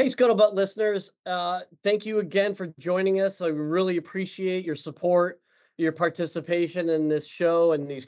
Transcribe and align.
Hey, 0.00 0.06
Scuttlebutt 0.06 0.54
listeners, 0.54 1.10
uh, 1.26 1.60
thank 1.84 2.06
you 2.06 2.20
again 2.20 2.54
for 2.54 2.72
joining 2.78 3.20
us. 3.20 3.42
I 3.42 3.48
really 3.48 3.98
appreciate 3.98 4.64
your 4.64 4.74
support, 4.74 5.42
your 5.76 5.92
participation 5.92 6.88
in 6.88 7.06
this 7.06 7.26
show 7.26 7.72
and 7.72 7.86
these 7.86 8.06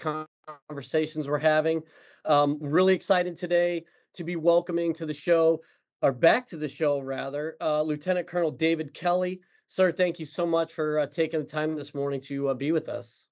conversations 0.71 1.29
we're 1.29 1.37
having. 1.37 1.83
Um, 2.25 2.57
really 2.63 2.95
excited 2.95 3.37
today 3.37 3.85
to 4.15 4.25
be 4.25 4.37
welcoming 4.37 4.95
to 4.95 5.05
the 5.05 5.13
show, 5.13 5.61
or 6.01 6.13
back 6.13 6.47
to 6.47 6.57
the 6.57 6.67
show 6.67 6.99
rather, 6.99 7.59
uh, 7.61 7.83
Lieutenant 7.83 8.27
Colonel 8.27 8.53
David 8.53 8.95
Kelly. 8.95 9.43
Sir, 9.67 9.93
thank 9.93 10.19
you 10.19 10.25
so 10.25 10.47
much 10.47 10.73
for 10.73 11.01
uh, 11.01 11.07
taking 11.09 11.41
the 11.41 11.47
time 11.47 11.77
this 11.77 11.95
morning 11.95 12.23
to 12.23 12.49
uh, 12.49 12.55
be 12.55 12.73
with 12.73 12.89
us. 12.89 13.27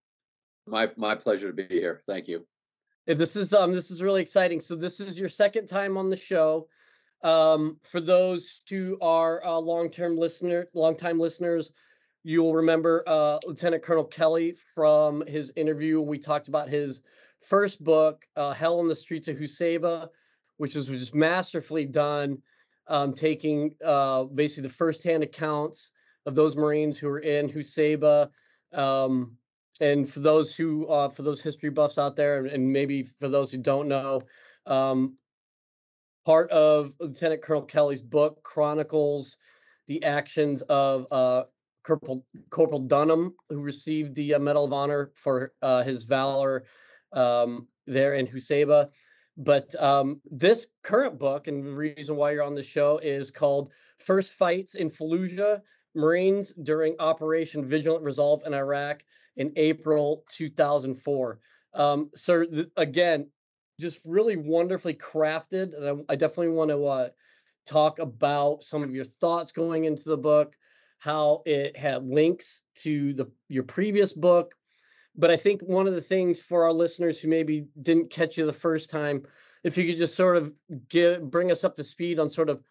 My 0.67 0.91
my 0.99 1.15
pleasure 1.15 1.47
to 1.47 1.55
be 1.55 1.67
here. 1.67 2.03
Thank 2.05 2.29
you. 2.29 2.47
This 3.07 3.37
is 3.37 3.55
um 3.55 3.73
this 3.73 3.91
is 3.91 4.03
really 4.03 4.21
exciting. 4.21 4.61
So 4.61 4.77
this 4.77 5.01
is 5.01 5.19
your 5.19 5.31
second 5.31 5.67
time 5.67 5.97
on 5.97 6.11
the 6.11 6.17
show. 6.17 6.69
Um, 7.23 7.79
for 7.83 8.01
those 8.01 8.63
who 8.69 8.99
are 9.01 9.45
uh, 9.45 9.59
long-term 9.59 10.17
listener, 10.17 10.69
long-time 10.75 11.19
listeners, 11.19 11.71
you 12.23 12.43
will 12.43 12.55
remember 12.55 13.03
uh, 13.07 13.39
Lieutenant 13.47 13.83
Colonel 13.83 14.05
Kelly 14.05 14.55
from 14.75 15.27
his 15.27 15.53
interview 15.57 16.01
we 16.01 16.19
talked 16.19 16.49
about 16.49 16.69
his 16.69 17.03
first 17.41 17.83
book, 17.83 18.27
uh, 18.37 18.53
"Hell 18.53 18.79
on 18.79 18.89
the 18.89 18.95
Streets 18.95 19.29
of 19.29 19.37
Husaybah," 19.37 20.09
which 20.59 20.75
was 20.75 20.87
just 20.87 21.15
masterfully 21.15 21.87
done, 21.87 22.43
um, 22.89 23.13
taking 23.13 23.75
uh, 23.85 24.25
basically 24.25 24.69
the 24.69 24.75
first-hand 24.75 25.23
accounts 25.23 25.93
of 26.27 26.35
those 26.35 26.57
Marines 26.57 26.99
who 26.99 27.09
were 27.09 27.21
in 27.21 27.49
Husaybah. 27.49 28.31
Um, 28.73 29.37
and 29.81 30.09
for 30.09 30.21
those 30.21 30.55
who, 30.55 30.87
uh, 30.89 31.09
for 31.09 31.23
those 31.23 31.41
history 31.41 31.71
buffs 31.71 31.97
out 31.97 32.17
there, 32.17 32.45
and 32.45 32.71
maybe 32.71 33.03
for 33.03 33.29
those 33.29 33.51
who 33.51 33.59
don't 33.59 33.89
know, 33.89 34.21
um, 34.67 35.17
part 36.31 36.49
of 36.53 36.95
Lieutenant 37.01 37.43
Colonel 37.43 37.65
Kelly's 37.65 38.01
book 38.01 38.41
chronicles 38.45 39.37
the 39.89 40.01
actions 40.05 40.63
of 40.69 41.05
uh, 41.11 41.43
Corporal, 41.83 42.25
Corporal 42.51 42.79
Dunham, 42.79 43.35
who 43.49 43.61
received 43.61 44.15
the 44.15 44.35
uh, 44.35 44.39
Medal 44.39 44.65
of 44.65 44.73
Honor 44.73 45.11
for 45.17 45.53
uh, 45.61 45.83
his 45.83 46.05
valor 46.05 46.67
um, 47.13 47.67
there 47.89 48.15
in 48.15 48.29
Husaybah. 48.29 48.91
But 49.39 49.75
um, 49.83 50.21
this 50.31 50.69
current 50.85 51.19
book, 51.19 51.49
and 51.49 51.67
the 51.67 51.73
reason 51.73 52.15
why 52.15 52.31
you're 52.31 52.45
on 52.45 52.55
the 52.55 52.63
show, 52.63 52.99
is 52.99 53.33
called 53.33 53.71
First 53.99 54.35
Fights 54.35 54.77
in 54.77 54.89
Fallujah 54.89 55.63
Marines 55.97 56.53
During 56.63 56.95
Operation 57.01 57.69
Vigilant 57.69 58.05
Resolve 58.05 58.43
in 58.47 58.55
Iraq 58.55 59.05
in 59.37 59.53
April 59.57 60.23
2004. 60.29 61.41
Um, 61.75 62.09
sir, 62.15 62.45
th- 62.45 62.69
again, 62.77 63.27
just 63.81 64.01
really 64.05 64.37
wonderfully 64.37 64.95
crafted. 64.95 65.77
And 65.77 66.05
I, 66.09 66.13
I 66.13 66.17
definitely 66.17 66.57
want 66.57 66.71
to 66.71 66.87
uh, 66.87 67.09
talk 67.67 67.99
about 67.99 68.63
some 68.63 68.83
of 68.83 68.95
your 68.95 69.05
thoughts 69.05 69.53
going 69.53 69.85
into 69.85 70.09
the 70.09 70.17
book, 70.17 70.57
how 70.99 71.43
it 71.47 71.77
had 71.77 72.05
links 72.05 72.63
to 72.77 73.15
the 73.15 73.31
your 73.49 73.65
previous 73.65 74.13
book. 74.13 74.55
But 75.17 75.31
I 75.31 75.37
think 75.37 75.63
one 75.63 75.87
of 75.87 75.95
the 75.95 76.01
things 76.01 76.41
for 76.41 76.65
our 76.65 76.73
listeners 76.73 77.21
who 77.21 77.29
maybe 77.29 77.67
didn't 77.81 78.11
catch 78.11 78.39
you 78.39 78.47
the 78.47 78.53
first 78.53 78.91
time, 78.91 79.23
if 79.65 79.77
you 79.77 79.87
could 79.87 79.97
just 79.99 80.15
sort 80.15 80.37
of 80.37 80.53
give 80.89 81.31
bring 81.31 81.51
us 81.51 81.65
up 81.65 81.77
to 81.77 81.85
speed 81.85 82.19
on 82.19 82.29
sort 82.29 82.49
of 82.49 82.63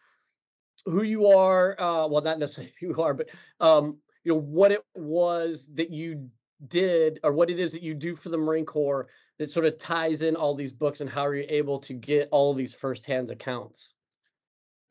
who 0.86 1.04
you 1.04 1.28
are, 1.28 1.80
uh, 1.80 2.08
well, 2.08 2.22
not 2.22 2.40
necessarily 2.40 2.74
who 2.80 2.88
you 2.88 3.02
are, 3.02 3.14
but 3.14 3.30
um, 3.60 3.98
you 4.24 4.34
know 4.34 4.40
what 4.40 4.72
it 4.72 4.82
was 4.96 5.70
that 5.74 5.92
you 5.92 6.30
did 6.68 7.20
or 7.24 7.32
what 7.32 7.50
it 7.50 7.60
is 7.60 7.72
that 7.72 7.84
you 7.84 7.94
do 7.94 8.16
for 8.16 8.30
the 8.30 8.38
Marine 8.38 8.66
Corps 8.66 9.08
that 9.40 9.50
sort 9.50 9.66
of 9.66 9.78
ties 9.78 10.22
in 10.22 10.36
all 10.36 10.54
these 10.54 10.74
books 10.74 11.02
and 11.02 11.10
how 11.10 11.26
are 11.26 11.36
you 11.36 11.46
able 11.48 11.80
to 11.80 11.94
get 11.94 12.28
all 12.32 12.54
these 12.54 12.76
firsthand 12.76 13.30
accounts? 13.30 13.94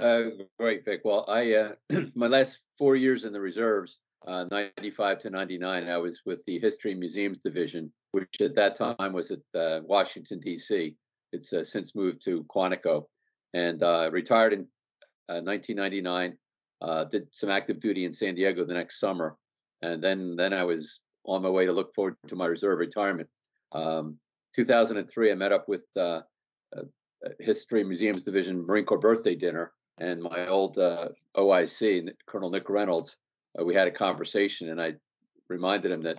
Uh, 0.01 0.23
great, 0.59 0.85
Vic. 0.85 1.03
Well, 1.05 1.25
I 1.29 1.55
uh, 1.55 1.73
my 2.15 2.27
last 2.27 2.61
four 2.77 2.97
years 2.97 3.25
in 3.25 3.33
the 3.33 3.41
reserves, 3.41 3.99
uh, 4.27 4.45
95 4.51 5.19
to 5.21 5.31
99, 5.31 5.89
I 5.89 5.97
was 5.99 6.23
with 6.25 6.45
the 6.45 6.59
History 6.59 6.95
Museums 6.95 7.41
Division, 7.41 7.93
which 8.13 8.41
at 8.41 8.55
that 8.55 8.75
time 8.75 9.13
was 9.13 9.31
at 9.31 9.41
uh, 9.55 9.81
Washington, 9.85 10.41
D.C. 10.41 10.97
It's 11.33 11.53
uh, 11.53 11.63
since 11.63 11.95
moved 11.95 12.25
to 12.25 12.45
Quantico 12.45 13.05
and 13.55 13.83
uh, 13.83 14.09
retired 14.13 14.53
in 14.55 14.67
1999. 15.27 16.39
did 17.11 17.29
some 17.33 17.51
active 17.51 17.81
duty 17.81 18.05
in 18.07 18.13
San 18.13 18.35
Diego 18.35 18.65
the 18.65 18.73
next 18.73 18.99
summer. 18.99 19.37
And 19.83 20.03
then, 20.03 20.37
then 20.37 20.53
I 20.53 20.65
was 20.65 21.01
on 21.25 21.43
my 21.43 21.51
way 21.51 21.67
to 21.67 21.73
look 21.73 21.95
forward 21.95 22.17
to 22.29 22.37
my 22.37 22.47
reserve 22.47 22.79
retirement. 22.79 23.29
Um, 23.73 24.19
2003, 24.55 25.31
I 25.31 25.35
met 25.35 25.53
up 25.53 25.69
with 25.69 25.85
uh, 25.97 26.21
History 27.41 27.85
Museums 27.85 28.23
Division 28.23 28.65
Marine 28.65 28.85
Corps 28.85 28.99
birthday 28.99 29.35
dinner, 29.35 29.73
and 29.99 30.23
my 30.23 30.47
old 30.47 30.79
uh, 30.79 31.09
OIC, 31.37 32.09
Colonel 32.27 32.51
Nick 32.51 32.71
Reynolds. 32.71 33.17
Uh, 33.59 33.65
we 33.65 33.75
had 33.75 33.89
a 33.89 33.93
conversation, 33.93 34.71
and 34.71 34.81
I 34.81 34.95
reminded 35.49 35.91
him 35.91 36.03
that 36.03 36.19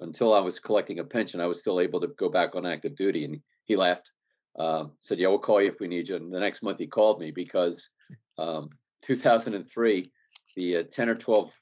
until 0.00 0.32
I 0.32 0.40
was 0.40 0.58
collecting 0.58 0.98
a 0.98 1.04
pension, 1.04 1.40
I 1.40 1.46
was 1.46 1.60
still 1.60 1.80
able 1.80 2.00
to 2.00 2.08
go 2.08 2.28
back 2.28 2.54
on 2.54 2.66
active 2.66 2.94
duty. 2.94 3.24
And 3.24 3.40
he 3.64 3.76
laughed, 3.76 4.12
um, 4.58 4.92
said, 4.98 5.18
"Yeah, 5.18 5.28
we'll 5.28 5.38
call 5.38 5.60
you 5.60 5.68
if 5.68 5.80
we 5.80 5.88
need 5.88 6.08
you." 6.08 6.16
And 6.16 6.30
the 6.30 6.40
next 6.40 6.62
month, 6.62 6.78
he 6.78 6.86
called 6.86 7.20
me 7.20 7.30
because 7.30 7.90
um, 8.38 8.70
2003, 9.02 10.04
the 10.56 10.76
uh, 10.76 10.82
10 10.90 11.08
or 11.08 11.14
12 11.14 11.52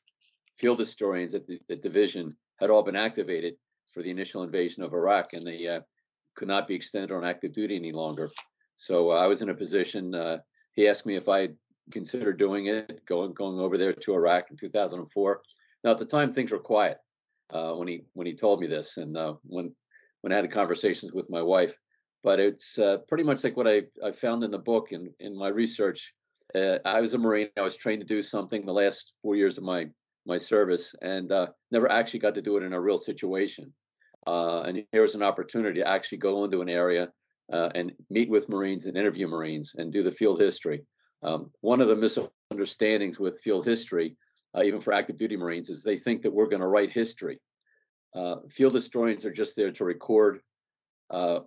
field 0.59 0.79
historians 0.79 1.35
at 1.35 1.47
the, 1.47 1.61
the 1.69 1.77
division 1.77 2.37
had 2.59 2.71
all 2.71 2.83
been 2.83 2.97
activated 2.97 3.55
for 3.93 4.03
the 4.03 4.11
initial 4.11 4.43
invasion 4.43 4.83
of 4.83 4.93
Iraq, 4.93 5.33
and 5.33 5.43
they 5.43 5.67
uh, 5.67 5.81
could 6.37 6.49
not 6.49 6.67
be 6.67 6.75
extended 6.75 7.11
on 7.11 7.25
active 7.25 7.53
duty 7.53 7.77
any 7.77 7.93
longer. 7.93 8.31
So 8.77 9.11
uh, 9.11 9.17
I 9.17 9.27
was 9.27 9.43
in 9.43 9.51
a 9.51 9.55
position. 9.55 10.15
Uh, 10.15 10.39
he 10.75 10.89
asked 10.89 11.05
me 11.05 11.17
if 11.17 11.29
I 11.29 11.49
considered 11.91 12.39
doing 12.39 12.67
it, 12.67 13.05
going 13.07 13.33
going 13.33 13.59
over 13.59 13.77
there 13.77 13.93
to 13.93 14.15
Iraq 14.15 14.51
in 14.51 14.57
2004. 14.57 15.43
Now 15.85 15.91
at 15.91 15.99
the 15.99 16.05
time 16.05 16.31
things 16.31 16.53
were 16.53 16.59
quiet 16.59 16.99
uh, 17.51 17.73
when 17.73 17.89
he 17.89 18.05
when 18.15 18.27
he 18.27 18.35
told 18.35 18.61
me 18.61 18.67
this, 18.67 18.97
and 18.97 19.17
uh, 19.17 19.35
when 19.43 19.75
when 20.21 20.33
I 20.33 20.37
had 20.37 20.45
the 20.45 20.49
conversations 20.49 21.13
with 21.13 21.29
my 21.31 21.43
wife. 21.43 21.77
But 22.23 22.41
it's 22.41 22.79
uh, 22.79 22.99
pretty 23.09 23.25
much 23.25 23.43
like 23.43 23.57
what 23.57 23.69
I 23.69 23.83
I 24.05 24.13
found 24.13 24.45
in 24.45 24.51
the 24.51 24.59
book 24.59 24.93
and 24.93 25.11
in 25.19 25.37
my 25.37 25.49
research. 25.49 26.15
I 26.55 27.01
was 27.01 27.13
a 27.13 27.19
Marine. 27.19 27.51
I 27.59 27.61
was 27.61 27.77
trained 27.77 28.01
to 28.01 28.07
do 28.07 28.23
something 28.23 28.65
the 28.65 28.73
last 28.73 29.17
four 29.23 29.37
years 29.37 29.59
of 29.59 29.65
my 29.65 29.89
my 30.27 30.37
service 30.37 30.95
and 31.03 31.33
uh, 31.33 31.47
never 31.71 31.91
actually 31.91 32.21
got 32.21 32.35
to 32.35 32.43
do 32.43 32.57
it 32.57 32.63
in 32.63 32.73
a 32.73 32.81
real 32.81 32.99
situation. 32.99 33.73
Uh, 34.27 34.63
and 34.63 34.85
here 34.93 35.03
was 35.03 35.15
an 35.15 35.23
opportunity 35.23 35.81
to 35.81 35.89
actually 35.89 36.19
go 36.19 36.45
into 36.45 36.61
an 36.61 36.69
area 36.69 37.11
uh, 37.53 37.71
and 37.75 37.93
meet 38.11 38.29
with 38.29 38.49
Marines 38.49 38.87
and 38.87 38.97
interview 38.97 39.27
Marines 39.27 39.75
and 39.77 39.93
do 39.93 40.03
the 40.03 40.11
field 40.11 40.39
history. 40.39 40.85
Um, 41.23 41.51
one 41.63 41.81
of 41.81 41.89
the 41.89 41.97
misunderstandings 41.97 43.19
with 43.19 43.41
field 43.41 43.65
history, 43.65 44.17
uh, 44.55 44.63
even 44.63 44.81
for 44.81 44.93
active 44.93 45.17
duty 45.17 45.37
Marines, 45.37 45.71
is 45.71 45.83
they 45.83 45.97
think 45.97 46.23
that 46.23 46.33
we're 46.33 46.49
going 46.49 46.61
to 46.61 46.69
write 46.69 46.93
history. 46.93 47.41
Uh, 48.15 48.37
field 48.51 48.75
historians 48.75 49.25
are 49.25 49.33
just 49.33 49.57
there 49.57 49.73
to 49.73 49.85
record 49.85 50.41
uh, 51.11 51.41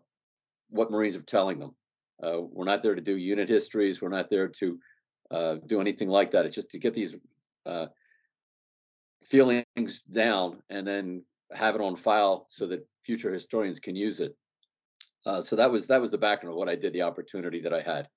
what 0.69 0.91
Marines 0.91 1.15
are 1.15 1.21
telling 1.21 1.59
them. 1.59 1.75
we're 2.21 2.65
not 2.65 2.81
there 2.81 2.95
to 2.95 3.01
do 3.01 3.15
unit 3.15 3.47
histories. 3.47 4.01
We're 4.01 4.09
not 4.09 4.29
there 4.29 4.47
to 4.47 4.79
do 5.67 5.81
anything 5.81 6.09
like 6.09 6.31
that. 6.31 6.45
It's 6.45 6.55
just 6.55 6.71
to 6.71 6.79
get 6.79 6.95
these 6.95 7.15
feelings 9.23 10.01
down 10.11 10.61
and 10.69 10.85
then 10.87 11.23
have 11.53 11.75
it 11.75 11.81
on 11.81 11.95
file 11.95 12.45
so 12.49 12.67
that 12.67 12.87
future 13.03 13.31
historians 13.31 13.79
can 13.79 13.95
use 13.95 14.19
it. 14.19 14.35
Uh, 15.25 15.41
so 15.41 15.55
that 15.55 15.71
was 15.71 15.87
that 15.87 16.01
was 16.01 16.11
the 16.11 16.17
background 16.17 16.53
of 16.53 16.57
what 16.57 16.69
I 16.69 16.75
did, 16.75 16.93
the 16.93 17.03
opportunity 17.03 17.61
that 17.61 17.73
I 17.73 17.81
had, 17.81 18.07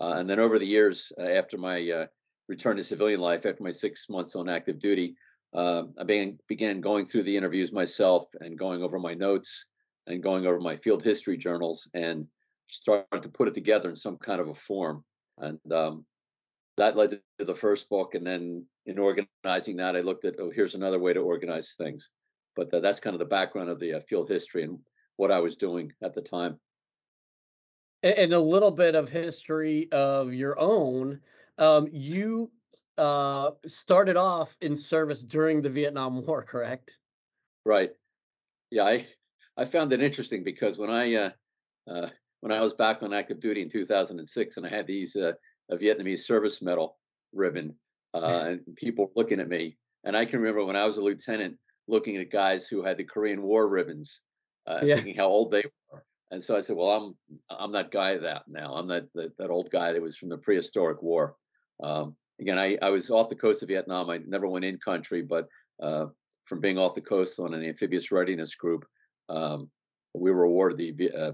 uh, 0.00 0.14
and 0.16 0.28
then 0.28 0.38
over 0.38 0.58
the 0.58 0.66
years 0.66 1.10
uh, 1.18 1.22
after 1.22 1.56
my 1.56 1.88
uh, 1.90 2.06
return 2.48 2.76
to 2.76 2.84
civilian 2.84 3.20
life, 3.20 3.46
after 3.46 3.62
my 3.62 3.70
six 3.70 4.08
months 4.10 4.36
on 4.36 4.48
active 4.48 4.78
duty, 4.78 5.14
uh, 5.54 5.84
I 5.98 6.04
began 6.04 6.38
began 6.48 6.80
going 6.80 7.06
through 7.06 7.22
the 7.22 7.36
interviews 7.36 7.72
myself 7.72 8.26
and 8.40 8.58
going 8.58 8.82
over 8.82 8.98
my 8.98 9.14
notes 9.14 9.66
and 10.06 10.22
going 10.22 10.46
over 10.46 10.60
my 10.60 10.76
field 10.76 11.02
history 11.02 11.38
journals 11.38 11.88
and 11.94 12.26
started 12.68 13.22
to 13.22 13.28
put 13.28 13.48
it 13.48 13.54
together 13.54 13.88
in 13.88 13.96
some 13.96 14.16
kind 14.16 14.40
of 14.40 14.48
a 14.48 14.54
form. 14.54 15.04
And 15.38 15.58
um, 15.72 16.04
that 16.80 16.96
led 16.96 17.10
to 17.10 17.44
the 17.44 17.54
first 17.54 17.90
book. 17.90 18.14
And 18.14 18.26
then 18.26 18.64
in 18.86 18.98
organizing 18.98 19.76
that, 19.76 19.96
I 19.96 20.00
looked 20.00 20.24
at, 20.24 20.36
oh, 20.38 20.50
here's 20.50 20.74
another 20.74 20.98
way 20.98 21.12
to 21.12 21.20
organize 21.20 21.74
things. 21.76 22.08
But 22.56 22.72
uh, 22.72 22.80
that's 22.80 22.98
kind 22.98 23.14
of 23.14 23.20
the 23.20 23.26
background 23.26 23.68
of 23.68 23.78
the 23.78 23.94
uh, 23.94 24.00
field 24.00 24.30
history 24.30 24.62
and 24.62 24.78
what 25.16 25.30
I 25.30 25.40
was 25.40 25.56
doing 25.56 25.92
at 26.02 26.14
the 26.14 26.22
time. 26.22 26.58
And 28.02 28.32
a 28.32 28.40
little 28.40 28.70
bit 28.70 28.94
of 28.94 29.10
history 29.10 29.92
of 29.92 30.32
your 30.32 30.58
own. 30.58 31.20
Um, 31.58 31.86
you 31.92 32.50
uh, 32.96 33.50
started 33.66 34.16
off 34.16 34.56
in 34.62 34.74
service 34.74 35.22
during 35.22 35.60
the 35.60 35.68
Vietnam 35.68 36.22
War, 36.26 36.42
correct? 36.42 36.96
Right. 37.66 37.90
Yeah, 38.70 38.84
I 38.84 39.06
I 39.58 39.66
found 39.66 39.92
it 39.92 40.00
interesting 40.00 40.44
because 40.44 40.78
when 40.78 40.88
I 40.88 41.14
uh, 41.14 41.30
uh, 41.86 42.08
when 42.40 42.52
I 42.52 42.60
was 42.60 42.72
back 42.72 43.02
on 43.02 43.12
active 43.12 43.38
duty 43.38 43.60
in 43.60 43.68
2006, 43.68 44.56
and 44.56 44.64
I 44.64 44.70
had 44.70 44.86
these 44.86 45.14
uh, 45.14 45.32
a 45.70 45.76
Vietnamese 45.76 46.20
service 46.20 46.60
medal 46.60 46.98
ribbon, 47.32 47.74
uh, 48.14 48.44
and 48.48 48.76
people 48.76 49.12
looking 49.16 49.40
at 49.40 49.48
me. 49.48 49.76
And 50.04 50.16
I 50.16 50.24
can 50.24 50.40
remember 50.40 50.64
when 50.64 50.76
I 50.76 50.84
was 50.84 50.96
a 50.96 51.02
lieutenant 51.02 51.56
looking 51.88 52.16
at 52.16 52.30
guys 52.30 52.66
who 52.66 52.82
had 52.82 52.96
the 52.96 53.04
Korean 53.04 53.42
War 53.42 53.68
ribbons, 53.68 54.20
uh, 54.66 54.80
yeah. 54.82 54.96
thinking 54.96 55.16
how 55.16 55.26
old 55.26 55.50
they 55.50 55.64
were. 55.92 56.04
And 56.30 56.40
so 56.40 56.56
I 56.56 56.60
said, 56.60 56.76
"Well, 56.76 56.90
I'm 56.90 57.14
I'm 57.50 57.72
that 57.72 57.90
guy 57.90 58.16
that 58.18 58.42
now. 58.46 58.74
I'm 58.74 58.86
that 58.88 59.06
that, 59.14 59.36
that 59.38 59.50
old 59.50 59.70
guy 59.70 59.92
that 59.92 60.02
was 60.02 60.16
from 60.16 60.28
the 60.28 60.38
prehistoric 60.38 61.02
war." 61.02 61.34
Um, 61.82 62.16
again, 62.40 62.58
I, 62.58 62.78
I 62.80 62.90
was 62.90 63.10
off 63.10 63.28
the 63.28 63.34
coast 63.34 63.62
of 63.62 63.68
Vietnam. 63.68 64.10
I 64.10 64.18
never 64.18 64.46
went 64.46 64.64
in 64.64 64.78
country, 64.78 65.22
but 65.22 65.48
uh, 65.82 66.06
from 66.44 66.60
being 66.60 66.78
off 66.78 66.94
the 66.94 67.00
coast 67.00 67.40
on 67.40 67.54
an 67.54 67.64
amphibious 67.64 68.12
readiness 68.12 68.54
group, 68.54 68.84
um, 69.28 69.70
we 70.14 70.30
were 70.30 70.44
awarded 70.44 70.96
the 70.96 71.10
uh, 71.10 71.32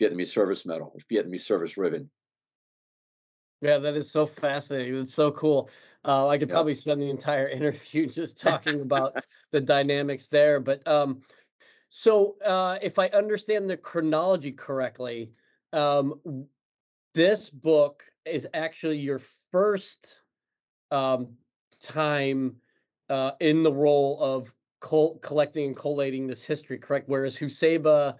Vietnamese 0.00 0.28
Service 0.28 0.64
Medal, 0.66 0.96
Vietnamese 1.10 1.42
Service 1.42 1.76
Ribbon. 1.76 2.10
Yeah, 3.62 3.78
that 3.78 3.94
is 3.94 4.10
so 4.10 4.26
fascinating. 4.26 5.00
It's 5.00 5.14
so 5.14 5.30
cool. 5.32 5.70
Uh, 6.04 6.28
I 6.28 6.38
could 6.38 6.50
probably 6.50 6.74
spend 6.74 7.00
the 7.00 7.10
entire 7.10 7.48
interview 7.48 8.06
just 8.06 8.38
talking 8.40 8.80
about 8.80 9.16
the 9.50 9.60
dynamics 9.60 10.28
there. 10.28 10.60
But 10.60 10.86
um, 10.86 11.22
so 11.88 12.36
uh, 12.44 12.78
if 12.82 12.98
I 12.98 13.08
understand 13.08 13.70
the 13.70 13.76
chronology 13.76 14.52
correctly, 14.52 15.32
um, 15.72 16.46
this 17.14 17.48
book 17.48 18.04
is 18.26 18.46
actually 18.52 18.98
your 18.98 19.20
first 19.50 20.20
um, 20.90 21.28
time 21.82 22.56
uh, 23.08 23.32
in 23.40 23.62
the 23.62 23.72
role 23.72 24.20
of 24.20 24.52
col- 24.80 25.18
collecting 25.18 25.68
and 25.68 25.76
collating 25.76 26.26
this 26.26 26.44
history, 26.44 26.78
correct? 26.78 27.08
Whereas 27.08 27.36
Husaybah, 27.36 28.16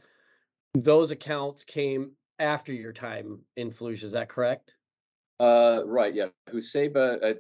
those 0.75 1.11
accounts 1.11 1.65
came 1.65 2.13
after 2.39 2.73
your 2.73 2.93
time 2.93 3.41
in 3.57 3.71
Fallujah. 3.71 4.03
Is 4.03 4.13
that 4.13 4.29
correct? 4.29 4.75
Uh, 5.39 5.83
right, 5.85 6.15
yeah. 6.15 6.27
Husaybah, 6.51 7.23
uh, 7.23 7.35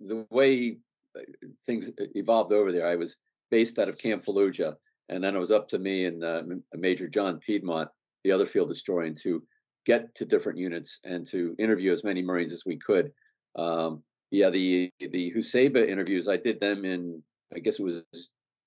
the 0.00 0.26
way 0.30 0.78
uh, 1.16 1.20
things 1.66 1.90
evolved 2.14 2.52
over 2.52 2.72
there, 2.72 2.86
I 2.86 2.96
was 2.96 3.16
based 3.50 3.78
out 3.78 3.88
of 3.88 3.98
Camp 3.98 4.24
Fallujah, 4.24 4.74
and 5.08 5.22
then 5.22 5.36
it 5.36 5.38
was 5.38 5.52
up 5.52 5.68
to 5.68 5.78
me 5.78 6.06
and 6.06 6.24
uh, 6.24 6.42
Major 6.74 7.08
John 7.08 7.38
Piedmont, 7.38 7.88
the 8.24 8.32
other 8.32 8.46
field 8.46 8.68
historian, 8.68 9.14
to 9.22 9.42
get 9.86 10.14
to 10.14 10.24
different 10.24 10.58
units 10.58 10.98
and 11.04 11.26
to 11.26 11.54
interview 11.58 11.92
as 11.92 12.04
many 12.04 12.22
Marines 12.22 12.52
as 12.52 12.64
we 12.64 12.76
could. 12.76 13.12
Um, 13.56 14.02
yeah, 14.30 14.50
the 14.50 14.90
the 14.98 15.32
Husaybah 15.32 15.88
interviews, 15.88 16.26
I 16.26 16.36
did 16.36 16.58
them 16.58 16.84
in, 16.84 17.22
I 17.54 17.60
guess 17.60 17.78
it 17.78 17.84
was 17.84 18.02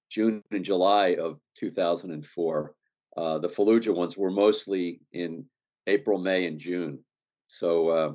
June 0.10 0.42
and 0.52 0.64
July 0.64 1.18
of 1.20 1.40
2004. 1.56 2.74
Uh, 3.18 3.40
the 3.40 3.50
Fallujah 3.50 3.96
ones 3.96 4.16
were 4.16 4.32
mostly 4.32 5.02
in 5.12 5.44
April, 5.88 6.20
May, 6.20 6.46
and 6.46 6.60
June. 6.60 7.00
So 7.48 7.90
uh, 7.90 8.12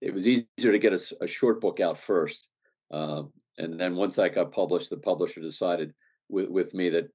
it 0.00 0.12
was 0.12 0.28
easier 0.28 0.72
to 0.72 0.78
get 0.78 0.92
a 1.20 1.26
short 1.26 1.60
book 1.60 1.80
out 1.80 1.98
first. 1.98 2.48
Um, 2.90 3.32
and 3.58 3.78
then 3.78 3.96
once 3.96 4.16
that 4.16 4.34
got 4.34 4.52
published, 4.52 4.90
the 4.90 4.96
publisher 4.96 5.40
decided 5.40 5.94
with, 6.28 6.48
with 6.48 6.74
me 6.74 6.90
that 6.90 7.08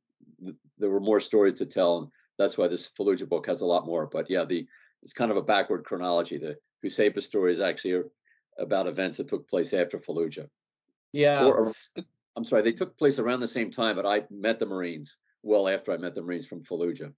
th- 0.43 0.55
there 0.77 0.89
were 0.89 0.99
more 0.99 1.19
stories 1.19 1.55
to 1.55 1.65
tell. 1.65 1.99
And 1.99 2.07
that's 2.37 2.57
why 2.57 2.67
this 2.67 2.89
Fallujah 2.97 3.27
book 3.27 3.47
has 3.47 3.61
a 3.61 3.65
lot 3.65 3.85
more. 3.85 4.07
But 4.07 4.29
yeah, 4.29 4.45
the 4.45 4.67
it's 5.03 5.13
kind 5.13 5.31
of 5.31 5.37
a 5.37 5.41
backward 5.41 5.85
chronology. 5.85 6.37
The 6.37 6.57
Husaybah 6.83 7.21
story 7.21 7.53
is 7.53 7.61
actually 7.61 7.93
a- 7.93 8.61
about 8.61 8.87
events 8.87 9.17
that 9.17 9.27
took 9.27 9.47
place 9.47 9.73
after 9.73 9.97
Fallujah. 9.97 10.49
Yeah. 11.11 11.45
Or- 11.45 11.73
I'm 12.35 12.43
sorry, 12.45 12.61
they 12.61 12.71
took 12.71 12.97
place 12.97 13.19
around 13.19 13.41
the 13.41 13.47
same 13.47 13.69
time, 13.69 13.95
but 13.95 14.05
I 14.05 14.23
met 14.29 14.59
the 14.59 14.65
Marines 14.65 15.17
well 15.43 15.67
after 15.67 15.91
I 15.91 15.97
met 15.97 16.15
the 16.15 16.21
Marines 16.21 16.47
from 16.47 16.61
Fallujah. 16.61 17.13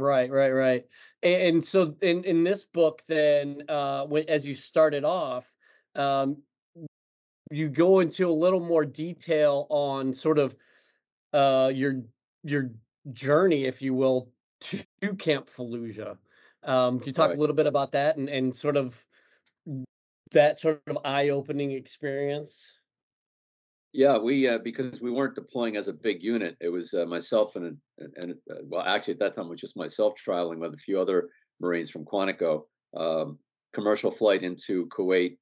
Right, 0.00 0.30
right, 0.30 0.50
right. 0.50 0.86
And, 1.22 1.42
and 1.42 1.64
so 1.64 1.94
in 2.00 2.24
in 2.24 2.42
this 2.42 2.64
book, 2.64 3.02
then, 3.06 3.64
uh, 3.68 4.06
when 4.06 4.28
as 4.28 4.46
you 4.46 4.54
started 4.54 5.04
off, 5.04 5.52
um, 5.94 6.42
you 7.50 7.68
go 7.68 8.00
into 8.00 8.28
a 8.28 8.32
little 8.32 8.60
more 8.60 8.84
detail 8.86 9.66
on 9.70 10.12
sort 10.14 10.38
of 10.38 10.56
uh 11.34 11.70
your 11.74 12.02
your 12.44 12.70
journey, 13.12 13.64
if 13.64 13.82
you 13.82 13.92
will, 13.94 14.32
to, 14.60 14.82
Camp 15.18 15.48
Fallujah. 15.48 16.16
Um, 16.62 16.98
can 16.98 17.08
you 17.08 17.12
talk 17.12 17.28
Right. 17.30 17.36
a 17.36 17.40
little 17.40 17.56
bit 17.56 17.66
about 17.66 17.92
that 17.92 18.16
and 18.16 18.28
and 18.28 18.54
sort 18.56 18.76
of 18.76 19.04
that 20.32 20.58
sort 20.58 20.80
of 20.86 20.98
eye-opening 21.04 21.72
experience? 21.72 22.72
Yeah, 23.92 24.18
we 24.18 24.46
uh, 24.48 24.58
because 24.58 25.00
we 25.00 25.10
weren't 25.10 25.34
deploying 25.34 25.76
as 25.76 25.88
a 25.88 25.92
big 25.92 26.22
unit. 26.22 26.56
It 26.60 26.68
was 26.68 26.94
uh, 26.94 27.06
myself 27.06 27.56
and 27.56 27.76
and, 27.98 28.34
uh, 28.50 28.60
well, 28.64 28.82
actually 28.82 29.14
at 29.14 29.20
that 29.20 29.34
time 29.34 29.46
it 29.46 29.50
was 29.50 29.60
just 29.60 29.76
myself 29.76 30.14
traveling 30.14 30.60
with 30.60 30.74
a 30.74 30.78
few 30.78 31.00
other 31.00 31.28
Marines 31.60 31.90
from 31.90 32.04
Quantico. 32.04 32.62
Um, 32.96 33.38
commercial 33.72 34.10
flight 34.10 34.42
into 34.42 34.86
Kuwait, 34.88 35.38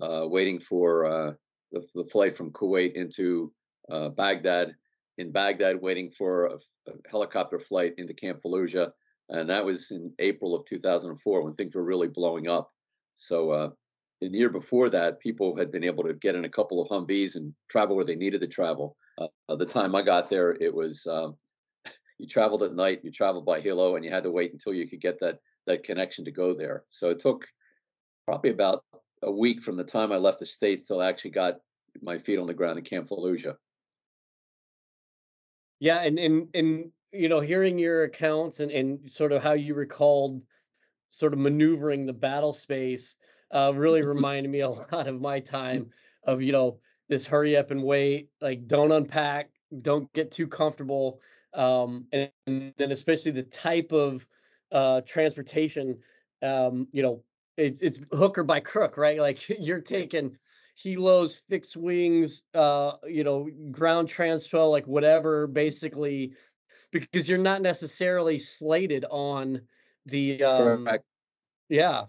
uh, 0.00 0.26
waiting 0.28 0.58
for 0.58 1.06
uh, 1.06 1.32
the, 1.70 1.86
the 1.94 2.04
flight 2.10 2.36
from 2.36 2.52
Kuwait 2.52 2.94
into 2.94 3.52
uh, 3.90 4.08
Baghdad. 4.08 4.74
In 5.18 5.30
Baghdad, 5.30 5.80
waiting 5.80 6.10
for 6.10 6.46
a, 6.46 6.54
a 6.88 6.92
helicopter 7.08 7.58
flight 7.60 7.94
into 7.98 8.14
Camp 8.14 8.40
Fallujah, 8.42 8.90
and 9.28 9.48
that 9.50 9.64
was 9.64 9.90
in 9.90 10.12
April 10.18 10.56
of 10.56 10.64
2004 10.64 11.42
when 11.44 11.54
things 11.54 11.74
were 11.74 11.84
really 11.84 12.08
blowing 12.08 12.48
up. 12.48 12.70
So 13.14 13.74
the 14.30 14.38
year 14.38 14.48
before 14.48 14.88
that, 14.90 15.20
people 15.20 15.56
had 15.56 15.72
been 15.72 15.82
able 15.82 16.04
to 16.04 16.14
get 16.14 16.36
in 16.36 16.44
a 16.44 16.48
couple 16.48 16.80
of 16.80 16.88
Humvees 16.88 17.34
and 17.34 17.52
travel 17.68 17.96
where 17.96 18.04
they 18.04 18.14
needed 18.14 18.40
to 18.42 18.46
travel. 18.46 18.96
Uh, 19.18 19.26
uh, 19.48 19.56
the 19.56 19.66
time 19.66 19.94
I 19.94 20.02
got 20.02 20.30
there, 20.30 20.52
it 20.52 20.72
was 20.72 21.06
um, 21.06 21.36
you 22.18 22.28
traveled 22.28 22.62
at 22.62 22.74
night, 22.74 23.00
you 23.02 23.10
traveled 23.10 23.44
by 23.44 23.60
helo, 23.60 23.96
and 23.96 24.04
you 24.04 24.12
had 24.12 24.22
to 24.22 24.30
wait 24.30 24.52
until 24.52 24.74
you 24.74 24.88
could 24.88 25.00
get 25.00 25.18
that 25.20 25.38
that 25.66 25.84
connection 25.84 26.24
to 26.24 26.32
go 26.32 26.54
there. 26.54 26.84
So 26.88 27.10
it 27.10 27.20
took 27.20 27.46
probably 28.26 28.50
about 28.50 28.84
a 29.22 29.30
week 29.30 29.62
from 29.62 29.76
the 29.76 29.84
time 29.84 30.10
I 30.10 30.16
left 30.16 30.40
the 30.40 30.46
states 30.46 30.86
till 30.86 31.00
I 31.00 31.08
actually 31.08 31.30
got 31.30 31.58
my 32.00 32.18
feet 32.18 32.38
on 32.38 32.46
the 32.46 32.54
ground 32.54 32.78
in 32.78 32.84
Camp 32.84 33.08
Fallujah. 33.08 33.56
Yeah, 35.80 36.00
and 36.02 36.18
and 36.18 36.48
and 36.54 36.92
you 37.12 37.28
know, 37.28 37.40
hearing 37.40 37.78
your 37.78 38.04
accounts 38.04 38.60
and 38.60 38.70
and 38.70 39.10
sort 39.10 39.32
of 39.32 39.42
how 39.42 39.52
you 39.52 39.74
recalled 39.74 40.42
sort 41.10 41.32
of 41.32 41.40
maneuvering 41.40 42.06
the 42.06 42.12
battle 42.12 42.52
space 42.52 43.16
uh, 43.52 43.72
really 43.74 44.02
reminded 44.14 44.50
me 44.50 44.60
a 44.60 44.70
lot 44.70 45.06
of 45.06 45.20
my 45.20 45.40
time 45.40 45.90
of 46.24 46.42
you 46.42 46.52
know 46.52 46.78
this 47.08 47.26
hurry 47.26 47.56
up 47.56 47.70
and 47.70 47.82
wait, 47.82 48.30
like 48.40 48.66
don't 48.66 48.92
unpack, 48.92 49.50
don't 49.82 50.12
get 50.12 50.30
too 50.30 50.46
comfortable, 50.46 51.20
um, 51.54 52.06
and, 52.12 52.30
and 52.46 52.72
then 52.78 52.92
especially 52.92 53.32
the 53.32 53.42
type 53.42 53.92
of 53.92 54.26
uh, 54.70 55.02
transportation, 55.02 55.98
um, 56.42 56.88
you 56.92 57.02
know, 57.02 57.22
it's 57.56 57.80
it's 57.80 58.00
hook 58.12 58.38
or 58.38 58.44
by 58.44 58.60
crook, 58.60 58.96
right? 58.96 59.18
Like 59.20 59.46
you're 59.48 59.80
taking 59.80 60.36
helos, 60.82 61.42
fixed 61.48 61.76
wings, 61.76 62.42
uh, 62.54 62.92
you 63.06 63.24
know, 63.24 63.48
ground 63.70 64.08
transpo, 64.08 64.70
like 64.70 64.86
whatever, 64.86 65.46
basically, 65.46 66.34
because 66.90 67.28
you're 67.28 67.38
not 67.38 67.62
necessarily 67.62 68.38
slated 68.38 69.04
on 69.10 69.60
the 70.06 70.42
um, 70.42 70.84
Correct. 70.84 71.04
yeah. 71.68 72.04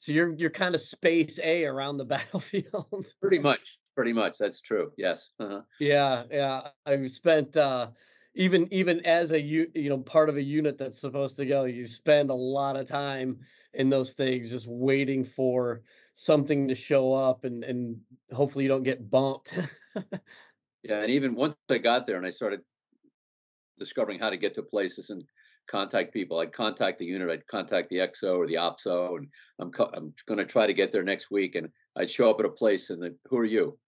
So 0.00 0.12
you're 0.12 0.32
you're 0.32 0.48
kind 0.50 0.74
of 0.74 0.80
space 0.80 1.38
A 1.40 1.66
around 1.66 1.98
the 1.98 2.04
battlefield. 2.16 3.14
Pretty 3.20 3.38
much, 3.38 3.78
pretty 3.94 4.14
much. 4.14 4.38
That's 4.38 4.60
true. 4.62 4.92
Yes. 4.96 5.30
Uh-huh. 5.38 5.62
yeah, 5.78 6.24
yeah. 6.30 6.70
I've 6.86 7.10
spent 7.10 7.54
uh 7.56 7.90
even 8.34 8.72
even 8.72 9.04
as 9.04 9.32
a 9.32 9.40
u- 9.40 9.70
you 9.74 9.90
know 9.90 9.98
part 9.98 10.30
of 10.30 10.36
a 10.36 10.42
unit 10.42 10.78
that's 10.78 11.00
supposed 11.00 11.36
to 11.36 11.46
go, 11.46 11.64
you 11.64 11.86
spend 11.86 12.30
a 12.30 12.34
lot 12.34 12.76
of 12.76 12.86
time 12.86 13.40
in 13.74 13.90
those 13.90 14.14
things 14.14 14.50
just 14.50 14.66
waiting 14.66 15.22
for 15.22 15.82
something 16.14 16.68
to 16.68 16.74
show 16.74 17.12
up 17.12 17.44
and 17.44 17.62
and 17.62 18.00
hopefully 18.32 18.64
you 18.64 18.68
don't 18.68 18.84
get 18.84 19.10
bumped. 19.10 19.58
Yeah, 20.82 21.00
and 21.02 21.10
even 21.10 21.34
once 21.34 21.56
I 21.68 21.78
got 21.78 22.06
there 22.06 22.16
and 22.16 22.26
I 22.26 22.30
started 22.30 22.62
discovering 23.78 24.18
how 24.18 24.30
to 24.30 24.36
get 24.36 24.54
to 24.54 24.62
places 24.62 25.10
and 25.10 25.24
contact 25.70 26.12
people, 26.12 26.40
I'd 26.40 26.52
contact 26.52 26.98
the 26.98 27.06
unit, 27.06 27.30
I'd 27.30 27.46
contact 27.46 27.88
the 27.88 27.98
XO 27.98 28.36
or 28.36 28.46
the 28.46 28.56
OPSO, 28.56 29.16
and 29.18 29.28
I'm 29.60 29.70
co- 29.70 29.90
I'm 29.94 30.12
going 30.26 30.38
to 30.38 30.44
try 30.44 30.66
to 30.66 30.74
get 30.74 30.90
there 30.90 31.04
next 31.04 31.30
week. 31.30 31.54
And 31.54 31.68
I'd 31.96 32.10
show 32.10 32.28
up 32.28 32.40
at 32.40 32.46
a 32.46 32.50
place, 32.50 32.90
and 32.90 33.02
then 33.02 33.16
who 33.28 33.38
are 33.38 33.44
you? 33.44 33.78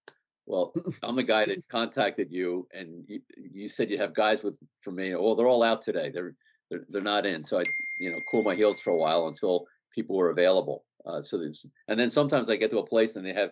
Well, 0.46 0.72
I'm 1.02 1.16
the 1.16 1.22
guy 1.24 1.44
that 1.46 1.68
contacted 1.68 2.28
you, 2.30 2.68
and 2.72 3.04
you, 3.08 3.20
you 3.36 3.68
said 3.68 3.90
you 3.90 3.98
have 3.98 4.14
guys 4.14 4.42
with 4.42 4.58
for 4.80 4.92
me. 4.92 5.14
Well, 5.14 5.34
they're 5.34 5.48
all 5.48 5.62
out 5.62 5.82
today. 5.82 6.10
They're 6.12 6.34
they're 6.70 6.84
they're 6.88 7.02
not 7.02 7.26
in. 7.26 7.42
So 7.42 7.58
I, 7.58 7.64
you 7.98 8.12
know, 8.12 8.20
cool 8.30 8.42
my 8.42 8.54
heels 8.54 8.80
for 8.80 8.90
a 8.90 8.96
while 8.96 9.26
until 9.26 9.66
people 9.92 10.16
were 10.16 10.30
available. 10.30 10.84
Uh, 11.04 11.20
so 11.20 11.36
there's, 11.36 11.66
and 11.88 11.98
then 11.98 12.08
sometimes 12.08 12.48
I 12.48 12.56
get 12.56 12.70
to 12.70 12.78
a 12.78 12.86
place 12.86 13.16
and 13.16 13.26
they 13.26 13.34
have 13.34 13.50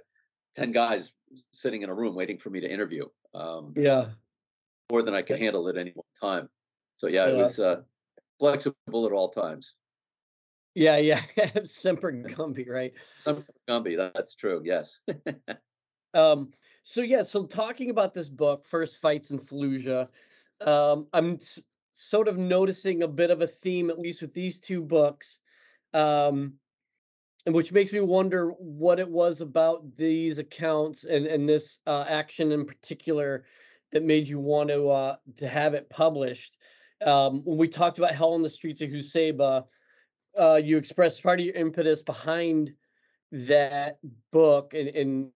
ten 0.54 0.70
guys 0.70 1.12
sitting 1.52 1.82
in 1.82 1.90
a 1.90 1.94
room 1.94 2.14
waiting 2.14 2.37
for 2.37 2.50
me 2.50 2.60
to 2.60 2.72
interview. 2.72 3.06
Um, 3.34 3.75
yeah. 3.76 4.06
more 4.90 5.02
than 5.02 5.14
I 5.14 5.22
can 5.22 5.38
handle 5.38 5.68
at 5.68 5.76
any 5.76 5.92
one 5.94 6.04
time. 6.20 6.49
So 6.94 7.06
yeah, 7.06 7.28
it 7.28 7.37
was 7.37 7.58
uh, 7.58 7.80
flexible 8.40 9.06
at 9.06 9.12
all 9.12 9.28
times. 9.28 9.75
Yeah, 10.75 10.97
yeah. 10.97 11.20
Semper 11.64 12.12
Gumby, 12.12 12.68
right? 12.68 12.92
Semper 13.18 13.44
Gumby, 13.68 14.12
that's 14.14 14.35
true. 14.35 14.62
Yes. 14.64 14.99
Um, 16.12 16.50
so 16.82 17.02
yeah, 17.02 17.23
so 17.23 17.47
talking 17.47 17.90
about 17.90 18.14
this 18.14 18.28
book, 18.28 18.64
First 18.64 18.99
Fights 18.99 19.30
in 19.30 19.38
Fallujah, 19.38 20.09
um, 20.61 21.06
I'm 21.12 21.35
s- 21.35 21.62
sort 21.92 22.26
of 22.26 22.37
noticing 22.37 23.02
a 23.02 23.09
bit 23.09 23.30
of 23.30 23.42
a 23.42 23.47
theme, 23.47 23.90
at 23.90 23.99
least 23.99 24.23
with 24.23 24.35
these 24.35 24.59
two 24.59 24.82
books, 24.82 25.38
um, 25.94 26.54
and 27.47 27.54
which 27.54 27.73
makes 27.73 27.92
me 27.92 28.00
wonder 28.00 28.50
what 28.59 28.99
it 28.99 29.09
was 29.09 29.40
about 29.40 29.97
these 29.97 30.38
accounts 30.38 31.04
and 31.04 31.26
and 31.26 31.49
this 31.49 31.78
uh, 31.87 32.04
action 32.09 32.52
in 32.52 32.66
particular 32.66 33.44
that 33.92 34.02
made 34.02 34.26
you 34.26 34.40
want 34.40 34.68
to 34.70 34.88
uh, 34.88 35.16
to 35.37 35.49
have 35.49 35.75
it 35.75 35.88
published. 35.90 36.56
Um, 37.04 37.42
when 37.45 37.59
we 37.59 37.69
talked 37.69 37.99
about 37.99 38.12
Hell 38.12 38.35
on 38.35 38.42
the 38.42 38.50
Streets 38.50 38.83
of 38.83 38.90
Husaybah, 38.90 39.64
uh, 40.38 40.61
you 40.62 40.76
expressed 40.76 41.23
part 41.23 41.40
of 41.40 41.47
your 41.47 41.54
impetus 41.54 42.02
behind 42.02 42.73
that 43.33 43.99
book 44.33 44.75
and, 44.75 44.88
and 44.88 45.30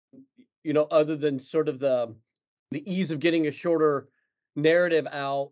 you 0.64 0.74
know, 0.74 0.88
other 0.92 1.16
than 1.16 1.40
sort 1.40 1.68
of 1.68 1.80
the 1.80 2.16
the 2.72 2.90
ease 2.92 3.12
of 3.12 3.20
getting 3.20 3.48
a 3.48 3.52
shorter 3.52 4.08
narrative 4.56 5.08
out 5.12 5.52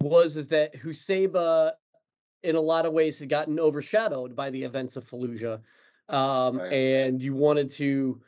was 0.00 0.36
is 0.36 0.46
that 0.48 0.74
Husaybah 0.74 1.72
in 2.42 2.56
a 2.56 2.60
lot 2.60 2.86
of 2.86 2.92
ways 2.92 3.18
had 3.18 3.28
gotten 3.28 3.58
overshadowed 3.58 4.34
by 4.34 4.50
the 4.50 4.62
events 4.62 4.96
of 4.96 5.04
Fallujah. 5.04 5.60
Um, 6.08 6.58
Right. 6.58 6.72
and 6.72 7.22
you 7.22 7.34
wanted 7.34 7.70
to 7.72 8.20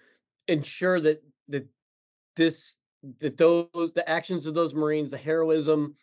ensure 0.49 1.01
that 1.01 1.23
that 1.49 1.67
this 2.37 2.77
that 3.19 3.37
those 3.37 3.93
the 3.95 4.09
actions 4.09 4.47
of 4.47 4.55
those 4.55 4.75
Marines, 4.75 5.11
the 5.11 5.17
heroism, 5.17 5.97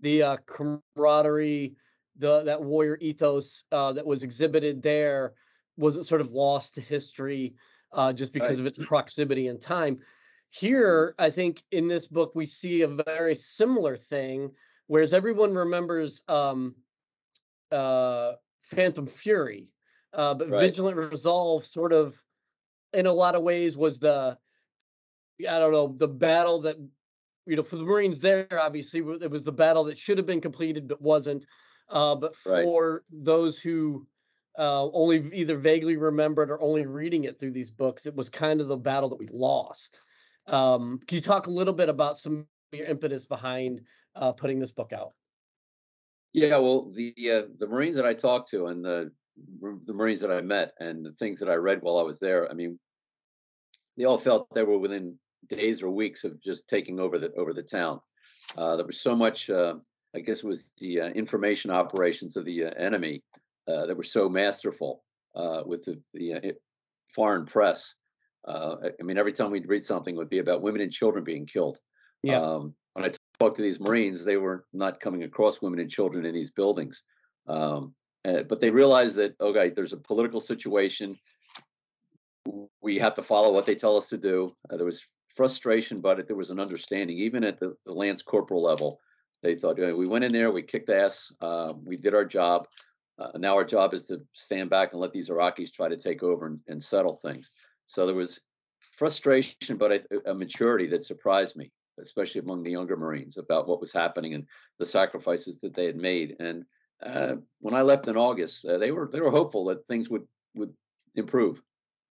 the 0.00 0.22
uh, 0.22 0.36
camaraderie, 0.46 1.74
the 2.16 2.42
that 2.44 2.62
warrior 2.62 2.98
ethos 3.00 3.64
uh, 3.72 3.92
that 3.92 4.06
was 4.06 4.22
exhibited 4.22 4.82
there 4.82 5.34
wasn't 5.76 6.06
sort 6.06 6.20
of 6.20 6.30
lost 6.32 6.74
to 6.74 6.80
history 6.80 7.54
uh, 7.92 8.12
just 8.12 8.32
because 8.32 8.50
Right. 8.50 8.60
of 8.60 8.66
its 8.66 8.78
proximity 8.78 9.48
in 9.48 9.58
time. 9.58 9.98
Here, 10.50 11.14
I 11.18 11.30
think 11.30 11.62
in 11.72 11.88
this 11.88 12.06
book 12.06 12.32
we 12.34 12.46
see 12.46 12.82
a 12.82 12.88
very 12.88 13.34
similar 13.34 13.96
thing, 13.96 14.52
whereas 14.86 15.12
everyone 15.12 15.54
remembers 15.54 16.22
um, 16.28 16.76
uh, 17.72 18.32
Phantom 18.62 19.06
Fury, 19.06 19.68
uh, 20.12 20.34
but 20.34 20.48
Right. 20.48 20.60
Vigilant 20.60 20.96
Resolve 20.96 21.66
sort 21.66 21.92
of, 21.92 22.14
in 22.92 23.06
a 23.06 23.12
lot 23.12 23.34
of 23.34 23.42
ways, 23.42 23.76
was 23.76 23.98
the 23.98 24.38
I 25.40 25.58
don't 25.58 25.72
know 25.72 25.92
the 25.96 26.06
battle 26.06 26.60
that 26.62 26.76
you 27.46 27.56
know 27.56 27.62
for 27.62 27.76
the 27.76 27.84
Marines 27.84 28.20
there. 28.20 28.46
Obviously, 28.52 29.00
it 29.00 29.30
was 29.30 29.44
the 29.44 29.52
battle 29.52 29.84
that 29.84 29.98
should 29.98 30.18
have 30.18 30.26
been 30.26 30.40
completed 30.40 30.88
but 30.88 31.00
wasn't. 31.00 31.46
Uh, 31.88 32.14
but 32.14 32.34
Right. 32.46 32.64
for 32.64 33.04
those 33.10 33.58
who 33.58 34.06
uh, 34.58 34.88
only 34.90 35.30
either 35.34 35.56
vaguely 35.58 35.96
remembered 35.96 36.50
or 36.50 36.60
only 36.60 36.86
reading 36.86 37.24
it 37.24 37.38
through 37.38 37.52
these 37.52 37.70
books, 37.70 38.06
it 38.06 38.14
was 38.14 38.30
kind 38.30 38.60
of 38.60 38.68
the 38.68 38.76
battle 38.76 39.08
that 39.10 39.18
we 39.18 39.28
lost. 39.28 40.00
Um, 40.46 40.98
can 41.06 41.16
you 41.16 41.22
talk 41.22 41.46
a 41.46 41.50
little 41.50 41.74
bit 41.74 41.88
about 41.88 42.16
some 42.16 42.46
of 42.72 42.78
your 42.78 42.86
impetus 42.86 43.26
behind 43.26 43.82
uh, 44.14 44.32
putting 44.32 44.58
this 44.58 44.72
book 44.72 44.92
out? 44.92 45.12
Yeah, 46.32 46.58
well, 46.58 46.90
the 46.90 47.14
uh, 47.30 47.42
the 47.58 47.66
Marines 47.66 47.96
that 47.96 48.06
I 48.06 48.14
talked 48.14 48.48
to 48.50 48.66
and 48.66 48.84
the 48.84 49.12
the 49.36 49.92
Marines 49.92 50.20
that 50.20 50.30
I 50.30 50.40
met 50.40 50.72
and 50.78 51.04
the 51.04 51.12
things 51.12 51.40
that 51.40 51.48
I 51.48 51.54
read 51.54 51.82
while 51.82 51.98
I 51.98 52.02
was 52.02 52.20
there, 52.20 52.50
I 52.50 52.54
mean, 52.54 52.78
they 53.96 54.04
all 54.04 54.18
felt 54.18 54.48
they 54.54 54.62
were 54.62 54.78
within 54.78 55.18
days 55.48 55.82
or 55.82 55.90
weeks 55.90 56.24
of 56.24 56.40
just 56.40 56.68
taking 56.68 57.00
over 57.00 57.18
the 57.18 57.32
over 57.34 57.52
the 57.52 57.62
town. 57.62 58.00
Uh, 58.56 58.76
there 58.76 58.86
was 58.86 59.00
so 59.00 59.16
much, 59.16 59.50
uh, 59.50 59.74
I 60.14 60.20
guess, 60.20 60.38
it 60.38 60.46
was 60.46 60.70
the 60.78 61.00
uh, 61.00 61.08
information 61.08 61.70
operations 61.70 62.36
of 62.36 62.44
the 62.44 62.64
uh, 62.66 62.70
enemy 62.76 63.22
uh, 63.68 63.86
that 63.86 63.96
were 63.96 64.02
so 64.02 64.28
masterful 64.28 65.02
uh, 65.34 65.62
with 65.64 65.84
the, 65.84 66.00
the 66.12 66.34
uh, 66.34 66.40
foreign 67.14 67.46
press. 67.46 67.94
Uh, 68.46 68.76
I- 69.00 69.02
mean, 69.02 69.18
every 69.18 69.32
time 69.32 69.50
we'd 69.50 69.68
read 69.68 69.84
something, 69.84 70.14
it 70.14 70.18
would 70.18 70.28
be 70.28 70.38
about 70.38 70.62
women 70.62 70.82
and 70.82 70.92
children 70.92 71.24
being 71.24 71.46
killed. 71.46 71.78
Yeah. 72.22 72.40
Um, 72.40 72.74
when 72.92 73.04
I 73.04 73.12
talked 73.38 73.56
to 73.56 73.62
these 73.62 73.80
Marines, 73.80 74.24
they 74.24 74.36
were 74.36 74.66
not 74.72 75.00
coming 75.00 75.24
across 75.24 75.60
women 75.60 75.80
and 75.80 75.90
children 75.90 76.24
in 76.24 76.34
these 76.34 76.50
buildings. 76.50 77.02
Um, 77.48 77.94
but 78.22 78.60
they 78.60 78.70
realized 78.70 79.16
that, 79.16 79.34
okay, 79.40 79.70
there's 79.70 79.92
a 79.92 79.98
political 79.98 80.40
situation. 80.40 81.18
We 82.80 82.98
have 82.98 83.14
to 83.14 83.22
follow 83.22 83.52
what 83.52 83.66
they 83.66 83.74
tell 83.74 83.96
us 83.96 84.08
to 84.10 84.18
do. 84.18 84.54
Uh, 84.70 84.76
there 84.76 84.86
was 84.86 85.04
frustration, 85.36 86.00
but 86.00 86.26
there 86.26 86.36
was 86.36 86.50
an 86.50 86.60
understanding, 86.60 87.18
even 87.18 87.44
at 87.44 87.58
the, 87.58 87.76
the 87.86 87.92
Lance 87.92 88.22
Corporal 88.22 88.62
level. 88.62 89.00
They 89.42 89.54
thought, 89.54 89.78
"Okay, 89.78 89.92
we 89.92 90.06
went 90.06 90.24
in 90.24 90.32
there, 90.32 90.50
we 90.50 90.62
kicked 90.62 90.88
ass, 90.88 91.32
uh, 91.40 91.74
we 91.82 91.96
did 91.96 92.14
our 92.14 92.24
job. 92.24 92.66
Uh, 93.18 93.36
now 93.36 93.54
our 93.54 93.64
job 93.64 93.94
is 93.94 94.06
to 94.08 94.20
stand 94.32 94.70
back 94.70 94.92
and 94.92 95.00
let 95.00 95.12
these 95.12 95.28
Iraqis 95.28 95.72
try 95.72 95.88
to 95.88 95.96
take 95.96 96.22
over 96.22 96.46
and, 96.46 96.60
and 96.66 96.82
settle 96.82 97.12
things. 97.12 97.52
So 97.86 98.06
there 98.06 98.14
was 98.14 98.40
frustration, 98.80 99.76
but 99.76 99.92
a, 99.92 100.30
a 100.30 100.34
maturity 100.34 100.86
that 100.88 101.04
surprised 101.04 101.56
me 101.56 101.70
especially 102.00 102.40
among 102.40 102.62
the 102.62 102.70
younger 102.70 102.96
Marines, 102.96 103.38
about 103.38 103.68
what 103.68 103.80
was 103.80 103.92
happening 103.92 104.34
and 104.34 104.46
the 104.78 104.86
sacrifices 104.86 105.58
that 105.58 105.74
they 105.74 105.86
had 105.86 105.96
made. 105.96 106.36
And 106.40 106.64
uh, 107.04 107.36
when 107.60 107.74
I 107.74 107.82
left 107.82 108.08
in 108.08 108.16
August, 108.16 108.64
uh, 108.66 108.78
they 108.78 108.90
were 108.90 109.08
they 109.12 109.20
were 109.20 109.30
hopeful 109.30 109.66
that 109.66 109.86
things 109.86 110.08
would 110.10 110.26
would 110.56 110.72
improve. 111.14 111.62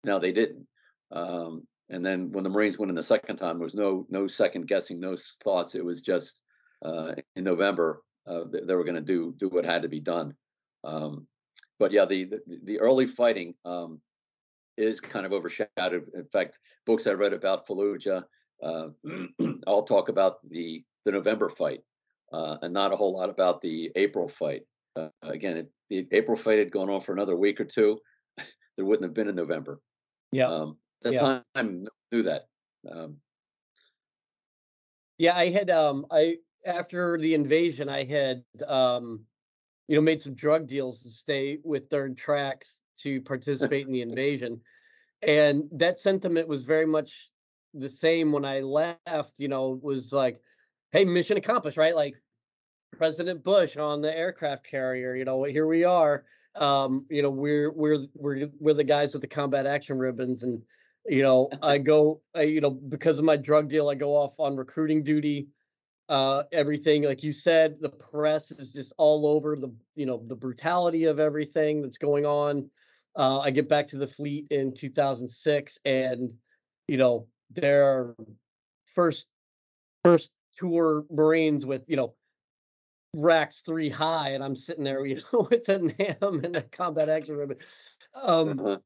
Now 0.04 0.18
they 0.18 0.32
didn't. 0.32 0.66
Um, 1.10 1.66
and 1.92 2.04
then 2.04 2.32
when 2.32 2.44
the 2.44 2.50
Marines 2.50 2.78
went 2.78 2.90
in 2.90 2.96
the 2.96 3.02
second 3.02 3.36
time, 3.36 3.58
there 3.58 3.64
was 3.64 3.74
no 3.74 4.06
no 4.10 4.26
second 4.26 4.66
guessing, 4.66 4.98
no 4.98 5.16
thoughts. 5.44 5.74
It 5.74 5.84
was 5.84 6.00
just 6.00 6.42
uh, 6.84 7.14
in 7.36 7.44
November 7.44 8.02
uh, 8.26 8.44
they, 8.50 8.60
they 8.60 8.74
were 8.74 8.84
going 8.84 8.96
to 8.96 9.00
do 9.00 9.34
do 9.36 9.48
what 9.48 9.64
had 9.64 9.82
to 9.82 9.88
be 9.88 10.00
done. 10.00 10.34
Um, 10.84 11.26
but 11.78 11.92
yeah, 11.92 12.04
the, 12.04 12.24
the 12.24 12.60
the 12.64 12.80
early 12.80 13.06
fighting 13.06 13.54
um, 13.64 14.00
is 14.76 15.00
kind 15.00 15.26
of 15.26 15.32
overshadowed. 15.32 16.08
In 16.14 16.26
fact, 16.32 16.58
books 16.86 17.06
I 17.06 17.12
read 17.12 17.32
about 17.32 17.66
Fallujah 17.66 18.24
uh, 18.62 18.88
I'll 19.66 19.82
talk 19.82 20.08
about 20.08 20.42
the 20.42 20.84
the 21.04 21.12
November 21.12 21.48
fight 21.48 21.80
uh, 22.32 22.56
and 22.62 22.72
not 22.72 22.92
a 22.92 22.96
whole 22.96 23.12
lot 23.12 23.28
about 23.28 23.60
the 23.60 23.90
April 23.96 24.28
fight. 24.28 24.62
Uh, 24.94 25.08
again, 25.22 25.56
it, 25.56 25.70
the 25.88 26.06
April 26.12 26.36
fight 26.36 26.58
had 26.58 26.70
gone 26.70 26.90
on 26.90 27.00
for 27.00 27.12
another 27.12 27.36
week 27.36 27.60
or 27.60 27.64
two. 27.64 27.98
there 28.76 28.84
wouldn't 28.84 29.04
have 29.04 29.14
been 29.14 29.28
a 29.28 29.32
November. 29.32 29.80
Yeah. 30.30 30.48
Um, 30.48 30.76
the 31.02 31.12
Yeah. 31.12 31.42
time, 31.54 31.84
knew 32.10 32.22
that. 32.22 32.48
Um, 32.90 33.20
Yeah, 35.18 35.36
I 35.36 35.50
had 35.50 35.70
um 35.70 36.06
I 36.10 36.38
after 36.66 37.18
the 37.18 37.34
invasion 37.34 37.88
I 37.88 38.04
had 38.04 38.44
um 38.66 39.24
you 39.88 39.96
know 39.96 40.02
made 40.02 40.20
some 40.20 40.34
drug 40.34 40.66
deals 40.66 41.02
to 41.02 41.10
stay 41.10 41.58
with 41.64 41.88
third 41.90 42.16
tracks 42.16 42.80
to 42.98 43.20
participate 43.22 43.86
in 43.86 43.92
the 43.92 44.02
invasion. 44.10 44.60
And 45.22 45.68
that 45.72 45.98
sentiment 45.98 46.48
was 46.48 46.62
very 46.62 46.86
much 46.86 47.30
the 47.74 47.88
same 47.88 48.32
when 48.32 48.44
I 48.44 48.60
left, 48.60 49.38
you 49.38 49.48
know, 49.48 49.78
was 49.82 50.12
like, 50.12 50.40
hey, 50.90 51.04
mission 51.04 51.36
accomplished, 51.36 51.76
right? 51.76 51.94
Like 51.94 52.16
President 52.96 53.42
Bush 53.42 53.76
on 53.76 54.02
the 54.02 54.16
aircraft 54.16 54.66
carrier, 54.66 55.14
you 55.14 55.24
know, 55.24 55.44
here 55.44 55.66
we 55.66 55.84
are. 55.84 56.24
Um, 56.56 57.06
you 57.08 57.22
know, 57.22 57.30
we're 57.30 57.70
we're 57.70 58.06
we're 58.14 58.50
we're 58.58 58.74
the 58.74 58.84
guys 58.84 59.12
with 59.12 59.22
the 59.22 59.28
combat 59.28 59.66
action 59.66 59.98
ribbons 59.98 60.42
and 60.42 60.62
you 61.06 61.22
know, 61.22 61.50
I 61.62 61.78
go 61.78 62.20
I, 62.34 62.42
you 62.42 62.60
know, 62.60 62.70
because 62.70 63.18
of 63.18 63.24
my 63.24 63.36
drug 63.36 63.68
deal, 63.68 63.88
I 63.88 63.94
go 63.94 64.16
off 64.16 64.38
on 64.38 64.56
recruiting 64.56 65.02
duty. 65.02 65.48
Uh 66.08 66.42
everything 66.52 67.04
like 67.04 67.22
you 67.22 67.32
said, 67.32 67.76
the 67.80 67.88
press 67.88 68.50
is 68.50 68.72
just 68.72 68.92
all 68.98 69.26
over 69.26 69.56
the, 69.56 69.72
you 69.94 70.06
know, 70.06 70.22
the 70.26 70.34
brutality 70.34 71.04
of 71.04 71.18
everything 71.20 71.82
that's 71.82 71.98
going 71.98 72.26
on. 72.26 72.68
Uh 73.16 73.40
I 73.40 73.50
get 73.50 73.68
back 73.68 73.86
to 73.88 73.98
the 73.98 74.06
fleet 74.06 74.48
in 74.50 74.74
2006 74.74 75.78
and 75.84 76.32
you 76.88 76.96
know, 76.96 77.26
their 77.50 78.14
first 78.84 79.28
first 80.04 80.30
tour 80.58 81.04
Marines 81.10 81.64
with, 81.64 81.82
you 81.86 81.96
know, 81.96 82.14
racks 83.14 83.60
three 83.60 83.88
high, 83.88 84.30
and 84.30 84.42
I'm 84.42 84.56
sitting 84.56 84.84
there, 84.84 85.04
you 85.06 85.16
know, 85.32 85.48
with 85.50 85.64
the 85.64 85.78
NAM 85.78 86.44
and 86.44 86.54
the 86.54 86.62
combat 86.62 87.08
action 87.08 87.36
ribbon. 87.36 87.58
Um, 88.14 88.58
uh-huh. 88.58 88.78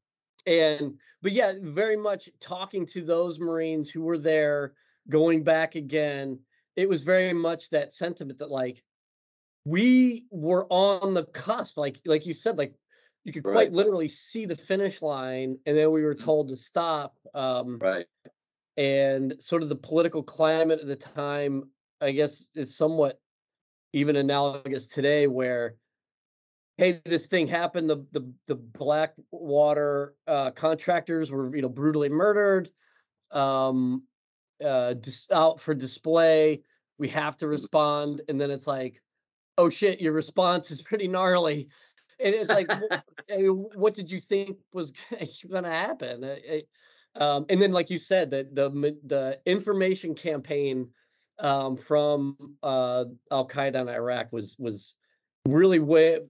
And 0.47 0.99
but 1.21 1.33
yeah, 1.33 1.53
very 1.61 1.97
much 1.97 2.29
talking 2.39 2.85
to 2.87 3.03
those 3.03 3.39
Marines 3.39 3.89
who 3.89 4.01
were 4.01 4.17
there, 4.17 4.73
going 5.09 5.43
back 5.43 5.75
again. 5.75 6.39
It 6.75 6.89
was 6.89 7.03
very 7.03 7.33
much 7.33 7.69
that 7.71 7.93
sentiment 7.93 8.39
that 8.39 8.51
like 8.51 8.83
we 9.65 10.25
were 10.31 10.65
on 10.71 11.13
the 11.13 11.25
cusp, 11.25 11.77
like 11.77 11.99
like 12.05 12.25
you 12.25 12.33
said, 12.33 12.57
like 12.57 12.75
you 13.25 13.33
could 13.33 13.43
quite 13.43 13.67
Right. 13.67 13.73
literally 13.73 14.07
see 14.09 14.45
the 14.45 14.55
finish 14.55 15.01
line, 15.01 15.59
and 15.65 15.77
then 15.77 15.91
we 15.91 16.03
were 16.03 16.15
Mhm. 16.15 16.23
told 16.23 16.49
to 16.49 16.55
stop. 16.55 17.17
Um, 17.33 17.79
Right. 17.81 18.07
and 18.77 19.41
sort 19.41 19.63
of 19.63 19.69
the 19.69 19.75
political 19.75 20.23
climate 20.23 20.79
at 20.79 20.87
the 20.87 20.95
time, 20.95 21.71
I 21.99 22.11
guess, 22.11 22.49
is 22.55 22.75
somewhat 22.77 23.19
even 23.93 24.15
analogous 24.15 24.87
today, 24.87 25.27
where 25.27 25.75
hey, 26.77 27.01
this 27.05 27.27
thing 27.27 27.47
happened. 27.47 27.89
The 27.89 28.05
the 28.11 28.31
the 28.47 28.55
Blackwater 28.55 30.15
uh, 30.27 30.51
contractors 30.51 31.31
were 31.31 31.53
you 31.55 31.61
know 31.61 31.69
brutally 31.69 32.09
murdered, 32.09 32.69
um, 33.31 34.03
uh, 34.63 34.93
dis- 34.93 35.29
out 35.31 35.59
for 35.59 35.73
display. 35.73 36.61
We 36.97 37.07
have 37.09 37.37
to 37.37 37.47
respond, 37.47 38.21
and 38.29 38.39
then 38.39 38.51
it's 38.51 38.67
like, 38.67 39.01
oh 39.57 39.69
shit, 39.69 40.01
your 40.01 40.13
response 40.13 40.71
is 40.71 40.81
pretty 40.81 41.07
gnarly. 41.07 41.69
And 42.19 42.33
it's 42.33 42.49
like, 42.49 42.69
wh- 42.71 42.97
eh, 43.29 43.47
what 43.47 43.93
did 43.93 44.09
you 44.09 44.19
think 44.19 44.57
was 44.73 44.91
going 45.49 45.63
to 45.63 45.69
happen? 45.69 46.23
Uh, 46.23 46.35
eh, 46.45 46.61
um, 47.15 47.45
and 47.49 47.61
then, 47.61 47.71
like 47.71 47.89
you 47.89 47.97
said, 47.97 48.29
that 48.31 48.53
the 48.55 48.69
the 49.05 49.39
information 49.45 50.13
campaign 50.13 50.89
um, 51.39 51.75
from 51.75 52.37
uh, 52.63 53.05
Al 53.31 53.47
Qaeda 53.47 53.81
in 53.81 53.89
Iraq 53.89 54.31
was 54.31 54.55
was 54.59 54.95
really 55.51 55.79
way 55.79 56.21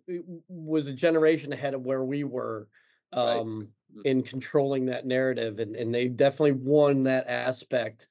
was 0.48 0.88
a 0.88 0.94
generation 0.94 1.54
ahead 1.54 1.74
of 1.74 1.82
where 1.86 2.04
we 2.04 2.24
were 2.24 2.70
um, 3.14 3.70
Mhm. 3.96 4.06
in 4.06 4.24
controlling 4.24 4.86
that 4.86 5.06
narrative, 5.06 5.60
and 5.60 5.76
and 5.76 5.94
they 5.94 6.08
definitely 6.08 6.54
won 6.54 7.04
that 7.04 7.28
aspect 7.28 8.10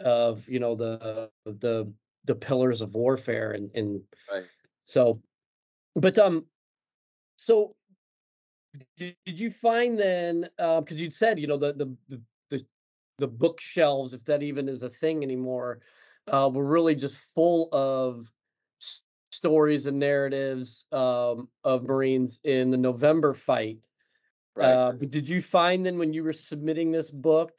of 0.00 0.48
you 0.48 0.58
know 0.60 0.74
the 0.74 1.30
the 1.44 1.92
the 2.24 2.34
pillars 2.34 2.80
of 2.80 2.94
warfare 2.94 3.52
and 3.52 3.70
and 3.74 4.02
Right. 4.30 4.44
so, 4.84 5.20
but 5.94 6.18
um, 6.18 6.46
so 7.36 7.76
did, 8.96 9.16
did 9.24 9.38
you 9.38 9.50
find 9.50 9.98
then 9.98 10.48
um, 10.58 10.84
because 10.84 10.96
uh, 10.96 11.00
you'd 11.00 11.12
said 11.12 11.38
you 11.38 11.46
know 11.46 11.56
the, 11.56 11.72
the 11.72 11.96
the 12.48 12.66
the 13.18 13.28
bookshelves 13.28 14.14
if 14.14 14.24
that 14.24 14.42
even 14.42 14.68
is 14.68 14.82
a 14.82 14.90
thing 14.90 15.22
anymore 15.22 15.80
uh, 16.28 16.50
were 16.52 16.64
really 16.64 16.94
just 16.94 17.16
full 17.16 17.68
of 17.72 18.32
stories 19.40 19.86
and 19.86 19.98
narratives 19.98 20.84
um, 20.92 21.48
of 21.64 21.88
marines 21.88 22.40
in 22.44 22.70
the 22.70 22.76
november 22.76 23.32
fight 23.32 23.78
Right. 24.54 24.66
uh, 24.66 24.92
but 24.92 25.08
did 25.08 25.26
you 25.26 25.40
find 25.40 25.86
then 25.86 25.96
when 25.96 26.12
you 26.12 26.22
were 26.22 26.34
submitting 26.34 26.92
this 26.92 27.10
book 27.10 27.52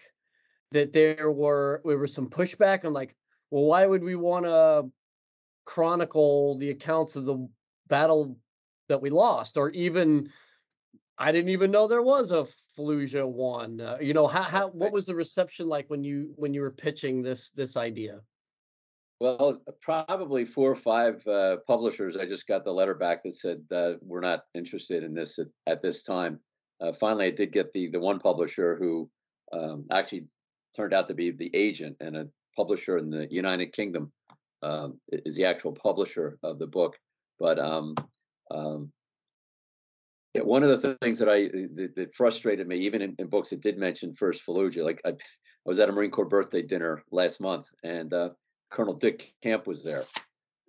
that 0.71 0.93
there 0.93 1.31
were 1.31 1.81
there 1.83 1.97
was 1.97 2.13
some 2.13 2.29
pushback 2.29 2.85
on 2.85 2.93
like 2.93 3.15
well 3.49 3.63
why 3.63 3.87
would 3.87 4.03
we 4.03 4.15
want 4.15 4.45
to 4.45 4.91
chronicle 5.65 6.59
the 6.59 6.69
accounts 6.69 7.15
of 7.15 7.25
the 7.25 7.49
battle 7.87 8.37
that 8.87 9.01
we 9.01 9.09
lost 9.09 9.57
or 9.57 9.71
even 9.71 10.29
I 11.17 11.31
didn't 11.31 11.49
even 11.49 11.71
know 11.71 11.87
there 11.87 12.01
was 12.01 12.31
a 12.31 12.47
Fallujah 12.77 13.27
one. 13.27 13.79
Uh, 13.79 13.97
you 14.01 14.13
know, 14.13 14.27
how 14.27 14.41
how 14.41 14.67
what 14.69 14.91
was 14.91 15.05
the 15.05 15.15
reception 15.15 15.67
like 15.67 15.87
when 15.89 16.03
you 16.03 16.33
when 16.35 16.53
you 16.53 16.61
were 16.61 16.71
pitching 16.71 17.21
this 17.21 17.51
this 17.51 17.77
idea? 17.77 18.21
Well, 19.21 19.61
probably 19.81 20.45
four 20.45 20.71
or 20.71 20.75
five 20.75 21.27
uh, 21.27 21.57
publishers. 21.67 22.17
I 22.17 22.25
just 22.25 22.47
got 22.47 22.63
the 22.63 22.71
letter 22.71 22.95
back 22.95 23.21
that 23.21 23.35
said 23.35 23.61
uh, 23.71 23.93
we're 24.01 24.19
not 24.19 24.45
interested 24.55 25.03
in 25.03 25.13
this 25.13 25.37
at, 25.37 25.45
at 25.67 25.79
this 25.83 26.01
time. 26.01 26.39
Uh, 26.81 26.91
finally, 26.91 27.27
I 27.27 27.29
did 27.29 27.51
get 27.51 27.71
the 27.71 27.91
the 27.91 27.99
one 27.99 28.17
publisher 28.17 28.77
who 28.77 29.07
um, 29.53 29.85
actually 29.91 30.25
turned 30.75 30.91
out 30.91 31.05
to 31.05 31.13
be 31.13 31.29
the 31.29 31.51
agent 31.53 31.97
and 31.99 32.17
a 32.17 32.27
publisher 32.55 32.97
in 32.97 33.11
the 33.11 33.27
United 33.29 33.73
Kingdom 33.73 34.11
um, 34.63 34.99
is 35.11 35.35
the 35.35 35.45
actual 35.45 35.73
publisher 35.73 36.39
of 36.41 36.57
the 36.57 36.65
book. 36.65 36.97
But 37.39 37.59
um, 37.59 37.93
um, 38.49 38.91
yeah, 40.33 40.41
one 40.41 40.63
of 40.63 40.81
the 40.81 40.95
things 40.95 41.19
that 41.19 41.29
I 41.29 41.43
that, 41.75 41.91
that 41.95 42.15
frustrated 42.15 42.67
me, 42.67 42.77
even 42.77 43.03
in, 43.03 43.15
in, 43.19 43.27
books 43.27 43.51
that 43.51 43.61
did 43.61 43.77
mention 43.77 44.15
First 44.15 44.43
Fallujah, 44.43 44.83
like 44.83 44.99
I, 45.05 45.09
I, 45.09 45.13
was 45.63 45.79
at 45.79 45.89
a 45.89 45.91
Marine 45.91 46.09
Corps 46.09 46.25
birthday 46.25 46.63
dinner 46.63 47.03
last 47.11 47.39
month, 47.39 47.67
and 47.83 48.11
uh, 48.15 48.29
Colonel 48.71 48.93
Dick 48.93 49.33
Camp 49.43 49.67
was 49.67 49.83
there, 49.83 50.05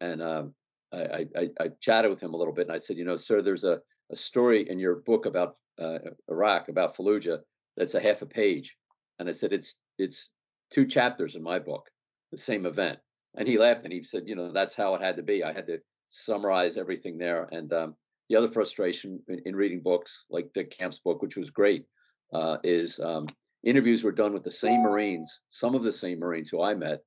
and 0.01 0.21
um, 0.21 0.53
I, 0.93 1.27
I, 1.37 1.51
I, 1.61 1.69
chatted 1.81 2.11
with 2.11 2.21
him 2.21 2.35
a 2.35 2.37
little 2.37 2.53
bit, 2.53 2.67
and 2.67 2.75
I 2.75 2.79
said, 2.79 2.99
you 2.99 3.05
know, 3.05 3.17
sir, 3.17 3.41
there's 3.41 3.65
a, 3.65 3.81
a 4.11 4.17
story 4.17 4.69
in 4.69 4.79
your 4.79 4.97
book 4.97 5.25
about 5.25 5.57
uh, 5.81 5.99
Iraq, 6.29 6.69
about 6.69 6.97
Fallujah, 6.97 7.39
that's 7.77 7.95
a 7.95 8.01
half 8.01 8.23
a 8.23 8.27
page, 8.27 8.77
and 9.19 9.29
I 9.29 9.33
said, 9.33 9.53
it's 9.53 9.77
it's 9.99 10.31
two 10.71 10.85
chapters 10.85 11.37
in 11.37 11.43
my 11.43 11.59
book, 11.59 11.89
the 12.33 12.39
same 12.39 12.67
event, 12.67 12.99
and 13.37 13.47
he 13.47 13.59
laughed 13.59 13.85
and 13.85 13.93
he 13.93 14.03
said, 14.03 14.25
you 14.27 14.35
know, 14.35 14.53
that's 14.53 14.75
how 14.75 14.95
it 14.95 15.03
had 15.03 15.17
to 15.17 15.23
be. 15.23 15.45
I 15.45 15.53
had 15.53 15.67
to 15.69 15.79
summarize 16.09 16.77
everything 16.77 17.19
there, 17.19 17.49
and 17.53 17.73
um, 17.73 17.97
the 18.29 18.37
other 18.37 18.49
frustration 18.49 19.21
in, 19.29 19.41
in, 19.47 19.57
reading 19.57 19.81
books 19.81 20.25
like 20.31 20.53
Dick 20.53 20.77
Camp's 20.77 20.99
book, 20.99 21.23
which 21.23 21.37
was 21.37 21.51
great, 21.51 21.87
uh, 22.35 22.59
is 22.65 22.99
um, 22.99 23.27
interviews 23.63 24.03
were 24.03 24.13
done 24.13 24.33
with 24.33 24.43
the 24.43 24.51
same 24.51 24.83
Marines, 24.83 25.41
some 25.49 25.75
of 25.75 25.83
the 25.83 25.93
same 25.93 26.19
Marines 26.19 26.51
who 26.51 26.63
I 26.63 26.75
met, 26.75 27.03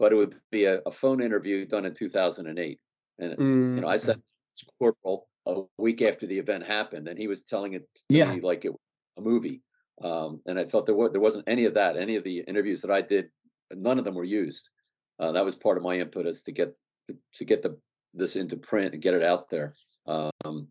but 0.00 0.12
it 0.12 0.16
would 0.16 0.34
be 0.50 0.64
a, 0.64 0.80
a 0.86 0.90
phone 0.90 1.22
interview 1.22 1.66
done 1.66 1.84
in 1.84 1.94
2008. 1.94 2.80
And 3.18 3.36
mm. 3.36 3.74
you 3.76 3.80
know, 3.82 3.86
I 3.86 3.98
said 3.98 4.16
mm. 4.16 4.68
corporal 4.78 5.28
a 5.46 5.62
week 5.76 6.00
after 6.00 6.26
the 6.26 6.38
event 6.38 6.66
happened, 6.66 7.06
and 7.06 7.18
he 7.18 7.28
was 7.28 7.44
telling 7.44 7.74
it 7.74 7.86
to 7.94 8.02
yeah. 8.08 8.34
me 8.34 8.40
like 8.40 8.64
it 8.64 8.70
was 8.70 8.80
a 9.18 9.20
movie. 9.20 9.60
Um, 10.02 10.40
and 10.46 10.58
I 10.58 10.64
felt 10.64 10.86
there 10.86 10.94
was 10.94 11.12
there 11.12 11.20
wasn't 11.20 11.44
any 11.46 11.66
of 11.66 11.74
that. 11.74 11.98
Any 11.98 12.16
of 12.16 12.24
the 12.24 12.38
interviews 12.48 12.80
that 12.80 12.90
I 12.90 13.02
did, 13.02 13.28
none 13.70 13.98
of 13.98 14.04
them 14.04 14.14
were 14.14 14.24
used. 14.24 14.70
Uh, 15.18 15.32
that 15.32 15.44
was 15.44 15.54
part 15.54 15.76
of 15.76 15.82
my 15.82 15.98
input 15.98 16.26
is 16.26 16.42
to 16.44 16.52
get 16.52 16.74
to, 17.06 17.16
to 17.34 17.44
get 17.44 17.60
the 17.60 17.78
this 18.14 18.36
into 18.36 18.56
print 18.56 18.94
and 18.94 19.02
get 19.02 19.14
it 19.14 19.22
out 19.22 19.50
there. 19.50 19.74
Um, 20.06 20.68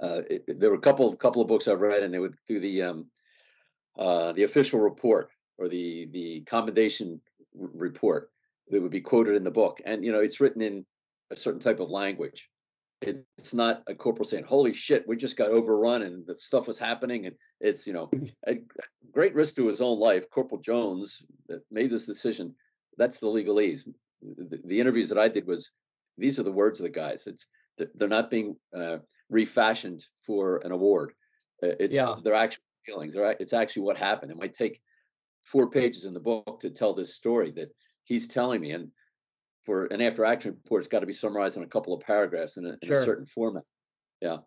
uh, 0.00 0.22
it, 0.28 0.60
there 0.60 0.70
were 0.70 0.76
a 0.76 0.80
couple 0.80 1.14
couple 1.14 1.40
of 1.40 1.48
books 1.48 1.68
I've 1.68 1.80
read, 1.80 2.02
and 2.02 2.12
they 2.12 2.18
would 2.18 2.34
do 2.48 2.58
the 2.58 2.82
um, 2.82 3.06
uh, 3.96 4.32
the 4.32 4.42
official 4.42 4.80
report 4.80 5.30
or 5.58 5.68
the 5.68 6.08
the 6.10 6.40
commendation 6.40 7.20
report 7.56 8.30
that 8.68 8.82
would 8.82 8.90
be 8.90 9.00
quoted 9.00 9.36
in 9.36 9.44
the 9.44 9.50
book, 9.50 9.80
and 9.84 10.04
you 10.04 10.12
know 10.12 10.20
it's 10.20 10.40
written 10.40 10.62
in 10.62 10.84
a 11.30 11.36
certain 11.36 11.60
type 11.60 11.80
of 11.80 11.90
language. 11.90 12.48
It's, 13.02 13.22
it's 13.36 13.52
not 13.52 13.82
a 13.86 13.94
corporal 13.94 14.24
saying, 14.24 14.44
"Holy 14.44 14.72
shit, 14.72 15.06
we 15.06 15.16
just 15.16 15.36
got 15.36 15.50
overrun 15.50 16.02
and 16.02 16.26
the 16.26 16.38
stuff 16.38 16.66
was 16.66 16.78
happening," 16.78 17.26
and 17.26 17.36
it's 17.60 17.86
you 17.86 17.92
know 17.92 18.10
a 18.48 18.58
great 19.12 19.34
risk 19.34 19.56
to 19.56 19.66
his 19.66 19.80
own 19.80 19.98
life. 19.98 20.30
Corporal 20.30 20.60
Jones 20.60 21.22
made 21.70 21.90
this 21.90 22.06
decision. 22.06 22.54
That's 22.98 23.20
the 23.20 23.26
legalese. 23.26 23.86
The, 24.22 24.60
the 24.64 24.80
interviews 24.80 25.08
that 25.10 25.18
I 25.18 25.28
did 25.28 25.46
was 25.46 25.70
these 26.18 26.38
are 26.38 26.44
the 26.44 26.52
words 26.52 26.80
of 26.80 26.84
the 26.84 26.90
guys. 26.90 27.26
It's 27.26 27.46
they're 27.94 28.08
not 28.08 28.30
being 28.30 28.56
uh, 28.74 28.98
refashioned 29.28 30.06
for 30.22 30.58
an 30.64 30.72
award. 30.72 31.12
Uh, 31.62 31.76
it's 31.78 31.94
yeah. 31.94 32.14
their 32.24 32.34
actual 32.34 32.62
feelings. 32.86 33.14
They're, 33.14 33.36
it's 33.38 33.52
actually 33.52 33.82
what 33.82 33.98
happened. 33.98 34.32
It 34.32 34.38
might 34.38 34.54
take 34.54 34.80
four 35.46 35.70
pages 35.70 36.04
in 36.04 36.12
the 36.12 36.20
book 36.20 36.58
to 36.60 36.70
tell 36.70 36.92
this 36.92 37.14
story 37.14 37.52
that 37.52 37.68
he's 38.04 38.26
telling 38.26 38.60
me, 38.60 38.72
and 38.72 38.90
for 39.64 39.86
an 39.86 40.00
after 40.00 40.24
action 40.24 40.52
report, 40.52 40.80
it's 40.80 40.88
got 40.88 41.00
to 41.00 41.06
be 41.06 41.12
summarized 41.12 41.56
in 41.56 41.62
a 41.62 41.68
couple 41.68 41.94
of 41.94 42.00
paragraphs 42.00 42.56
in 42.56 42.66
a, 42.66 42.70
in 42.82 42.88
sure. 42.88 43.00
a 43.00 43.04
certain 43.04 43.26
format. 43.26 43.62
Yeah. 44.20 44.38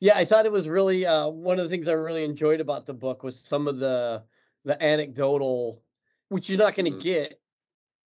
Yeah, 0.00 0.16
I 0.16 0.24
thought 0.24 0.44
it 0.44 0.52
was 0.52 0.68
really 0.68 1.06
uh, 1.06 1.28
one 1.28 1.58
of 1.58 1.64
the 1.64 1.70
things 1.70 1.88
I 1.88 1.92
really 1.92 2.24
enjoyed 2.24 2.60
about 2.60 2.84
the 2.84 2.92
book 2.92 3.22
was 3.22 3.40
some 3.40 3.66
of 3.66 3.78
the 3.78 4.22
the 4.64 4.82
anecdotal, 4.82 5.82
which 6.28 6.50
you're 6.50 6.58
not 6.58 6.74
going 6.74 6.86
to 6.86 6.90
mm-hmm. 6.90 7.00
get 7.00 7.40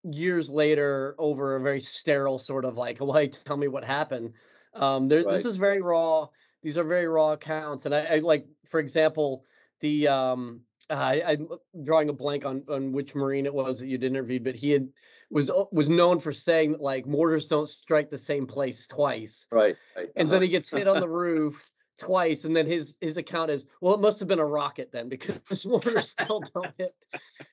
years 0.03 0.51
later 0.51 1.14
over 1.19 1.57
a 1.57 1.61
very 1.61 1.81
sterile 1.81 2.38
sort 2.38 2.64
of 2.64 2.77
like, 2.77 2.99
well, 3.01 3.12
hey, 3.12 3.29
tell 3.29 3.57
me 3.57 3.69
what 3.69 3.85
happened. 3.85 4.33
Um, 4.75 5.07
there, 5.07 5.23
right. 5.23 5.33
this 5.33 5.47
is 5.47 5.57
very 5.57 5.81
raw. 5.81 6.27
These 6.62 6.77
are 6.77 6.85
very 6.85 7.07
raw 7.07 7.33
accounts, 7.33 7.87
and 7.87 7.95
I, 7.95 8.01
I 8.01 8.19
like, 8.19 8.47
for 8.67 8.81
example, 8.81 9.45
the 9.81 10.09
um, 10.09 10.61
I, 10.90 11.22
I'm 11.27 11.48
drawing 11.83 12.09
a 12.09 12.12
blank 12.12 12.44
on 12.44 12.64
on 12.68 12.92
which 12.92 13.14
Marine 13.14 13.46
it 13.46 13.55
was 13.55 13.81
that 13.81 13.88
you'd 13.88 14.05
interviewed, 14.05 14.44
but 14.44 14.55
he 14.55 14.70
had 14.70 14.88
was 15.31 15.51
was 15.70 15.88
known 15.88 16.18
for 16.18 16.33
saying 16.33 16.72
that 16.72 16.81
like 16.81 17.07
mortars 17.07 17.48
don't 17.48 17.68
strike 17.68 18.11
the 18.11 18.18
same 18.18 18.46
place 18.46 18.87
twice. 18.87 19.46
Right. 19.51 19.77
right. 19.96 20.09
And 20.16 20.29
uh-huh. 20.29 20.33
then 20.33 20.42
he 20.42 20.48
gets 20.48 20.70
hit 20.70 20.88
on 20.88 21.01
the 21.01 21.09
roof 21.09 21.70
twice, 21.98 22.44
and 22.44 22.57
then 22.57 22.66
his 22.66 22.96
his 23.01 23.16
account 23.16 23.51
is, 23.51 23.66
well, 23.81 23.94
it 23.94 24.01
must 24.01 24.18
have 24.20 24.29
been 24.29 24.38
a 24.38 24.46
rocket 24.46 24.90
then 24.92 25.09
because 25.11 25.66
mortars 25.66 26.09
still 26.09 26.40
don't 26.40 26.72
hit. 26.79 26.92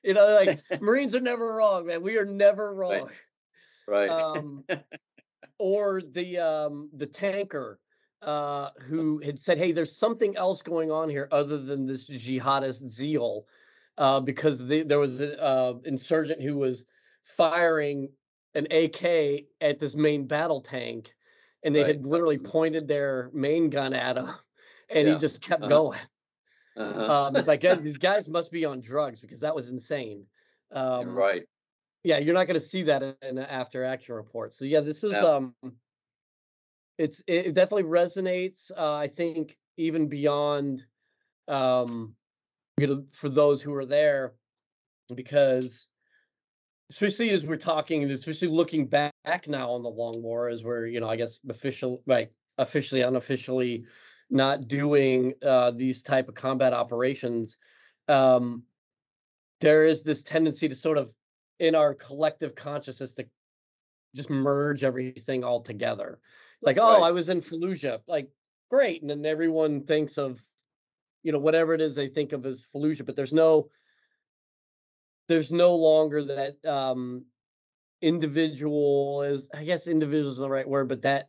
You 0.02 0.14
know, 0.14 0.42
like 0.44 0.60
Marines 0.80 1.14
are 1.14 1.20
never 1.20 1.56
wrong, 1.56 1.86
man. 1.86 2.02
We 2.02 2.18
are 2.18 2.24
never 2.24 2.74
wrong. 2.74 3.08
Right. 3.86 4.08
right. 4.08 4.10
Um, 4.10 4.64
or 5.58 6.02
the 6.02 6.38
um 6.38 6.90
the 6.94 7.06
tanker 7.06 7.78
uh 8.26 8.70
who 8.80 9.20
had 9.24 9.40
said, 9.40 9.58
hey, 9.58 9.72
there's 9.72 9.96
something 9.96 10.36
else 10.36 10.60
going 10.60 10.90
on 10.90 11.08
here 11.08 11.28
other 11.32 11.58
than 11.58 11.86
this 11.86 12.10
jihadist 12.10 12.86
zeal, 12.88 13.46
uh, 13.96 14.20
because 14.20 14.66
the, 14.66 14.82
there 14.82 14.98
was 14.98 15.20
an 15.20 15.36
uh, 15.40 15.74
insurgent 15.84 16.42
who 16.42 16.58
was 16.58 16.84
firing 17.22 18.10
an 18.54 18.66
AK 18.70 19.44
at 19.60 19.80
this 19.80 19.96
main 19.96 20.26
battle 20.26 20.60
tank 20.60 21.14
and 21.66 21.74
they 21.74 21.80
right. 21.80 21.96
had 21.96 22.06
literally 22.06 22.38
pointed 22.38 22.86
their 22.86 23.28
main 23.34 23.68
gun 23.70 23.92
at 23.92 24.16
him, 24.16 24.30
and 24.90 25.06
yeah. 25.06 25.14
he 25.14 25.18
just 25.18 25.42
kept 25.42 25.62
uh-huh. 25.62 25.68
going. 25.68 26.00
Uh-huh. 26.76 27.26
Um, 27.26 27.36
it's 27.36 27.48
like 27.48 27.60
these 27.82 27.96
guys 27.96 28.28
must 28.28 28.52
be 28.52 28.64
on 28.64 28.80
drugs 28.80 29.20
because 29.20 29.40
that 29.40 29.54
was 29.54 29.68
insane. 29.68 30.24
Um, 30.72 31.16
right. 31.16 31.42
Yeah, 32.04 32.18
you're 32.18 32.34
not 32.34 32.46
going 32.46 32.58
to 32.58 32.64
see 32.64 32.84
that 32.84 33.02
in 33.02 33.16
an 33.22 33.38
after 33.38 33.84
action 33.84 34.14
report. 34.14 34.54
So 34.54 34.64
yeah, 34.64 34.78
this 34.78 35.02
is 35.02 35.12
yeah. 35.12 35.22
um, 35.22 35.54
it's 36.98 37.22
it 37.26 37.54
definitely 37.54 37.84
resonates. 37.84 38.70
Uh, 38.76 38.94
I 38.94 39.08
think 39.08 39.58
even 39.76 40.08
beyond, 40.08 40.84
um, 41.48 42.14
you 42.78 42.86
know, 42.86 43.04
for 43.12 43.28
those 43.28 43.60
who 43.60 43.74
are 43.74 43.86
there, 43.86 44.34
because 45.14 45.88
especially 46.90 47.30
as 47.30 47.44
we're 47.44 47.56
talking 47.56 48.02
and 48.02 48.12
especially 48.12 48.48
looking 48.48 48.86
back 48.86 49.12
now 49.46 49.70
on 49.70 49.82
the 49.82 49.88
long 49.88 50.22
war 50.22 50.48
as 50.48 50.62
we're 50.62 50.86
you 50.86 51.00
know 51.00 51.08
i 51.08 51.16
guess 51.16 51.40
official 51.48 52.02
right 52.06 52.30
officially 52.58 53.02
unofficially 53.02 53.84
not 54.28 54.66
doing 54.66 55.32
uh, 55.44 55.70
these 55.70 56.02
type 56.02 56.28
of 56.28 56.34
combat 56.34 56.72
operations 56.72 57.56
um, 58.08 58.62
there 59.60 59.84
is 59.84 60.02
this 60.02 60.22
tendency 60.22 60.68
to 60.68 60.74
sort 60.74 60.98
of 60.98 61.12
in 61.60 61.74
our 61.74 61.94
collective 61.94 62.54
consciousness 62.54 63.14
to 63.14 63.24
just 64.14 64.30
merge 64.30 64.82
everything 64.82 65.44
all 65.44 65.60
together 65.60 66.18
like 66.66 66.78
oh 66.78 67.00
right. 67.00 67.08
i 67.08 67.10
was 67.12 67.30
in 67.30 67.40
fallujah 67.40 68.00
like 68.06 68.28
great 68.68 69.00
and 69.00 69.10
then 69.10 69.24
everyone 69.24 69.84
thinks 69.84 70.18
of 70.18 70.42
you 71.22 71.32
know 71.32 71.38
whatever 71.38 71.72
it 71.72 71.80
is 71.80 71.94
they 71.94 72.08
think 72.08 72.32
of 72.32 72.44
as 72.44 72.66
fallujah 72.74 73.06
but 73.06 73.16
there's 73.16 73.32
no 73.32 73.68
there's 75.28 75.52
no 75.52 75.74
longer 75.76 76.24
that 76.24 76.62
um 76.66 77.24
individual 78.02 79.22
is 79.22 79.48
i 79.54 79.64
guess 79.64 79.86
individual 79.86 80.30
is 80.30 80.38
the 80.38 80.48
right 80.48 80.68
word 80.68 80.88
but 80.88 81.02
that 81.02 81.28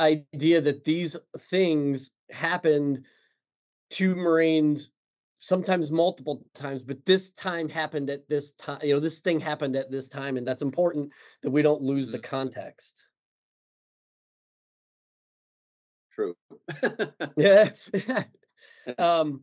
idea 0.00 0.60
that 0.60 0.84
these 0.84 1.16
things 1.38 2.10
happened 2.30 3.04
to 3.88 4.14
marines 4.14 4.90
sometimes 5.38 5.90
multiple 5.90 6.44
times 6.54 6.82
but 6.82 7.04
this 7.06 7.30
time 7.30 7.68
happened 7.68 8.10
at 8.10 8.28
this 8.28 8.52
time 8.52 8.80
you 8.82 8.92
know 8.92 9.00
this 9.00 9.20
thing 9.20 9.40
happened 9.40 9.76
at 9.76 9.90
this 9.90 10.08
time 10.08 10.36
and 10.36 10.46
that's 10.46 10.62
important 10.62 11.10
that 11.42 11.50
we 11.50 11.62
don't 11.62 11.80
lose 11.80 12.10
the 12.10 12.18
mm-hmm. 12.18 12.36
context 12.36 13.05
true. 16.16 16.34
yeah. 17.36 17.70
um, 18.98 19.42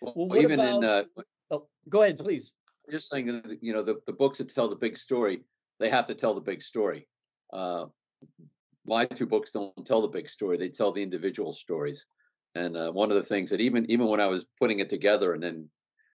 well, 0.00 0.12
well, 0.16 0.42
even 0.42 0.60
about, 0.60 0.76
in 0.76 0.84
uh, 0.84 1.04
oh, 1.50 1.68
go 1.88 2.02
ahead, 2.02 2.18
please. 2.18 2.52
just 2.90 3.10
saying, 3.10 3.58
you 3.60 3.72
know, 3.72 3.82
the, 3.82 3.96
the 4.06 4.12
books 4.12 4.38
that 4.38 4.52
tell 4.54 4.68
the 4.68 4.76
big 4.76 4.96
story, 4.96 5.42
they 5.80 5.88
have 5.88 6.06
to 6.06 6.14
tell 6.14 6.34
the 6.34 6.40
big 6.40 6.62
story. 6.62 7.08
Uh, 7.52 7.86
my 8.86 9.04
two 9.04 9.26
books 9.26 9.50
don't 9.50 9.86
tell 9.86 10.02
the 10.02 10.08
big 10.08 10.28
story; 10.28 10.56
they 10.56 10.68
tell 10.68 10.92
the 10.92 11.02
individual 11.02 11.52
stories. 11.52 12.04
And 12.54 12.76
uh, 12.76 12.90
one 12.90 13.10
of 13.10 13.16
the 13.16 13.22
things 13.22 13.50
that 13.50 13.60
even 13.60 13.90
even 13.90 14.06
when 14.06 14.20
I 14.20 14.26
was 14.26 14.46
putting 14.60 14.80
it 14.80 14.88
together 14.88 15.34
and 15.34 15.42
then 15.42 15.68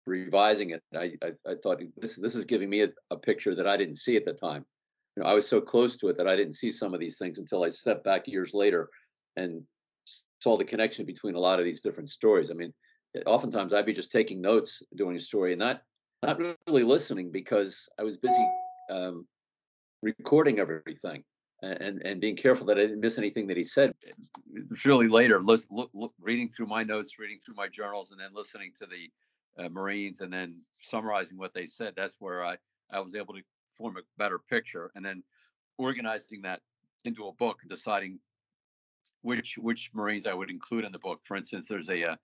revising 0.06 0.72
it, 0.72 0.82
I 0.96 1.14
I, 1.24 1.52
I 1.52 1.56
thought 1.62 1.82
this 1.98 2.16
this 2.16 2.36
is 2.36 2.46
giving 2.46 2.70
me 2.70 2.84
a, 2.84 2.90
a, 3.12 3.18
picture 3.18 3.54
that 3.56 3.68
I 3.68 3.78
didn't 3.78 3.96
see 3.96 4.16
at 4.16 4.24
the 4.24 4.34
time. 4.34 4.66
You 5.16 5.24
know, 5.24 5.30
I 5.30 5.34
was 5.34 5.48
so 5.48 5.60
close 5.60 5.98
to 5.98 6.08
it 6.08 6.18
that 6.18 6.28
I 6.28 6.36
didn't 6.36 6.54
see 6.54 6.72
some 6.72 6.94
of 6.94 7.00
these 7.00 7.18
things 7.18 7.38
until 7.38 7.64
I 7.64 7.70
stepped 7.70 8.04
back 8.04 8.28
years 8.28 8.54
later 8.54 8.90
and 9.36 9.64
saw 10.40 10.58
the 10.58 10.66
connection 10.66 11.06
between 11.06 11.36
a 11.36 11.40
lot 11.40 11.60
of 11.60 11.66
these 11.66 11.82
different 11.82 12.10
stories. 12.10 12.52
I 12.52 12.54
mean, 12.54 12.74
oftentimes 13.26 13.74
I'd 13.74 13.86
be 13.86 13.94
just 13.94 14.12
taking 14.12 14.42
notes 14.42 14.82
doing 14.96 15.16
a 15.16 15.20
story 15.20 15.54
and 15.54 15.60
not 15.60 15.82
not 16.24 16.40
really 16.68 16.84
listening 16.84 17.32
because 17.32 17.90
I 18.00 18.04
was 18.04 18.18
busy 18.18 18.48
um, 18.90 19.28
recording 20.02 20.60
everything 20.60 21.24
and 21.62 22.02
and 22.04 22.20
being 22.22 22.36
careful 22.36 22.66
that 22.68 22.78
I 22.78 22.82
didn't 22.82 23.00
miss 23.00 23.18
anything 23.18 23.48
that 23.48 23.58
he 23.58 23.64
said. 23.64 23.94
It 24.02 24.70
was 24.70 24.86
really 24.86 25.08
later, 25.08 25.42
look, 25.42 25.62
look, 25.70 26.14
reading 26.20 26.50
through 26.50 26.68
my 26.68 26.84
notes, 26.84 27.20
reading 27.20 27.40
through 27.44 27.56
my 27.56 27.68
journals, 27.68 28.12
and 28.12 28.20
then 28.20 28.32
listening 28.34 28.72
to 28.80 28.88
the 28.88 29.64
uh, 29.64 29.70
Marines, 29.70 30.22
and 30.22 30.32
then 30.32 30.58
summarizing 30.80 31.38
what 31.38 31.54
they 31.54 31.66
said. 31.66 31.94
That's 31.96 32.16
where 32.20 32.44
I 32.44 32.58
I 32.92 33.00
was 33.00 33.16
able 33.16 33.34
to 33.36 33.42
form 33.78 33.98
a 33.98 34.02
better 34.18 34.40
picture, 34.40 34.92
and 34.96 35.06
then 35.06 35.24
organizing 35.78 36.42
that 36.44 36.62
into 37.06 37.28
a 37.28 37.34
book 37.34 37.60
and 37.62 37.70
deciding 37.70 38.20
which 39.22 39.58
which 39.58 39.92
Marines 39.94 40.28
I 40.28 40.34
would 40.34 40.50
include 40.50 40.86
in 40.86 40.92
the 40.92 41.00
book. 41.00 41.22
For 41.24 41.38
instance, 41.38 41.68
there's 41.68 41.90
a 41.90 42.02
a, 42.04 42.18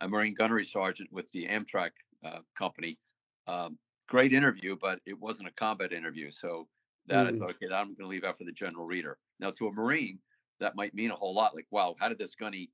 a 0.00 0.08
Marine 0.08 0.34
gunnery 0.34 0.64
sergeant 0.64 1.12
with 1.12 1.30
the 1.32 1.46
Amtrac 1.46 1.90
uh, 2.24 2.40
company. 2.56 2.98
Um, 3.46 3.78
great 4.08 4.32
interview, 4.32 4.76
but 4.80 5.00
it 5.06 5.18
wasn't 5.18 5.48
a 5.48 5.52
combat 5.52 5.92
interview, 5.92 6.30
so 6.30 6.68
that 7.06 7.26
mm. 7.26 7.36
I 7.36 7.38
thought, 7.38 7.50
okay, 7.50 7.66
I'm 7.74 7.94
going 7.94 7.96
to 8.00 8.06
leave 8.06 8.24
out 8.24 8.38
for 8.38 8.44
the 8.44 8.52
general 8.52 8.86
reader. 8.86 9.18
Now, 9.40 9.50
to 9.50 9.66
a 9.66 9.72
Marine, 9.72 10.18
that 10.60 10.76
might 10.76 10.94
mean 10.94 11.10
a 11.10 11.16
whole 11.16 11.34
lot. 11.34 11.54
Like, 11.54 11.66
wow, 11.70 11.94
how 11.98 12.08
did 12.08 12.18
this 12.18 12.34
gunny 12.34 12.70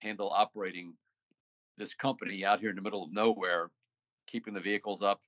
handle 0.00 0.30
operating 0.30 0.94
this 1.80 1.94
company 1.94 2.44
out 2.44 2.60
here 2.60 2.70
in 2.70 2.76
the 2.76 2.82
middle 2.82 3.02
of 3.02 3.12
nowhere, 3.12 3.70
keeping 4.26 4.54
the 4.54 4.60
vehicles 4.60 5.02
up, 5.02 5.20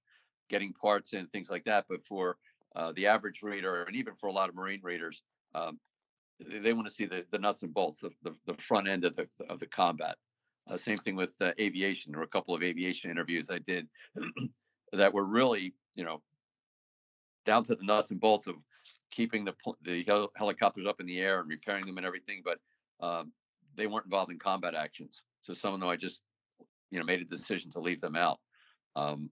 getting 0.49 0.73
parts 0.73 1.15
in, 1.15 1.27
things 1.27 1.51
like 1.51 1.65
that. 1.65 1.87
But 1.89 2.03
for 2.03 2.37
uh, 2.77 2.93
the 2.95 3.07
average 3.07 3.43
reader, 3.43 3.85
and 3.85 3.97
even 3.97 4.15
for 4.15 4.29
a 4.29 4.33
lot 4.33 4.49
of 4.49 4.55
Marine 4.55 4.81
readers, 4.83 5.23
um, 5.55 5.79
they, 6.63 6.73
want 6.73 6.87
to 6.87 6.93
see 6.93 7.07
the, 7.07 7.25
the 7.31 7.39
nuts 7.39 7.63
and 7.63 7.73
bolts 7.73 8.03
of 8.03 8.13
the, 8.23 8.35
the 8.47 8.55
front 8.55 8.89
end 8.89 9.05
of 9.05 9.17
the 9.17 9.29
of 9.49 9.59
the 9.59 9.67
combat. 9.67 10.17
Uh, 10.69 10.77
same 10.77 10.99
thing 10.99 11.17
with 11.17 11.35
uh, 11.41 11.53
aviation. 11.61 12.13
There 12.13 12.21
were 12.21 12.25
a 12.25 12.29
couple 12.29 12.55
of 12.55 12.63
aviation 12.63 13.11
interviews 13.11 13.51
I 13.51 13.59
did 13.59 13.89
that 14.93 15.13
were 15.13 15.25
really, 15.25 15.75
you 15.95 16.05
know, 16.05 16.23
down 17.45 17.65
to 17.65 17.75
the 17.75 17.85
nuts 17.85 18.11
and 18.13 18.21
bolts 18.21 18.47
of 18.47 18.57
keeping 19.11 19.45
the 19.45 19.55
the 19.83 20.05
hel- 20.05 20.33
helicopters 20.37 20.87
up 20.87 21.01
in 21.01 21.07
the 21.07 21.21
air 21.21 21.41
and 21.41 21.49
repairing 21.49 21.87
them 21.87 21.99
and 21.99 22.07
everything, 22.07 22.43
but 22.45 22.59
um, 23.05 23.33
they 23.77 23.87
weren't 23.87 24.07
involved 24.07 24.31
in 24.31 24.39
combat 24.39 24.75
actions. 24.75 25.23
So 25.43 25.53
some 25.53 25.75
of 25.75 25.81
them 25.81 25.89
I 25.89 25.97
just 25.97 26.23
you 26.91 26.99
know 26.99 27.05
made 27.05 27.21
a 27.21 27.25
decision 27.25 27.71
to 27.73 27.81
leave 27.81 28.01
them 28.01 28.17
out. 28.17 28.39
Um, 28.95 29.31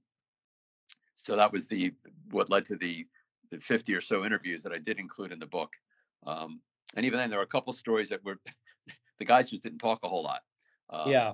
so 1.15 1.37
that 1.37 1.53
was 1.53 1.69
the 1.69 1.93
what 2.31 2.51
led 2.51 2.65
to 2.67 2.77
the 2.77 3.07
the 3.51 3.59
50 3.59 3.95
or 3.95 4.01
so 4.01 4.25
interviews 4.25 4.63
that 4.63 4.73
I 4.73 4.79
did 4.79 4.99
include 4.99 5.33
in 5.33 5.39
the 5.39 5.47
book. 5.47 5.73
Um, 6.27 6.61
and 6.97 7.07
even 7.07 7.19
then, 7.19 7.31
there 7.31 7.39
were 7.39 7.45
a 7.45 7.49
couple 7.49 7.71
of 7.71 7.77
stories 7.77 8.09
that 8.09 8.25
were 8.25 8.39
the 9.19 9.25
guys 9.25 9.51
just 9.51 9.63
didn't 9.63 9.79
talk 9.79 10.01
a 10.03 10.09
whole 10.09 10.23
lot. 10.23 10.41
Uh, 10.89 11.05
yeah. 11.07 11.33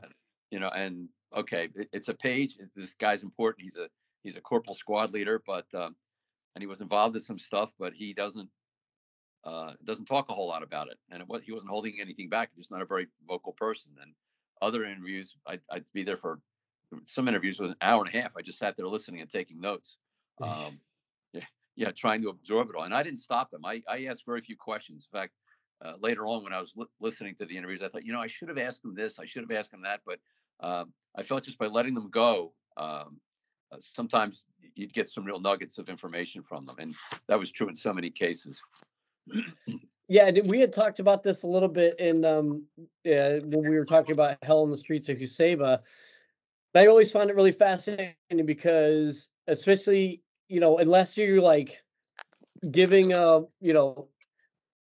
You 0.50 0.60
know, 0.60 0.68
and 0.68 1.08
okay, 1.34 1.68
it, 1.74 1.88
it's 1.92 2.08
a 2.08 2.14
page. 2.14 2.56
This 2.74 2.94
guy's 2.94 3.22
important. 3.22 3.64
He's 3.64 3.76
a 3.76 3.88
he's 4.22 4.36
a 4.36 4.40
corporal 4.40 4.74
squad 4.74 5.12
leader, 5.12 5.42
but 5.46 5.66
um, 5.74 5.96
and 6.54 6.62
he 6.62 6.66
was 6.66 6.80
involved 6.80 7.14
in 7.14 7.20
some 7.20 7.38
stuff, 7.38 7.72
but 7.78 7.92
he 7.92 8.12
doesn't 8.12 8.48
uh, 9.46 9.72
doesn't 9.84 10.06
talk 10.06 10.28
a 10.28 10.32
whole 10.32 10.48
lot 10.48 10.62
about 10.62 10.88
it. 10.88 10.98
And 11.10 11.22
it 11.22 11.28
was, 11.28 11.42
he 11.44 11.52
wasn't 11.52 11.70
holding 11.70 11.98
anything 12.00 12.28
back. 12.28 12.50
Just 12.56 12.72
not 12.72 12.82
a 12.82 12.86
very 12.86 13.06
vocal 13.28 13.52
person. 13.52 13.92
And 14.02 14.12
other 14.60 14.84
interviews, 14.84 15.36
I'd, 15.46 15.60
I'd, 15.70 15.84
be 15.94 16.02
there 16.02 16.16
for 16.16 16.40
some 17.04 17.28
interviews 17.28 17.60
with 17.60 17.70
an 17.70 17.76
hour 17.80 18.04
and 18.04 18.12
a 18.12 18.20
half. 18.20 18.32
I 18.36 18.42
just 18.42 18.58
sat 18.58 18.76
there 18.76 18.88
listening 18.88 19.20
and 19.20 19.30
taking 19.30 19.60
notes. 19.60 19.98
Um, 20.38 20.80
yeah, 21.32 21.44
yeah, 21.76 21.90
trying 21.92 22.20
to 22.20 22.28
absorb 22.28 22.68
it 22.68 22.76
all. 22.76 22.82
And 22.82 22.92
I 22.92 23.02
didn't 23.02 23.20
stop 23.20 23.50
them. 23.50 23.64
I, 23.64 23.80
I 23.88 24.04
asked 24.04 24.26
very 24.26 24.42
few 24.42 24.54
questions. 24.54 25.08
In 25.10 25.18
fact, 25.18 25.32
uh, 25.84 25.94
later 26.00 26.26
on 26.26 26.44
when 26.44 26.52
I 26.52 26.60
was 26.60 26.74
li- 26.76 26.86
listening 27.00 27.34
to 27.36 27.46
the 27.46 27.56
interviews, 27.56 27.82
I 27.82 27.88
thought, 27.88 28.04
you 28.04 28.12
know, 28.12 28.20
I 28.20 28.26
should 28.26 28.48
have 28.48 28.58
asked 28.58 28.82
them 28.82 28.94
this. 28.94 29.18
I 29.18 29.26
should 29.26 29.42
have 29.42 29.50
asked 29.50 29.70
them 29.70 29.82
that. 29.82 30.00
But 30.06 30.18
uh, 30.60 30.84
I 31.16 31.22
felt 31.22 31.44
just 31.44 31.58
by 31.58 31.66
letting 31.66 31.94
them 31.94 32.10
go, 32.10 32.52
um, 32.76 33.20
uh, 33.72 33.78
sometimes 33.80 34.44
you'd 34.74 34.92
get 34.92 35.08
some 35.08 35.24
real 35.24 35.40
nuggets 35.40 35.78
of 35.78 35.88
information 35.88 36.42
from 36.42 36.66
them, 36.66 36.76
and 36.78 36.94
that 37.28 37.38
was 37.38 37.50
true 37.50 37.68
in 37.68 37.74
so 37.74 37.92
many 37.92 38.10
cases. 38.10 38.62
yeah, 40.08 40.30
we 40.44 40.60
had 40.60 40.72
talked 40.72 41.00
about 41.00 41.22
this 41.22 41.42
a 41.42 41.48
little 41.48 41.68
bit 41.68 41.98
in 41.98 42.24
um, 42.24 42.64
uh, 42.78 43.40
when 43.42 43.68
we 43.68 43.76
were 43.76 43.84
talking 43.84 44.12
about 44.12 44.38
Hell 44.42 44.62
in 44.64 44.70
the 44.70 44.76
Streets 44.76 45.08
of 45.08 45.18
Husaybah. 45.18 45.80
I 46.74 46.86
always 46.86 47.10
find 47.10 47.30
it 47.30 47.36
really 47.36 47.52
fascinating 47.52 48.14
because, 48.44 49.28
especially 49.46 50.22
you 50.48 50.60
know, 50.60 50.78
unless 50.78 51.16
you're 51.16 51.40
like 51.40 51.82
giving 52.70 53.12
uh 53.12 53.40
you 53.60 53.72
know 53.72 54.08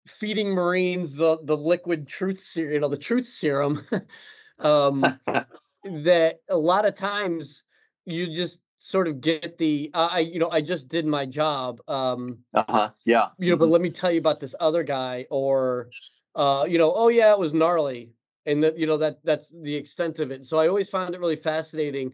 feeding 0.06 0.50
marines 0.50 1.14
the 1.14 1.38
the 1.44 1.56
liquid 1.56 2.08
truth 2.08 2.40
serum 2.40 2.72
you 2.72 2.80
know 2.80 2.88
the 2.88 2.96
truth 2.96 3.26
serum 3.26 3.80
um 4.58 5.04
that 5.84 6.40
a 6.50 6.56
lot 6.56 6.86
of 6.86 6.94
times 6.94 7.62
you 8.04 8.26
just 8.26 8.62
sort 8.82 9.06
of 9.06 9.20
get 9.20 9.58
the 9.58 9.90
uh, 9.94 10.08
I 10.10 10.18
you 10.20 10.38
know 10.38 10.50
I 10.50 10.60
just 10.60 10.88
did 10.88 11.06
my 11.06 11.24
job. 11.24 11.80
Um, 11.88 12.38
uh 12.52 12.64
huh. 12.68 12.90
Yeah. 13.04 13.28
You 13.38 13.50
know, 13.50 13.56
but 13.56 13.66
mm-hmm. 13.66 13.72
let 13.72 13.80
me 13.80 13.90
tell 13.90 14.10
you 14.10 14.18
about 14.18 14.40
this 14.40 14.54
other 14.58 14.82
guy, 14.82 15.26
or 15.30 15.88
uh, 16.34 16.64
you 16.68 16.78
know, 16.78 16.92
oh 16.94 17.08
yeah, 17.08 17.32
it 17.32 17.38
was 17.38 17.54
gnarly, 17.54 18.12
and 18.46 18.62
that 18.64 18.76
you 18.76 18.86
know 18.86 18.96
that 18.96 19.18
that's 19.24 19.48
the 19.50 19.74
extent 19.74 20.18
of 20.18 20.30
it. 20.30 20.46
So 20.46 20.58
I 20.58 20.68
always 20.68 20.90
found 20.90 21.14
it 21.14 21.20
really 21.20 21.36
fascinating 21.36 22.12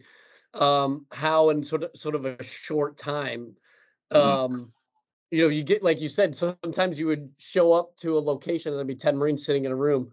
um, 0.53 1.05
how 1.11 1.49
in 1.49 1.63
sort 1.63 1.83
of 1.83 1.91
sort 1.95 2.15
of 2.15 2.25
a 2.25 2.41
short 2.43 2.97
time. 2.97 3.55
Mm-hmm. 4.13 4.55
Um, 4.55 4.71
you 5.31 5.43
know, 5.43 5.49
you 5.49 5.63
get 5.63 5.83
like 5.83 6.01
you 6.01 6.07
said, 6.07 6.35
sometimes 6.35 6.99
you 6.99 7.07
would 7.07 7.29
show 7.37 7.71
up 7.73 7.95
to 7.97 8.17
a 8.17 8.19
location 8.19 8.71
and 8.71 8.77
there'd 8.77 8.87
be 8.87 8.95
10 8.95 9.17
Marines 9.17 9.45
sitting 9.45 9.65
in 9.65 9.71
a 9.71 9.75
room. 9.75 10.11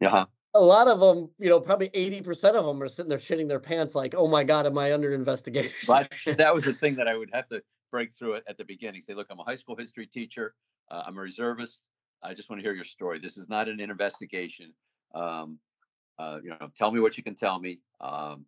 Yeah 0.00 0.26
a 0.56 0.60
lot 0.60 0.88
of 0.88 0.98
them, 1.00 1.30
you 1.38 1.48
know, 1.48 1.60
probably 1.60 1.90
80% 1.90 2.54
of 2.54 2.64
them 2.64 2.82
are 2.82 2.88
sitting 2.88 3.08
there 3.08 3.18
shitting 3.18 3.48
their 3.48 3.60
pants 3.60 3.94
like, 3.94 4.14
oh 4.16 4.26
my 4.26 4.42
God, 4.42 4.66
am 4.66 4.78
I 4.78 4.92
under 4.92 5.12
investigation? 5.12 5.72
But 5.86 6.10
that 6.38 6.54
was 6.54 6.64
the 6.64 6.72
thing 6.72 6.96
that 6.96 7.06
I 7.06 7.16
would 7.16 7.30
have 7.32 7.46
to 7.48 7.62
break 7.90 8.12
through 8.12 8.34
it 8.34 8.44
at 8.48 8.56
the 8.56 8.64
beginning. 8.64 9.02
Say, 9.02 9.14
look, 9.14 9.26
I'm 9.30 9.38
a 9.38 9.44
high 9.44 9.54
school 9.54 9.76
history 9.76 10.06
teacher. 10.06 10.54
Uh, 10.90 11.02
I'm 11.06 11.18
a 11.18 11.20
reservist. 11.20 11.84
I 12.22 12.34
just 12.34 12.48
want 12.48 12.60
to 12.60 12.62
hear 12.62 12.74
your 12.74 12.84
story. 12.84 13.18
This 13.18 13.36
is 13.36 13.48
not 13.48 13.68
an 13.68 13.80
investigation. 13.80 14.72
Um, 15.14 15.58
uh, 16.18 16.38
you 16.42 16.50
know, 16.50 16.70
tell 16.74 16.90
me 16.90 17.00
what 17.00 17.18
you 17.18 17.22
can 17.22 17.34
tell 17.34 17.60
me. 17.60 17.80
Um, 18.00 18.46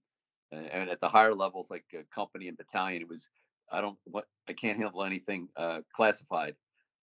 and 0.50 0.88
at 0.88 1.00
the 1.00 1.08
higher 1.08 1.34
levels, 1.34 1.70
like 1.70 1.84
company 2.14 2.48
and 2.48 2.56
battalion, 2.56 3.02
it 3.02 3.08
was, 3.08 3.28
I 3.70 3.80
don't, 3.80 3.98
what, 4.04 4.26
I 4.48 4.52
can't 4.52 4.78
handle 4.78 5.04
anything 5.04 5.48
uh, 5.56 5.80
classified. 5.92 6.54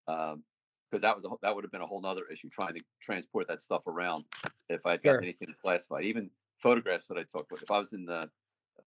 Um, 0.08 0.42
because 0.90 1.02
that 1.02 1.16
was 1.16 1.24
a, 1.24 1.28
that 1.42 1.54
would 1.54 1.64
have 1.64 1.72
been 1.72 1.80
a 1.80 1.86
whole 1.86 2.00
nother 2.00 2.22
issue 2.30 2.48
trying 2.48 2.74
to 2.74 2.80
transport 3.02 3.48
that 3.48 3.60
stuff 3.60 3.86
around 3.86 4.24
if 4.68 4.86
I'd 4.86 5.02
sure. 5.02 5.14
got 5.14 5.24
anything 5.24 5.54
classified. 5.60 6.04
Even 6.04 6.30
photographs 6.58 7.08
that 7.08 7.18
I 7.18 7.24
took, 7.24 7.48
if 7.60 7.70
I 7.70 7.78
was 7.78 7.92
in 7.92 8.04
the 8.04 8.30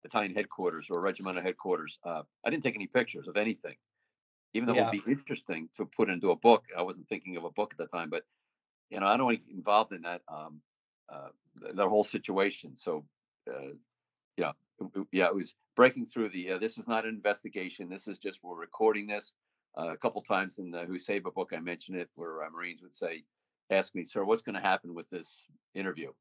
battalion 0.02 0.34
headquarters 0.34 0.88
or 0.90 1.00
regimental 1.00 1.42
headquarters, 1.42 1.98
uh, 2.04 2.22
I 2.44 2.50
didn't 2.50 2.62
take 2.62 2.74
any 2.74 2.86
pictures 2.86 3.28
of 3.28 3.36
anything. 3.36 3.76
Even 4.54 4.68
though 4.68 4.74
yeah. 4.74 4.88
it 4.88 4.92
would 4.92 5.04
be 5.04 5.10
interesting 5.10 5.68
to 5.76 5.84
put 5.84 6.10
into 6.10 6.30
a 6.30 6.36
book, 6.36 6.64
I 6.76 6.82
wasn't 6.82 7.08
thinking 7.08 7.36
of 7.36 7.44
a 7.44 7.50
book 7.50 7.72
at 7.72 7.78
the 7.78 7.86
time. 7.86 8.10
But 8.10 8.22
you 8.90 9.00
know, 9.00 9.06
I 9.06 9.16
don't 9.16 9.30
get 9.30 9.40
involved 9.50 9.92
in 9.92 10.02
that 10.02 10.22
um, 10.28 10.60
uh, 11.12 11.28
that 11.74 11.88
whole 11.88 12.04
situation. 12.04 12.76
So 12.76 13.04
uh, 13.50 13.74
yeah, 14.36 14.52
yeah, 15.10 15.26
it 15.26 15.34
was 15.34 15.54
breaking 15.76 16.06
through 16.06 16.30
the. 16.30 16.52
Uh, 16.52 16.58
this 16.58 16.78
is 16.78 16.88
not 16.88 17.04
an 17.04 17.14
investigation. 17.14 17.88
This 17.88 18.08
is 18.08 18.18
just 18.18 18.40
we're 18.42 18.56
recording 18.56 19.06
this 19.06 19.32
uh, 19.78 19.92
a 19.92 19.96
couple 19.96 20.22
times 20.22 20.58
in 20.58 20.70
the 20.70 20.84
Husaybah 20.84 21.34
book, 21.34 21.52
I 21.54 21.60
mentioned 21.60 21.98
it, 21.98 22.08
where 22.14 22.44
uh, 22.44 22.50
Marines 22.50 22.82
would 22.82 22.94
say, 22.94 23.24
"Ask 23.70 23.94
me, 23.94 24.04
sir, 24.04 24.24
what's 24.24 24.42
going 24.42 24.54
to 24.54 24.60
happen 24.60 24.94
with 24.94 25.10
this 25.10 25.46
interview?" 25.74 26.12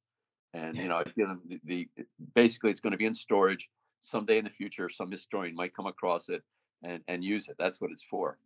And 0.54 0.78
you 0.78 0.88
know, 0.88 0.98
I 0.98 1.04
give 1.04 1.28
them 1.28 1.42
the, 1.48 1.60
the 1.63 1.88
basically 2.36 2.72
it's 2.72 2.80
going 2.80 2.92
to 2.92 2.98
be 2.98 3.06
in 3.06 3.13
storage. 3.13 3.70
Someday 4.02 4.38
in 4.38 4.44
the 4.44 4.50
future, 4.50 4.89
some 4.89 5.10
historian 5.10 5.56
might 5.56 5.76
come 5.76 5.88
across 5.88 6.30
it 6.30 6.44
and 6.84 7.02
and 7.08 7.24
use 7.24 7.48
it. 7.50 7.56
That's 7.58 7.80
what 7.80 7.92
it's 7.92 8.04
for. 8.04 8.38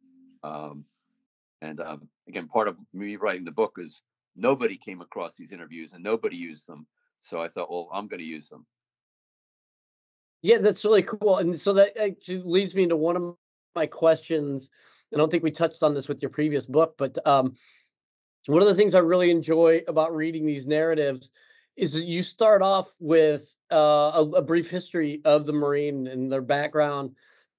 Um, 0.44 0.86
and 1.62 1.80
um, 1.82 2.08
again, 2.28 2.48
part 2.48 2.68
of 2.68 2.78
me 2.94 3.16
writing 3.16 3.44
the 3.46 3.52
book 3.52 3.76
is 3.80 4.02
nobody 4.36 4.78
came 4.78 5.02
across 5.02 5.36
these 5.36 5.52
interviews 5.52 5.94
and 5.94 6.04
nobody 6.04 6.36
used 6.36 6.68
them. 6.68 6.86
So 7.20 7.42
I 7.42 7.48
thought, 7.48 7.72
well, 7.72 7.90
I'm 7.92 8.08
going 8.08 8.20
to 8.20 8.26
use 8.26 8.48
them. 8.48 8.66
Yeah, 10.42 10.60
that's 10.60 10.86
really 10.86 11.04
cool. 11.04 11.38
And 11.38 11.60
so 11.60 11.74
that 11.74 11.98
actually 11.98 12.44
leads 12.44 12.76
me 12.76 12.84
into 12.84 12.96
one 12.96 13.16
of 13.16 13.36
my 13.76 13.86
questions 13.86 14.70
I 15.14 15.18
don't 15.18 15.32
think 15.32 15.44
we 15.44 15.52
touched 15.52 15.84
on 15.84 15.94
this 15.94 16.08
with 16.08 16.22
your 16.22 16.30
previous 16.30 16.66
book, 16.66 16.96
but 16.98 17.18
um, 17.26 17.56
one 18.48 18.62
of 18.62 18.68
the 18.68 18.76
things 18.76 18.96
I 18.96 19.00
really 19.00 19.32
enjoy 19.32 19.82
about 19.88 20.16
reading 20.16 20.46
these 20.46 20.68
narratives 20.68 21.32
is 21.78 21.94
that 21.94 22.06
you 22.06 22.24
start 22.24 22.62
off 22.62 22.94
with 23.00 23.56
uh, 23.72 24.12
a, 24.16 24.22
a, 24.38 24.42
brief 24.42 24.70
history 24.70 25.22
of 25.26 25.46
the 25.46 25.54
Marine 25.54 26.08
and 26.08 26.32
their 26.32 26.42
background, 26.42 27.12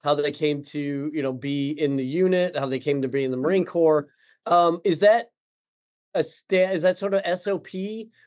how 0.02 0.14
they 0.14 0.32
came 0.32 0.62
to 0.64 1.10
you 1.12 1.22
know 1.22 1.32
be 1.32 1.70
in 1.70 1.96
the 1.96 2.04
unit, 2.04 2.56
how 2.56 2.66
they 2.66 2.80
came 2.80 3.00
to 3.02 3.08
be 3.08 3.24
in 3.24 3.30
the 3.30 3.36
Marine 3.36 3.64
Corps. 3.64 4.08
Um, 4.46 4.80
is 4.84 4.98
that 5.00 5.30
a 6.18 6.72
is 6.72 6.82
that 6.82 6.98
sort 6.98 7.14
of 7.14 7.38
SOP 7.38 7.68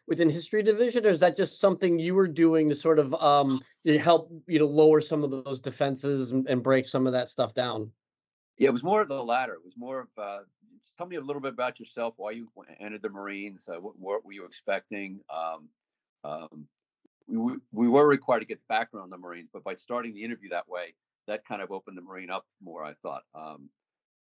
within 0.08 0.30
History 0.30 0.63
Division, 0.63 1.06
or 1.06 1.10
is 1.10 1.19
that 1.19 1.38
just 1.38 1.60
something 1.60 1.99
you 1.99 2.15
were 2.15 2.27
doing 2.27 2.69
to 2.69 2.75
sort 2.75 2.99
of 2.99 3.13
um, 3.15 3.62
help 3.99 4.32
you 4.47 4.60
know 4.60 4.65
lower 4.65 5.01
some 5.01 5.23
of 5.23 5.32
those 5.32 5.60
defenses 5.60 6.32
and, 6.32 6.47
and 6.47 6.63
break 6.63 6.86
some 6.86 7.08
of 7.08 7.13
that 7.13 7.30
stuff 7.30 7.54
down? 7.54 7.91
Yeah, 8.58 8.69
it 8.69 8.73
was 8.73 8.84
more 8.84 9.01
of 9.01 9.08
the 9.08 9.23
latter. 9.23 9.54
It 9.54 9.63
was 9.63 9.77
more 9.77 10.01
of 10.01 10.08
uh, 10.17 10.39
tell 10.97 11.08
me 11.08 11.15
a 11.15 11.21
little 11.21 11.41
bit 11.41 11.54
about 11.54 11.80
yourself, 11.80 12.13
why 12.17 12.32
you 12.32 12.47
entered 12.80 13.01
the 13.01 13.10
Marines, 13.10 13.67
uh, 13.67 13.80
what, 13.80 13.97
what, 13.97 14.25
were 14.25 14.34
you 14.34 14.45
expecting? 14.45 15.19
Um, 15.34 15.67
um, 16.23 16.67
we, 17.27 17.56
we 17.71 17.89
were 17.89 18.08
required 18.08 18.41
to 18.41 18.45
get 18.45 18.60
background 18.67 19.06
on 19.06 19.10
the 19.10 19.17
Marines, 19.17 19.49
but 19.51 19.63
by 19.63 19.73
starting 19.73 20.13
the 20.13 20.23
interview 20.23 20.49
that 20.49 20.69
way, 20.69 20.93
that 21.27 21.45
kind 21.45 21.62
of 21.62 21.71
opened 21.71 21.97
the 21.97 22.01
Marine 22.01 22.30
up 22.30 22.45
more. 22.63 22.84
I 22.84 22.93
thought, 22.93 23.23
um, 23.34 23.69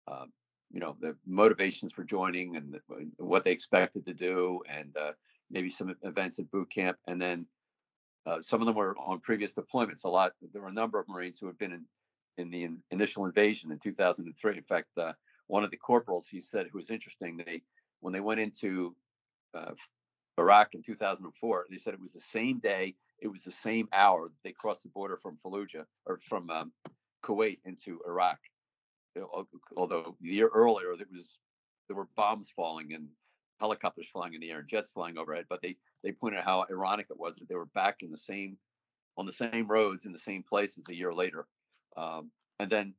uh, 0.09 0.25
you 0.73 0.81
know, 0.81 0.97
the 1.01 1.17
motivations 1.27 1.93
for 1.93 2.05
joining 2.05 2.57
and 2.57 2.73
the, 2.73 2.81
what 3.19 3.45
they 3.45 3.53
expected 3.53 4.07
to 4.07 4.15
do, 4.15 4.63
and 4.69 4.97
uh, 4.97 5.13
maybe 5.51 5.71
some 5.71 5.95
events 6.03 6.39
at 6.39 6.51
boot 6.51 6.71
camp, 6.71 6.97
and 7.07 7.21
then 7.21 7.47
uh, 8.27 8.41
some 8.41 8.61
of 8.61 8.67
them 8.67 8.77
were 8.77 8.97
on 8.99 9.19
previous 9.21 9.55
deployments. 9.55 10.05
A 10.05 10.09
lot. 10.09 10.33
There 10.53 10.63
were 10.63 10.69
a 10.69 10.73
number 10.73 10.99
of 10.99 11.09
Marines 11.09 11.39
who 11.39 11.47
had 11.47 11.59
been 11.59 11.73
in 11.73 11.85
in 12.39 12.51
the 12.51 12.65
in, 12.65 12.79
initial 12.91 13.25
invasion 13.25 13.73
in 13.73 13.79
2003. 13.79 14.57
In 14.57 14.63
fact, 14.63 14.97
uh, 14.97 15.13
one 15.49 15.65
of 15.65 15.71
the 15.71 15.77
corporals 15.77 16.29
he 16.29 16.41
said 16.41 16.67
who 16.71 16.79
was 16.79 16.91
interesting. 16.91 17.37
They 17.37 17.63
when 18.01 18.13
they 18.13 18.21
went 18.21 18.41
into 18.41 18.95
uh, 19.55 19.73
Iraq 20.39 20.75
in 20.75 20.83
2004. 20.83 21.67
They 21.71 21.77
said 21.77 21.95
it 21.95 22.01
was 22.01 22.13
the 22.13 22.21
same 22.21 22.59
day, 22.59 22.95
it 23.21 23.29
was 23.29 23.45
the 23.45 23.51
same 23.51 23.89
hour 23.93 24.29
that 24.29 24.43
they 24.43 24.53
crossed 24.53 24.83
the 24.83 24.89
border 24.89 25.17
from 25.17 25.37
Fallujah 25.37 25.85
or 26.07 26.19
from 26.19 26.51
um, 26.51 26.73
Kuwait 27.23 27.59
into 27.65 28.01
Iraq. 28.07 28.39
Although 29.77 30.17
the 30.21 30.29
year 30.29 30.49
earlier 30.49 30.97
there 30.97 31.07
was 31.13 31.39
there 31.89 31.97
were 31.97 32.09
bombs 32.17 32.51
falling 32.55 32.93
and 32.93 33.09
helicopters 33.59 34.09
flying 34.09 34.35
in 34.35 34.41
the 34.41 34.51
air 34.51 34.61
and 34.61 34.69
jets 34.69 34.91
flying 34.91 35.19
overhead, 35.19 35.47
but 35.49 35.61
they 35.63 35.77
they 36.03 36.13
pointed 36.13 36.39
out 36.39 36.45
how 36.45 36.65
ironic 36.71 37.07
it 37.11 37.19
was 37.19 37.37
that 37.37 37.49
they 37.49 37.57
were 37.57 37.67
back 37.67 38.03
in 38.03 38.11
the 38.11 38.17
same 38.17 38.57
on 39.17 39.27
the 39.27 39.33
same 39.33 39.67
roads 39.67 40.07
in 40.07 40.13
the 40.13 40.19
same 40.19 40.43
places 40.43 40.85
a 40.89 40.95
year 40.95 41.13
later. 41.13 41.47
Um, 41.97 42.31
and 42.59 42.71
then 42.71 42.95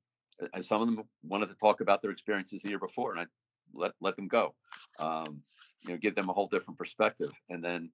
and 0.53 0.63
some 0.63 0.81
of 0.81 0.87
them 0.87 1.05
wanted 1.23 1.49
to 1.49 1.55
talk 1.55 1.81
about 1.81 2.01
their 2.01 2.11
experiences 2.11 2.61
the 2.61 2.69
year 2.69 2.79
before, 2.79 3.11
and 3.11 3.21
I 3.21 3.25
let 3.73 3.93
let 4.01 4.15
them 4.15 4.27
go. 4.27 4.55
Um, 4.99 5.43
you 5.83 5.93
know 5.93 5.97
give 5.97 6.15
them 6.15 6.29
a 6.29 6.33
whole 6.33 6.47
different 6.47 6.77
perspective 6.77 7.31
and 7.49 7.63
then 7.63 7.89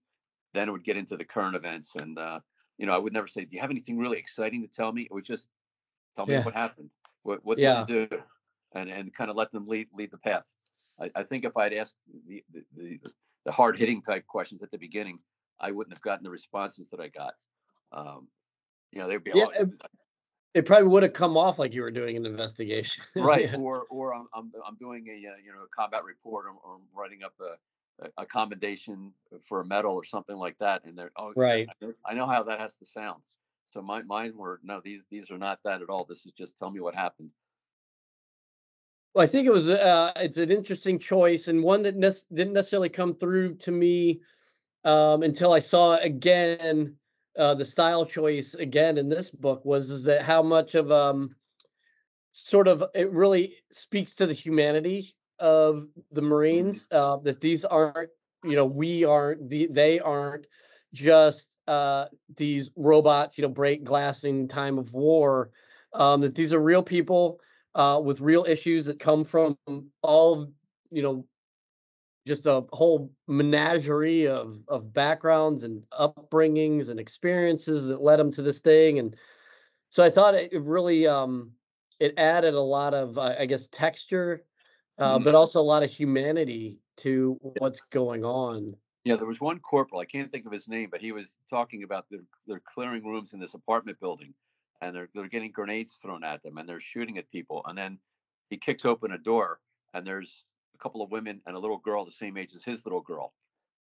then 0.53 0.69
it 0.69 0.71
would 0.71 0.83
get 0.83 0.97
into 0.97 1.17
the 1.17 1.25
current 1.25 1.55
events 1.55 1.95
and 1.95 2.17
uh, 2.17 2.39
you 2.77 2.85
know 2.85 2.93
i 2.93 2.97
would 2.97 3.13
never 3.13 3.27
say 3.27 3.41
do 3.41 3.55
you 3.55 3.61
have 3.61 3.71
anything 3.71 3.97
really 3.97 4.17
exciting 4.17 4.61
to 4.61 4.67
tell 4.67 4.91
me 4.91 5.03
it 5.03 5.11
would 5.11 5.25
just 5.25 5.49
tell 6.15 6.25
me 6.25 6.33
yeah. 6.33 6.43
what 6.43 6.53
happened 6.53 6.89
what, 7.27 7.45
what 7.45 7.59
yeah. 7.59 7.83
did 7.83 7.89
you 7.89 8.07
do 8.07 8.17
and 8.73 8.89
and 8.89 9.13
kind 9.13 9.29
of 9.29 9.35
let 9.35 9.51
them 9.51 9.67
lead 9.67 9.87
lead 9.93 10.11
the 10.11 10.17
path. 10.17 10.51
I, 10.99 11.11
I 11.15 11.23
think 11.23 11.45
if 11.45 11.55
i'd 11.57 11.73
asked 11.73 11.95
the 12.27 12.43
the, 12.53 12.63
the, 12.75 12.99
the 13.45 13.51
hard 13.51 13.77
hitting 13.77 14.01
type 14.01 14.25
questions 14.25 14.63
at 14.63 14.71
the 14.71 14.77
beginning 14.77 15.19
i 15.59 15.71
wouldn't 15.71 15.93
have 15.93 16.01
gotten 16.01 16.23
the 16.23 16.31
responses 16.31 16.89
that 16.89 16.99
i 16.99 17.09
got. 17.09 17.33
Um, 17.91 18.27
you 18.91 18.99
know 18.99 19.07
they'd 19.07 19.23
be 19.23 19.31
yeah, 19.33 19.45
it, 19.53 19.69
it, 20.53 20.65
probably 20.65 20.87
would 20.87 21.03
have 21.03 21.13
come 21.13 21.37
off 21.37 21.59
like 21.59 21.73
you 21.73 21.81
were 21.81 21.91
doing 21.91 22.17
an 22.17 22.25
investigation. 22.25 23.03
Right 23.15 23.49
yeah. 23.51 23.57
or 23.57 23.85
or 23.89 24.13
I'm, 24.13 24.27
I'm, 24.33 24.51
I'm 24.65 24.75
doing 24.75 25.05
a 25.07 25.27
uh, 25.29 25.35
you 25.43 25.51
know 25.53 25.63
a 25.63 25.67
combat 25.75 26.03
report 26.03 26.45
or, 26.45 26.51
or 26.51 26.79
writing 26.95 27.23
up 27.23 27.33
a 27.41 27.55
a 28.17 28.25
commendation 28.25 29.11
for 29.41 29.61
a 29.61 29.65
medal 29.65 29.93
or 29.93 30.03
something 30.03 30.35
like 30.35 30.57
that 30.59 30.83
and 30.85 30.97
they're 30.97 31.11
oh 31.17 31.33
right. 31.35 31.67
I 31.69 31.85
know, 31.85 31.93
I 32.05 32.13
know 32.13 32.27
how 32.27 32.43
that 32.43 32.59
has 32.59 32.75
to 32.77 32.85
sound 32.85 33.21
so 33.67 33.81
my 33.81 34.01
mine 34.03 34.33
were 34.35 34.59
no 34.63 34.81
these 34.83 35.05
these 35.09 35.29
are 35.31 35.37
not 35.37 35.59
that 35.63 35.81
at 35.81 35.89
all 35.89 36.05
this 36.05 36.25
is 36.25 36.31
just 36.33 36.57
tell 36.57 36.71
me 36.71 36.79
what 36.79 36.95
happened 36.95 37.29
well 39.13 39.23
i 39.23 39.27
think 39.27 39.47
it 39.47 39.53
was 39.53 39.69
uh 39.69 40.11
it's 40.15 40.37
an 40.37 40.51
interesting 40.51 40.97
choice 40.97 41.47
and 41.47 41.63
one 41.63 41.83
that 41.83 41.95
ne- 41.95 42.11
didn't 42.33 42.53
necessarily 42.53 42.89
come 42.89 43.13
through 43.13 43.53
to 43.55 43.71
me 43.71 44.19
um 44.83 45.23
until 45.23 45.53
i 45.53 45.59
saw 45.59 45.95
again 45.97 46.95
uh 47.37 47.53
the 47.53 47.65
style 47.65 48.05
choice 48.05 48.53
again 48.55 48.97
in 48.97 49.09
this 49.09 49.29
book 49.29 49.63
was 49.65 49.89
is 49.89 50.03
that 50.03 50.21
how 50.21 50.41
much 50.41 50.75
of 50.75 50.91
um 50.91 51.35
sort 52.31 52.67
of 52.67 52.83
it 52.93 53.11
really 53.11 53.55
speaks 53.71 54.13
to 54.15 54.27
the 54.27 54.33
humanity 54.33 55.15
of 55.39 55.87
the 56.11 56.21
mm-hmm. 56.21 56.29
Marines 56.29 56.87
uh, 56.91 57.17
that 57.17 57.41
these 57.41 57.65
aren't, 57.65 58.09
you 58.43 58.55
know, 58.55 58.65
we 58.65 59.05
aren't, 59.05 59.49
they 59.49 59.99
aren't 59.99 60.47
just 60.93 61.57
uh, 61.67 62.05
these 62.35 62.69
robots, 62.75 63.37
you 63.37 63.41
know, 63.41 63.49
break 63.49 63.83
glass 63.83 64.23
in 64.23 64.47
time 64.47 64.77
of 64.77 64.93
war. 64.93 65.51
Um, 65.93 66.21
that 66.21 66.35
these 66.35 66.53
are 66.53 66.59
real 66.59 66.83
people 66.83 67.39
uh, 67.75 67.99
with 68.03 68.21
real 68.21 68.45
issues 68.47 68.85
that 68.85 68.99
come 68.99 69.23
from 69.23 69.57
all, 70.01 70.47
you 70.91 71.01
know, 71.01 71.25
just 72.27 72.45
a 72.45 72.65
whole 72.73 73.09
menagerie 73.27 74.27
of 74.27 74.57
of 74.67 74.93
backgrounds 74.93 75.63
and 75.63 75.83
upbringings 75.97 76.89
and 76.89 76.99
experiences 76.99 77.85
that 77.85 78.01
led 78.01 78.19
them 78.19 78.31
to 78.31 78.41
this 78.41 78.59
thing. 78.59 78.99
And 78.99 79.15
so 79.89 80.03
I 80.03 80.09
thought 80.09 80.35
it 80.35 80.51
really 80.61 81.07
um, 81.07 81.51
it 81.99 82.13
added 82.17 82.53
a 82.53 82.61
lot 82.61 82.93
of, 82.93 83.17
uh, 83.17 83.35
I 83.39 83.45
guess, 83.45 83.67
texture 83.69 84.43
uh, 84.97 85.15
mm-hmm. 85.15 85.23
but 85.23 85.35
also 85.35 85.59
a 85.59 85.61
lot 85.61 85.83
of 85.83 85.91
humanity 85.91 86.79
to 86.97 87.37
what's 87.41 87.81
going 87.91 88.25
on. 88.25 88.75
Yeah, 89.07 89.15
there 89.15 89.25
was 89.25 89.39
one 89.39 89.59
corporal. 89.59 90.01
I 90.01 90.05
can't 90.05 90.31
think 90.31 90.45
of 90.45 90.51
his 90.51 90.67
name, 90.67 90.89
but 90.91 91.01
he 91.01 91.11
was 91.11 91.37
talking 91.49 91.83
about 91.83 92.05
they're, 92.11 92.25
they're 92.45 92.61
clearing 92.73 93.05
rooms 93.05 93.33
in 93.33 93.39
this 93.39 93.53
apartment 93.53 93.99
building, 93.99 94.33
and 94.81 94.93
they're 94.93 95.09
they're 95.13 95.27
getting 95.27 95.51
grenades 95.51 95.93
thrown 95.95 96.23
at 96.23 96.41
them, 96.41 96.57
and 96.57 96.67
they're 96.67 96.79
shooting 96.79 97.17
at 97.17 97.31
people. 97.31 97.63
And 97.65 97.77
then 97.77 97.99
he 98.49 98.57
kicks 98.57 98.85
open 98.85 99.13
a 99.13 99.17
door, 99.17 99.59
and 99.93 100.05
there's 100.05 100.45
a 100.75 100.77
couple 100.77 101.01
of 101.01 101.09
women 101.09 101.41
and 101.45 101.55
a 101.55 101.59
little 101.59 101.77
girl 101.77 102.03
the 102.03 102.11
same 102.11 102.37
age 102.37 102.53
as 102.53 102.63
his 102.63 102.85
little 102.85 103.01
girl 103.01 103.33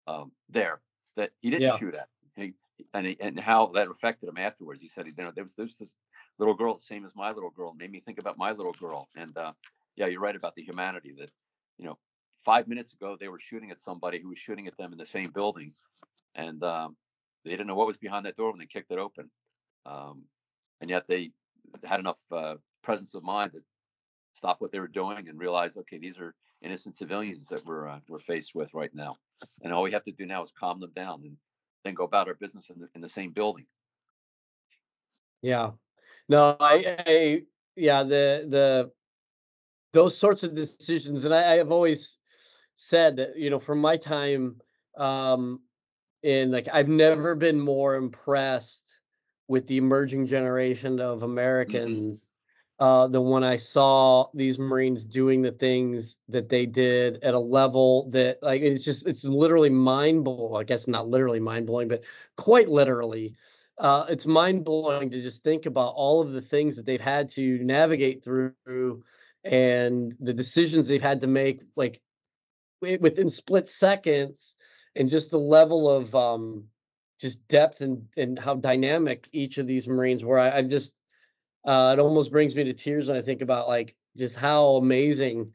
um, 0.06 0.32
there 0.48 0.80
that 1.16 1.30
he 1.40 1.50
didn't 1.50 1.68
yeah. 1.68 1.76
shoot 1.76 1.94
at. 1.94 2.08
He, 2.36 2.54
and 2.94 3.06
he, 3.06 3.16
and 3.20 3.38
how 3.38 3.66
that 3.74 3.88
affected 3.88 4.28
him 4.28 4.38
afterwards. 4.38 4.80
He 4.80 4.88
said, 4.88 5.06
you 5.06 5.12
know, 5.22 5.32
there 5.34 5.44
was, 5.44 5.54
there 5.54 5.66
was 5.66 5.76
this 5.76 5.92
little 6.38 6.54
girl 6.54 6.74
the 6.74 6.80
same 6.80 7.04
as 7.04 7.14
my 7.14 7.30
little 7.30 7.50
girl, 7.50 7.74
made 7.74 7.92
me 7.92 8.00
think 8.00 8.18
about 8.18 8.38
my 8.38 8.52
little 8.52 8.72
girl, 8.72 9.08
and 9.14 9.36
uh, 9.36 9.52
yeah, 9.96 10.06
you're 10.06 10.20
right 10.20 10.36
about 10.36 10.54
the 10.54 10.62
humanity 10.62 11.12
that, 11.18 11.30
you 11.76 11.84
know, 11.84 11.98
five 12.44 12.68
minutes 12.68 12.92
ago 12.92 13.16
they 13.18 13.28
were 13.28 13.38
shooting 13.38 13.70
at 13.70 13.80
somebody 13.80 14.20
who 14.20 14.28
was 14.28 14.38
shooting 14.38 14.66
at 14.66 14.76
them 14.76 14.92
in 14.92 14.98
the 14.98 15.06
same 15.06 15.30
building, 15.30 15.72
and 16.34 16.62
um, 16.62 16.96
they 17.44 17.50
didn't 17.50 17.66
know 17.66 17.74
what 17.74 17.86
was 17.86 17.98
behind 17.98 18.26
that 18.26 18.36
door 18.36 18.50
when 18.50 18.58
they 18.58 18.66
kicked 18.66 18.90
it 18.90 18.98
open, 18.98 19.30
um, 19.86 20.22
and 20.80 20.90
yet 20.90 21.06
they 21.06 21.30
had 21.84 22.00
enough 22.00 22.20
uh, 22.32 22.54
presence 22.82 23.14
of 23.14 23.22
mind 23.22 23.52
to 23.52 23.60
stop 24.34 24.60
what 24.60 24.72
they 24.72 24.80
were 24.80 24.88
doing 24.88 25.28
and 25.28 25.38
realize, 25.38 25.76
okay, 25.76 25.98
these 25.98 26.18
are 26.18 26.34
innocent 26.62 26.96
civilians 26.96 27.48
that 27.48 27.64
we're 27.66 27.88
uh, 27.88 28.00
we're 28.08 28.18
faced 28.18 28.54
with 28.54 28.72
right 28.74 28.94
now, 28.94 29.14
and 29.62 29.72
all 29.72 29.82
we 29.82 29.92
have 29.92 30.04
to 30.04 30.12
do 30.12 30.26
now 30.26 30.42
is 30.42 30.52
calm 30.58 30.80
them 30.80 30.92
down 30.94 31.22
and 31.24 31.36
then 31.84 31.94
go 31.94 32.04
about 32.04 32.28
our 32.28 32.34
business 32.34 32.70
in 32.70 32.78
the, 32.78 32.88
in 32.94 33.00
the 33.00 33.08
same 33.08 33.32
building. 33.32 33.66
Yeah, 35.42 35.70
no, 36.28 36.56
I, 36.60 36.96
I 37.06 37.42
yeah 37.76 38.02
the 38.02 38.46
the 38.48 38.90
those 39.92 40.16
sorts 40.16 40.42
of 40.42 40.54
decisions 40.54 41.24
and 41.24 41.34
I, 41.34 41.52
I, 41.52 41.56
have 41.56 41.72
always 41.72 42.18
said 42.80 43.16
that 43.16 43.36
you 43.36 43.50
know 43.50 43.58
from 43.58 43.78
my 43.78 43.94
time 43.94 44.56
um 44.96 45.60
in 46.22 46.50
like 46.50 46.66
i've 46.72 46.88
never 46.88 47.34
been 47.34 47.60
more 47.60 47.94
impressed 47.94 49.00
with 49.48 49.66
the 49.66 49.76
emerging 49.76 50.26
generation 50.26 50.98
of 50.98 51.18
mm-hmm. 51.18 51.26
americans 51.26 52.26
mm-hmm. 52.80 52.84
uh 52.84 53.06
than 53.08 53.28
when 53.28 53.44
i 53.44 53.54
saw 53.54 54.24
these 54.32 54.58
marines 54.58 55.04
doing 55.04 55.42
the 55.42 55.52
things 55.52 56.18
that 56.26 56.48
they 56.48 56.64
did 56.64 57.22
at 57.22 57.34
a 57.34 57.38
level 57.38 58.08
that 58.10 58.38
like 58.42 58.62
it's 58.62 58.82
just 58.82 59.06
it's 59.06 59.24
literally 59.24 59.68
mind 59.68 60.24
blowing 60.24 60.58
i 60.58 60.64
guess 60.64 60.88
not 60.88 61.06
literally 61.06 61.38
mind 61.38 61.66
blowing 61.66 61.86
but 61.86 62.02
quite 62.38 62.68
literally 62.70 63.34
uh, 63.76 64.04
it's 64.10 64.26
mind 64.26 64.62
blowing 64.62 65.08
to 65.08 65.22
just 65.22 65.42
think 65.42 65.64
about 65.64 65.94
all 65.96 66.20
of 66.20 66.32
the 66.32 66.40
things 66.42 66.76
that 66.76 66.84
they've 66.84 67.00
had 67.00 67.30
to 67.30 67.58
navigate 67.64 68.22
through 68.22 69.02
and 69.44 70.14
the 70.20 70.34
decisions 70.34 70.86
they've 70.86 71.00
had 71.00 71.22
to 71.22 71.26
make 71.26 71.62
like 71.76 72.02
within 72.80 73.28
split 73.28 73.68
seconds 73.68 74.54
and 74.96 75.10
just 75.10 75.30
the 75.30 75.38
level 75.38 75.88
of 75.88 76.14
um 76.14 76.64
just 77.20 77.46
depth 77.48 77.80
and 77.80 78.06
and 78.16 78.38
how 78.38 78.54
dynamic 78.54 79.28
each 79.32 79.58
of 79.58 79.66
these 79.66 79.86
marines 79.86 80.24
were 80.24 80.38
i, 80.38 80.58
I 80.58 80.62
just 80.62 80.94
uh 81.66 81.94
it 81.96 82.00
almost 82.00 82.32
brings 82.32 82.54
me 82.56 82.64
to 82.64 82.72
tears 82.72 83.08
when 83.08 83.16
i 83.16 83.22
think 83.22 83.42
about 83.42 83.68
like 83.68 83.96
just 84.16 84.36
how 84.36 84.76
amazing 84.76 85.52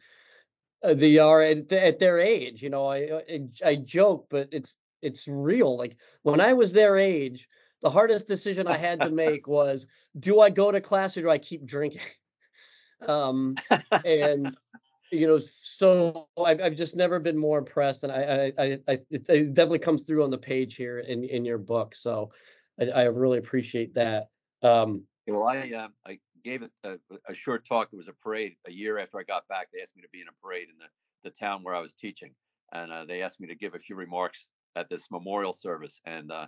uh, 0.83 0.93
they 0.93 1.17
are 1.17 1.41
at, 1.41 1.71
at 1.71 1.99
their 1.99 2.19
age 2.19 2.61
you 2.61 2.69
know 2.69 2.85
I, 2.85 3.21
I 3.29 3.47
i 3.65 3.75
joke 3.75 4.27
but 4.29 4.49
it's 4.51 4.77
it's 5.01 5.27
real 5.27 5.77
like 5.77 5.97
when 6.23 6.39
i 6.39 6.53
was 6.53 6.73
their 6.73 6.97
age 6.97 7.49
the 7.81 7.89
hardest 7.89 8.27
decision 8.27 8.67
i 8.67 8.77
had 8.77 9.01
to 9.01 9.09
make 9.25 9.47
was 9.47 9.87
do 10.19 10.41
i 10.41 10.49
go 10.49 10.71
to 10.71 10.81
class 10.81 11.17
or 11.17 11.21
do 11.21 11.29
i 11.29 11.37
keep 11.37 11.65
drinking? 11.65 12.01
Um, 13.05 13.55
and 14.05 14.55
you 15.11 15.27
know, 15.27 15.37
so 15.37 16.27
I've, 16.43 16.61
I've 16.61 16.75
just 16.75 16.95
never 16.95 17.19
been 17.19 17.37
more 17.37 17.57
impressed, 17.59 18.03
and 18.03 18.11
I, 18.11 18.53
I, 18.57 18.79
I, 18.87 18.91
it, 19.09 19.29
it 19.29 19.53
definitely 19.53 19.79
comes 19.79 20.03
through 20.03 20.23
on 20.23 20.31
the 20.31 20.37
page 20.37 20.75
here 20.75 20.99
in 20.99 21.23
in 21.23 21.45
your 21.45 21.57
book. 21.57 21.95
So 21.95 22.31
I, 22.79 22.85
I 22.85 23.03
really 23.05 23.37
appreciate 23.37 23.93
that. 23.93 24.29
Um, 24.63 25.05
Well, 25.27 25.43
I, 25.43 25.71
uh, 25.71 25.87
I 26.05 26.19
gave 26.43 26.61
it 26.61 26.71
a, 26.83 26.97
a 27.27 27.33
short 27.33 27.65
talk. 27.65 27.91
There 27.91 27.97
was 27.97 28.07
a 28.07 28.13
parade 28.13 28.55
a 28.67 28.71
year 28.71 28.99
after 28.99 29.19
I 29.19 29.23
got 29.23 29.47
back. 29.47 29.67
They 29.73 29.81
asked 29.81 29.95
me 29.95 30.01
to 30.03 30.09
be 30.11 30.21
in 30.21 30.27
a 30.27 30.41
parade 30.41 30.67
in 30.69 30.77
the, 30.77 31.29
the 31.29 31.35
town 31.35 31.63
where 31.63 31.75
I 31.75 31.79
was 31.81 31.93
teaching. 31.93 32.33
And 32.71 32.91
uh, 32.91 33.05
they 33.05 33.21
asked 33.21 33.39
me 33.39 33.47
to 33.47 33.55
give 33.55 33.75
a 33.75 33.79
few 33.79 33.95
remarks 33.95 34.49
at 34.75 34.89
this 34.89 35.09
memorial 35.11 35.53
service. 35.53 35.99
And 36.05 36.31
uh, 36.31 36.47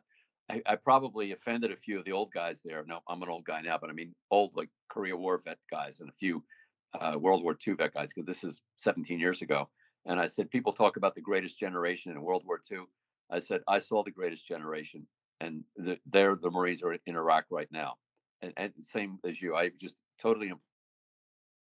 I, 0.49 0.61
I 0.65 0.75
probably 0.75 1.31
offended 1.31 1.71
a 1.71 1.75
few 1.75 1.97
of 1.97 2.05
the 2.05 2.11
old 2.11 2.31
guys 2.31 2.61
there. 2.63 2.83
No, 2.87 2.99
I'm 3.07 3.23
an 3.23 3.29
old 3.29 3.45
guy 3.45 3.61
now, 3.61 3.77
but 3.79 3.89
I 3.89 3.93
mean, 3.93 4.13
old 4.29 4.55
like 4.55 4.69
Korea 4.89 5.15
War 5.15 5.37
vet 5.37 5.57
guys 5.71 5.99
and 5.99 6.09
a 6.09 6.13
few 6.13 6.43
uh, 6.99 7.17
World 7.17 7.43
War 7.43 7.57
II 7.65 7.75
vet 7.75 7.93
guys, 7.93 8.13
because 8.13 8.27
this 8.27 8.43
is 8.43 8.61
17 8.77 9.19
years 9.19 9.41
ago. 9.41 9.69
And 10.05 10.19
I 10.19 10.25
said, 10.25 10.49
people 10.49 10.71
talk 10.71 10.97
about 10.97 11.15
the 11.15 11.21
greatest 11.21 11.59
generation 11.59 12.11
in 12.11 12.21
World 12.21 12.43
War 12.45 12.61
II. 12.71 12.79
I 13.29 13.39
said, 13.39 13.61
I 13.67 13.79
saw 13.79 14.03
the 14.03 14.11
greatest 14.11 14.47
generation, 14.47 15.05
and 15.41 15.63
the, 15.75 15.99
they're 16.05 16.35
the 16.35 16.49
Marines 16.49 16.81
are 16.81 16.93
in 16.93 17.15
Iraq 17.15 17.45
right 17.49 17.67
now. 17.71 17.95
And, 18.41 18.53
and 18.55 18.73
same 18.81 19.19
as 19.25 19.41
you, 19.41 19.55
I 19.55 19.69
was 19.69 19.79
just 19.79 19.97
totally 20.17 20.51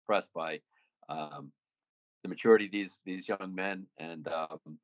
impressed 0.03 0.33
by 0.33 0.61
um, 1.09 1.53
the 2.23 2.29
maturity 2.29 2.67
of 2.67 2.73
these 2.73 2.99
these 3.05 3.29
young 3.29 3.55
men 3.55 3.87
and 3.99 4.27
um, 4.29 4.79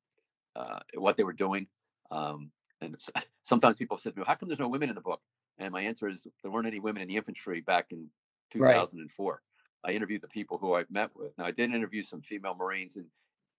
uh, 0.55 0.79
what 0.95 1.17
they 1.17 1.25
were 1.25 1.33
doing. 1.33 1.67
Um, 2.11 2.53
and 2.81 2.97
sometimes 3.43 3.77
people 3.77 3.97
said 3.97 4.15
to 4.15 4.21
me, 4.21 4.25
"How 4.27 4.37
come 4.37 4.49
there's 4.49 4.61
no 4.61 4.69
women 4.69 4.89
in 4.91 4.95
the 4.95 5.01
book?" 5.01 5.21
And 5.59 5.73
my 5.73 5.81
answer 5.81 6.09
is 6.09 6.29
there 6.43 6.53
weren't 6.53 6.69
any 6.69 6.79
women 6.79 7.03
in 7.03 7.09
the 7.09 7.17
infantry 7.17 7.61
back 7.61 7.91
in 7.91 8.09
Right. 8.57 8.77
2004. 8.77 9.43
I 9.85 9.93
interviewed 9.93 10.23
the 10.23 10.29
people 10.29 10.59
who 10.59 10.75
I've 10.75 10.91
met 10.91 11.11
with. 11.15 11.37
Now 11.39 11.47
I 11.47 11.51
did 11.51 11.73
interview 11.75 12.03
some 12.03 12.21
female 12.21 12.55
Marines 12.55 12.97
in 12.97 13.07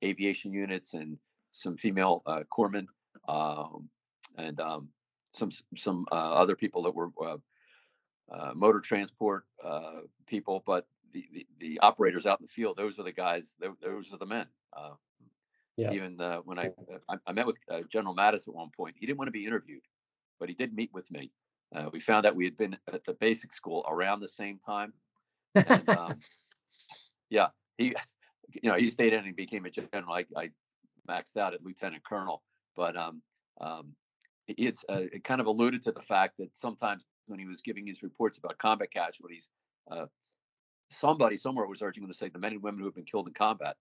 aviation 0.04 0.54
units 0.54 0.94
and 0.94 1.18
some 1.52 1.78
female 1.78 2.22
uh, 2.26 2.44
corpsmen 2.52 2.88
um, 3.28 3.90
and 4.38 4.60
um, 4.60 4.90
some 5.34 5.50
some 5.76 6.06
uh, 6.12 6.16
other 6.16 6.56
people 6.56 6.84
that 6.84 6.96
were 6.96 7.10
uh, 7.26 7.38
uh, 8.32 8.52
motor 8.56 8.80
transport 8.80 9.46
uh, 9.64 10.02
people, 10.28 10.62
but 10.66 10.88
the, 11.14 11.28
the 11.34 11.48
the 11.58 11.80
operators 11.80 12.26
out 12.26 12.40
in 12.40 12.46
the 12.46 12.52
field, 12.52 12.78
those 12.78 13.00
are 13.00 13.04
the 13.04 13.12
guys. 13.12 13.56
Those 13.60 14.14
are 14.14 14.18
the 14.18 14.26
men. 14.26 14.48
Uh, 14.74 14.96
Yeah. 15.78 15.94
Even 15.94 16.20
uh, 16.20 16.40
when 16.44 16.60
I, 16.60 16.72
I 17.08 17.16
I 17.26 17.32
met 17.32 17.48
with 17.48 17.58
uh, 17.72 17.82
General 17.90 18.14
Mattis 18.14 18.48
at 18.50 18.54
one 18.54 18.70
point, 18.70 18.96
he 19.00 19.06
didn't 19.06 19.18
want 19.18 19.30
to 19.30 19.40
be 19.42 19.46
interviewed, 19.46 19.86
but 20.40 20.50
he 20.50 20.56
did 20.56 20.74
meet 20.74 20.92
with 20.94 21.10
me. 21.10 21.32
Uh, 21.74 21.90
we 21.94 22.00
found 22.00 22.26
out 22.26 22.36
we 22.36 22.46
had 22.46 22.58
been 22.58 22.76
at 22.94 23.04
the 23.06 23.14
basic 23.14 23.54
school 23.54 23.86
around 23.88 24.20
the 24.20 24.28
same 24.28 24.58
time. 24.60 24.92
And, 25.56 25.90
um, 25.98 26.20
yeah, 27.30 27.48
he, 27.78 27.96
you 28.62 28.70
know, 28.70 28.76
he 28.76 28.90
stayed 28.90 29.14
in 29.14 29.26
and 29.26 29.36
became 29.36 29.66
a 29.66 29.70
general. 29.70 30.14
I, 30.14 30.26
I 30.36 30.50
maxed 31.10 31.38
out 31.38 31.54
at 31.54 31.64
lieutenant 31.64 32.04
colonel, 32.04 32.44
but 32.76 32.96
um, 32.96 33.22
um, 33.62 33.94
it's 34.48 34.84
uh, 34.90 35.04
it 35.14 35.24
kind 35.24 35.42
of 35.42 35.48
alluded 35.48 35.82
to 35.84 35.92
the 35.92 36.02
fact 36.02 36.38
that 36.38 36.56
sometimes 36.56 37.06
when 37.28 37.40
he 37.40 37.46
was 37.46 37.62
giving 37.62 37.86
his 37.86 38.02
reports 38.02 38.38
about 38.38 38.58
combat 38.58 38.92
casualties, 38.92 39.50
uh, 39.92 40.06
somebody 40.90 41.38
somewhere 41.38 41.68
was 41.68 41.82
urging 41.82 42.04
him 42.04 42.10
to 42.10 42.18
say 42.18 42.30
the 42.30 42.40
men 42.40 42.54
and 42.54 42.64
women 42.64 42.80
who 42.80 42.86
have 42.86 42.96
been 42.96 43.06
killed 43.06 43.28
in 43.28 43.34
combat, 43.34 43.76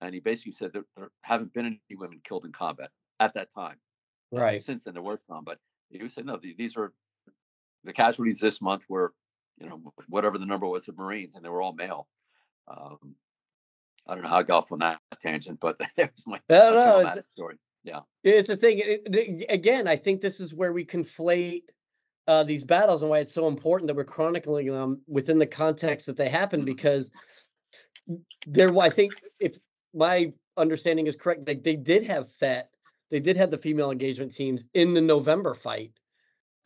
and 0.00 0.14
he 0.14 0.20
basically 0.20 0.52
said 0.52 0.72
that 0.72 0.84
there 0.96 1.10
haven't 1.22 1.52
been 1.52 1.66
any 1.66 1.80
women 1.96 2.20
killed 2.24 2.44
in 2.44 2.52
combat 2.52 2.90
at 3.20 3.34
that 3.34 3.50
time. 3.50 3.76
Right. 4.32 4.62
Since 4.62 4.84
then, 4.84 4.94
there 4.94 5.02
were 5.02 5.16
some, 5.16 5.44
but 5.44 5.58
he 5.90 6.02
was 6.02 6.14
saying 6.14 6.26
no, 6.26 6.36
the- 6.36 6.54
these 6.56 6.76
are 6.76 6.92
the 7.84 7.92
casualties 7.92 8.40
this 8.40 8.60
month 8.60 8.84
were, 8.88 9.14
you 9.58 9.68
know, 9.68 9.80
whatever 10.08 10.38
the 10.38 10.46
number 10.46 10.66
was 10.66 10.88
of 10.88 10.96
Marines, 10.98 11.34
and 11.34 11.44
they 11.44 11.48
were 11.48 11.62
all 11.62 11.72
male. 11.72 12.08
Um, 12.68 13.14
I 14.06 14.14
don't 14.14 14.22
know 14.22 14.28
how 14.30 14.38
I 14.38 14.42
got 14.42 14.58
off 14.58 14.72
on 14.72 14.78
that 14.80 15.00
tangent, 15.20 15.58
but 15.60 15.78
that 15.96 16.12
was 16.14 16.26
my, 16.26 16.40
No, 16.48 16.70
no, 16.72 17.00
it's- 17.00 17.28
story. 17.28 17.56
Yeah, 17.84 18.00
It's 18.24 18.48
a 18.50 18.56
thing. 18.56 18.80
it- 18.80 19.02
it- 19.14 19.46
again, 19.48 19.86
I 19.86 19.94
think 19.94 20.20
this 20.20 20.40
is 20.40 20.52
where 20.52 20.72
we 20.72 20.84
conflate 20.84 21.62
uh, 22.26 22.42
these 22.42 22.64
battles 22.64 23.02
and 23.02 23.10
why 23.10 23.20
it's 23.20 23.32
so 23.32 23.46
important 23.46 23.86
that 23.86 23.94
we're 23.94 24.02
chronicling 24.04 24.66
them 24.66 25.00
within 25.06 25.38
the 25.38 25.46
context 25.46 26.06
that 26.06 26.16
they 26.16 26.28
happen. 26.28 26.62
Mhm. 26.62 26.64
Because 26.64 27.12
there, 28.48 28.76
I 28.78 28.90
think, 28.90 29.12
if 29.38 29.56
my 29.94 30.32
understanding 30.56 31.06
is 31.06 31.14
correct, 31.14 31.46
like 31.46 31.62
they 31.62 31.76
did 31.76 32.02
have 32.02 32.28
FET, 32.32 32.70
they 33.10 33.20
did 33.20 33.36
have 33.36 33.52
the 33.52 33.58
female 33.58 33.92
engagement 33.92 34.32
teams 34.34 34.64
in 34.74 34.92
the 34.94 35.00
November 35.00 35.54
fight, 35.54 35.92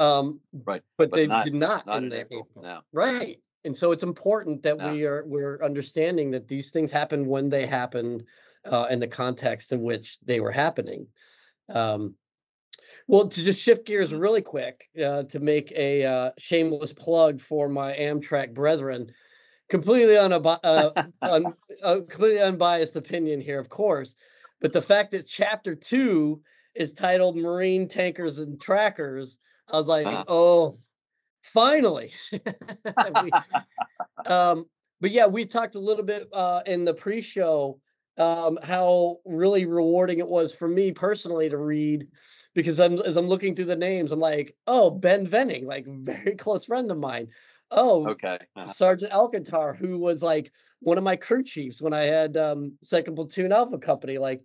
um, 0.00 0.40
right. 0.64 0.82
but, 0.96 1.10
But 1.10 1.16
they 1.16 1.26
not- 1.26 1.44
did 1.44 1.54
not, 1.54 1.86
Not 1.86 1.98
in 1.98 2.04
in 2.06 2.12
April. 2.12 2.48
April. 2.50 2.64
No. 2.64 2.80
Right. 2.92 3.40
And 3.64 3.76
so 3.76 3.92
it's 3.92 4.02
important 4.02 4.62
that 4.62 4.78
No. 4.78 4.90
we 4.92 5.04
are 5.04 5.22
we're 5.26 5.62
understanding 5.62 6.30
that 6.30 6.48
these 6.48 6.70
things 6.70 6.90
happen 6.90 7.26
when 7.26 7.50
they 7.50 7.66
happen, 7.66 8.24
uh, 8.64 8.86
in 8.90 8.98
the 9.00 9.06
context 9.06 9.72
in 9.72 9.82
which 9.82 10.18
they 10.20 10.40
were 10.40 10.50
happening. 10.52 11.06
Um, 11.68 12.14
well, 13.06 13.28
to 13.28 13.42
just 13.42 13.60
shift 13.60 13.86
gears 13.86 14.12
Mhm. 14.12 14.20
really 14.20 14.42
quick 14.42 14.88
uh, 15.02 15.24
to 15.24 15.40
make 15.40 15.70
a 15.72 16.04
uh, 16.04 16.30
shameless 16.38 16.92
plug 16.92 17.40
for 17.40 17.68
my 17.68 17.94
Amtrac 17.94 18.54
brethren, 18.54 19.12
completely 19.68 20.14
unab- 20.14 20.60
uh, 20.64 20.90
un- 21.22 21.54
uh, 21.82 21.96
completely 22.08 22.40
unbiased 22.40 22.96
opinion 22.96 23.40
here, 23.40 23.58
of 23.60 23.68
course, 23.68 24.16
but 24.60 24.72
the 24.72 24.82
fact 24.82 25.10
that 25.10 25.26
chapter 25.26 25.74
two 25.74 26.40
is 26.74 26.92
titled 26.94 27.36
"Marine 27.36 27.88
Tankers 27.88 28.38
and 28.38 28.60
Trackers," 28.60 29.38
I 29.72 29.76
was 29.76 29.86
like, 29.86 30.06
Uh-huh. 30.06 30.24
oh, 30.28 30.74
finally. 31.42 32.12
We- 33.22 33.32
um, 34.26 34.66
but 35.00 35.10
yeah, 35.10 35.26
we 35.26 35.46
talked 35.46 35.74
a 35.76 35.80
little 35.80 36.04
bit 36.04 36.28
uh, 36.32 36.62
in 36.66 36.84
the 36.84 36.94
pre-show 36.94 37.80
um, 38.18 38.58
how 38.62 39.16
really 39.24 39.64
rewarding 39.64 40.18
it 40.18 40.28
was 40.28 40.54
for 40.54 40.68
me 40.68 40.92
personally 40.92 41.48
to 41.48 41.56
read 41.56 42.06
because 42.54 42.78
I'm 42.78 42.98
as 43.00 43.16
I'm 43.16 43.28
looking 43.28 43.54
through 43.56 43.66
the 43.66 43.76
names, 43.76 44.12
I'm 44.12 44.20
like, 44.20 44.54
oh, 44.66 44.90
Ben 44.90 45.26
Venning, 45.26 45.66
like 45.66 45.86
very 45.88 46.34
close 46.36 46.66
friend 46.66 46.90
of 46.90 46.98
mine. 46.98 47.28
Oh, 47.70 48.08
Okay. 48.08 48.38
uh-huh. 48.56 48.66
Sergeant 48.66 49.12
Alcantar, 49.12 49.74
who 49.76 49.98
was 49.98 50.22
like 50.22 50.52
one 50.80 50.98
of 50.98 51.04
my 51.04 51.16
crew 51.16 51.42
chiefs 51.42 51.80
when 51.80 51.92
I 51.94 52.02
had 52.02 52.36
um, 52.36 52.76
Second 52.82 53.14
Platoon 53.14 53.52
Alpha 53.52 53.78
Company. 53.78 54.18
Like, 54.18 54.42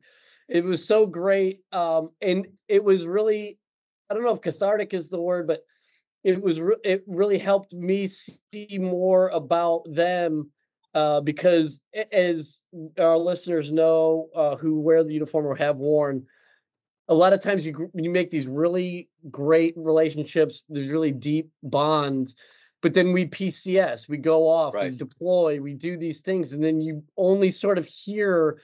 it 0.48 0.64
was 0.64 0.86
so 0.88 1.08
great, 1.08 1.62
um, 1.72 2.12
and 2.22 2.48
it 2.68 2.84
was 2.84 3.08
really, 3.08 3.58
I 4.10 4.14
don't 4.14 4.24
know 4.24 4.34
if 4.34 4.42
cathartic 4.42 4.94
is 4.94 5.10
the 5.10 5.22
word, 5.22 5.48
but 5.48 5.64
it 6.24 6.42
was 6.42 6.60
re- 6.60 6.76
it 6.84 7.04
really 7.08 7.38
helped 7.38 7.74
me 7.74 8.08
see 8.08 8.78
more 8.80 9.30
about 9.30 9.84
them 9.88 10.52
uh, 10.94 11.22
because 11.22 11.80
as 12.12 12.64
our 13.00 13.18
listeners 13.18 13.72
know 13.72 14.30
uh, 14.36 14.56
who 14.56 14.80
wear 14.80 15.04
the 15.04 15.14
uniform 15.14 15.46
or 15.46 15.56
have 15.56 15.78
worn 15.78 16.26
a 17.08 17.14
lot 17.14 17.34
of 17.34 17.42
times 17.42 17.66
you 17.66 17.92
you 17.94 18.10
make 18.10 18.32
these 18.32 18.48
really 18.48 19.10
great 19.30 19.74
relationships 19.78 20.64
these 20.70 20.90
really 20.90 21.12
deep 21.12 21.50
bonds 21.64 22.34
but 22.82 22.94
then 22.94 23.14
we 23.14 23.26
pcs 23.26 24.10
we 24.10 24.18
go 24.18 24.48
off 24.48 24.74
we 24.74 24.90
deploy 24.90 25.60
we 25.60 25.74
do 25.74 25.98
these 25.98 26.22
things 26.22 26.54
and 26.54 26.64
then 26.64 26.82
you 26.82 27.04
only 27.18 27.50
sort 27.50 27.78
of 27.78 27.86
hear 27.86 28.60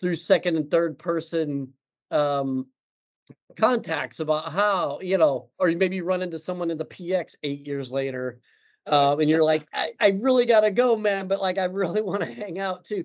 through 0.00 0.14
second 0.14 0.56
and 0.56 0.70
third 0.70 0.98
person 0.98 1.72
um 2.10 2.66
contacts 3.56 4.20
about 4.20 4.50
how 4.52 4.98
you 5.00 5.16
know 5.16 5.50
or 5.58 5.68
you 5.68 5.76
maybe 5.76 6.00
run 6.00 6.22
into 6.22 6.38
someone 6.38 6.70
in 6.70 6.78
the 6.78 6.84
px 6.84 7.36
eight 7.42 7.66
years 7.66 7.92
later 7.92 8.40
um, 8.86 9.20
and 9.20 9.30
you're 9.30 9.44
like 9.44 9.66
I, 9.72 9.92
I 10.00 10.08
really 10.20 10.46
gotta 10.46 10.70
go 10.70 10.96
man 10.96 11.28
but 11.28 11.40
like 11.40 11.58
i 11.58 11.64
really 11.64 12.02
want 12.02 12.22
to 12.22 12.32
hang 12.32 12.58
out 12.58 12.84
too 12.84 13.04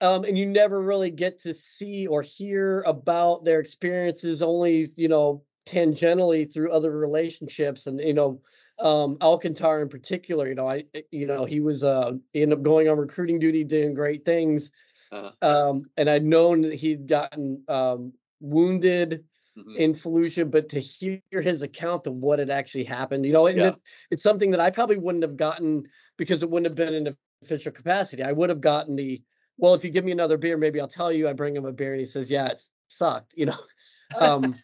um, 0.00 0.24
and 0.24 0.36
you 0.36 0.46
never 0.46 0.82
really 0.82 1.10
get 1.10 1.38
to 1.40 1.54
see 1.54 2.06
or 2.06 2.22
hear 2.22 2.82
about 2.82 3.44
their 3.44 3.60
experiences 3.60 4.42
only 4.42 4.86
you 4.96 5.08
know 5.08 5.44
tangentially 5.66 6.52
through 6.52 6.72
other 6.72 6.90
relationships 6.96 7.86
and 7.86 8.00
you 8.00 8.12
know 8.12 8.40
um 8.80 9.16
alcantar 9.20 9.80
in 9.80 9.88
particular 9.88 10.48
you 10.48 10.54
know 10.54 10.68
i 10.68 10.84
you 11.10 11.26
know 11.26 11.44
he 11.46 11.60
was 11.60 11.82
uh 11.84 12.12
he 12.32 12.42
ended 12.42 12.58
up 12.58 12.64
going 12.64 12.88
on 12.88 12.98
recruiting 12.98 13.38
duty 13.38 13.64
doing 13.64 13.94
great 13.94 14.24
things 14.26 14.70
Uh-huh. 15.10 15.32
um 15.40 15.84
and 15.96 16.10
i'd 16.10 16.24
known 16.24 16.62
that 16.62 16.74
he'd 16.74 17.06
gotten 17.06 17.64
um 17.68 18.12
wounded 18.40 19.24
Mhm. 19.56 19.76
in 19.76 19.92
Fallujah, 19.92 20.50
but 20.50 20.68
to 20.70 20.80
hear 20.80 21.20
his 21.32 21.62
account 21.62 22.06
of 22.06 22.14
what 22.14 22.38
had 22.38 22.50
actually 22.50 22.84
happened, 22.84 23.26
you 23.26 23.32
know, 23.32 23.46
Yeah. 23.54 23.74
it, 23.74 23.80
it's 24.10 24.22
something 24.22 24.50
that 24.52 24.60
I 24.60 24.70
probably 24.70 24.98
wouldn't 24.98 25.24
have 25.24 25.36
gotten 25.36 25.84
because 26.16 26.42
it 26.42 26.50
wouldn't 26.50 26.66
have 26.66 26.76
been 26.76 26.94
in 26.94 27.14
official 27.42 27.72
capacity. 27.72 28.22
I 28.22 28.32
would 28.32 28.50
have 28.50 28.60
gotten 28.60 28.96
the, 28.96 29.22
well, 29.56 29.74
if 29.74 29.84
you 29.84 29.90
give 29.90 30.04
me 30.04 30.12
another 30.12 30.36
beer, 30.36 30.56
maybe 30.56 30.80
I'll 30.80 30.88
tell 30.88 31.12
you. 31.12 31.28
I 31.28 31.32
bring 31.32 31.56
him 31.56 31.64
a 31.64 31.72
beer 31.72 31.92
and 31.92 32.00
he 32.00 32.06
says, 32.06 32.30
yeah, 32.30 32.46
it 32.48 32.62
sucked, 32.88 33.34
you 33.36 33.46
know. 33.46 33.58
Um, 34.20 34.62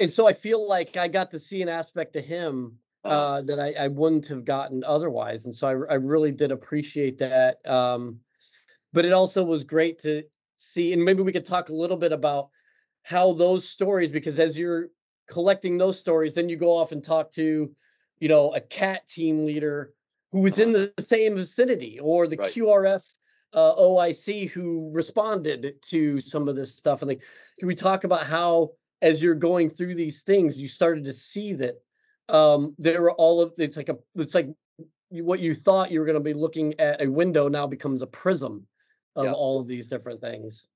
and 0.00 0.12
so 0.12 0.26
I 0.26 0.32
feel 0.32 0.66
like 0.66 0.96
I 0.96 1.08
got 1.08 1.30
to 1.32 1.38
see 1.38 1.62
an 1.62 1.68
aspect 1.68 2.16
of 2.16 2.24
him 2.24 2.78
Uh-huh. 3.04 3.28
uh, 3.28 3.42
that 3.42 3.60
I, 3.60 3.72
I 3.72 3.88
wouldn't 3.88 4.26
have 4.28 4.44
gotten 4.44 4.82
otherwise. 4.84 5.44
And 5.44 5.54
so 5.54 5.68
I, 5.68 5.92
I 5.92 5.94
really 5.96 6.32
did 6.32 6.50
appreciate 6.50 7.18
that. 7.18 7.64
Um, 7.68 8.20
but 8.92 9.04
it 9.06 9.12
also 9.12 9.44
was 9.44 9.64
great 9.64 10.00
to 10.00 10.24
see, 10.62 10.92
and 10.92 11.04
maybe 11.04 11.22
we 11.22 11.32
could 11.32 11.44
talk 11.44 11.68
a 11.68 11.74
little 11.74 11.96
bit 11.96 12.12
about 12.12 12.48
how 13.02 13.32
those 13.32 13.68
stories, 13.68 14.10
because 14.10 14.38
as 14.38 14.56
you're 14.56 14.88
collecting 15.28 15.78
those 15.78 15.98
stories, 15.98 16.34
then 16.34 16.48
you 16.48 16.56
go 16.56 16.76
off 16.76 16.92
and 16.92 17.02
talk 17.02 17.32
to, 17.32 17.70
you 18.20 18.28
know, 18.28 18.54
a 18.54 18.60
cat 18.60 19.06
team 19.08 19.44
leader 19.44 19.92
who 20.30 20.40
was 20.40 20.58
in 20.58 20.72
the 20.72 20.92
same 20.98 21.36
vicinity 21.36 21.98
or 22.00 22.26
the 22.26 22.36
Right. 22.36 22.52
QRF 22.52 23.04
uh, 23.54 23.74
OIC 23.76 24.50
who 24.50 24.90
responded 24.92 25.74
to 25.82 26.20
some 26.20 26.48
of 26.48 26.56
this 26.56 26.74
stuff. 26.74 27.02
And 27.02 27.08
like, 27.08 27.22
can 27.58 27.68
we 27.68 27.74
talk 27.74 28.04
about 28.04 28.26
how, 28.26 28.70
as 29.02 29.22
you're 29.22 29.34
going 29.34 29.68
through 29.68 29.94
these 29.94 30.22
things, 30.22 30.58
you 30.58 30.68
started 30.68 31.04
to 31.04 31.12
see 31.12 31.52
that 31.54 31.74
um, 32.28 32.74
there 32.78 33.02
were 33.02 33.12
all 33.12 33.42
of 33.42 33.52
it's 33.58 33.76
like 33.76 33.88
a 33.88 33.98
it's 34.14 34.34
like 34.34 34.48
what 35.10 35.40
you 35.40 35.54
thought 35.54 35.90
you 35.90 36.00
were 36.00 36.06
going 36.06 36.18
to 36.18 36.24
be 36.24 36.32
looking 36.32 36.78
at 36.80 37.02
a 37.02 37.08
window 37.10 37.48
now 37.48 37.66
becomes 37.66 38.00
a 38.00 38.06
prism 38.06 38.66
of 39.16 39.24
Yeah. 39.26 39.32
all 39.32 39.60
of 39.60 39.66
these 39.66 39.88
different 39.88 40.20
things. 40.20 40.66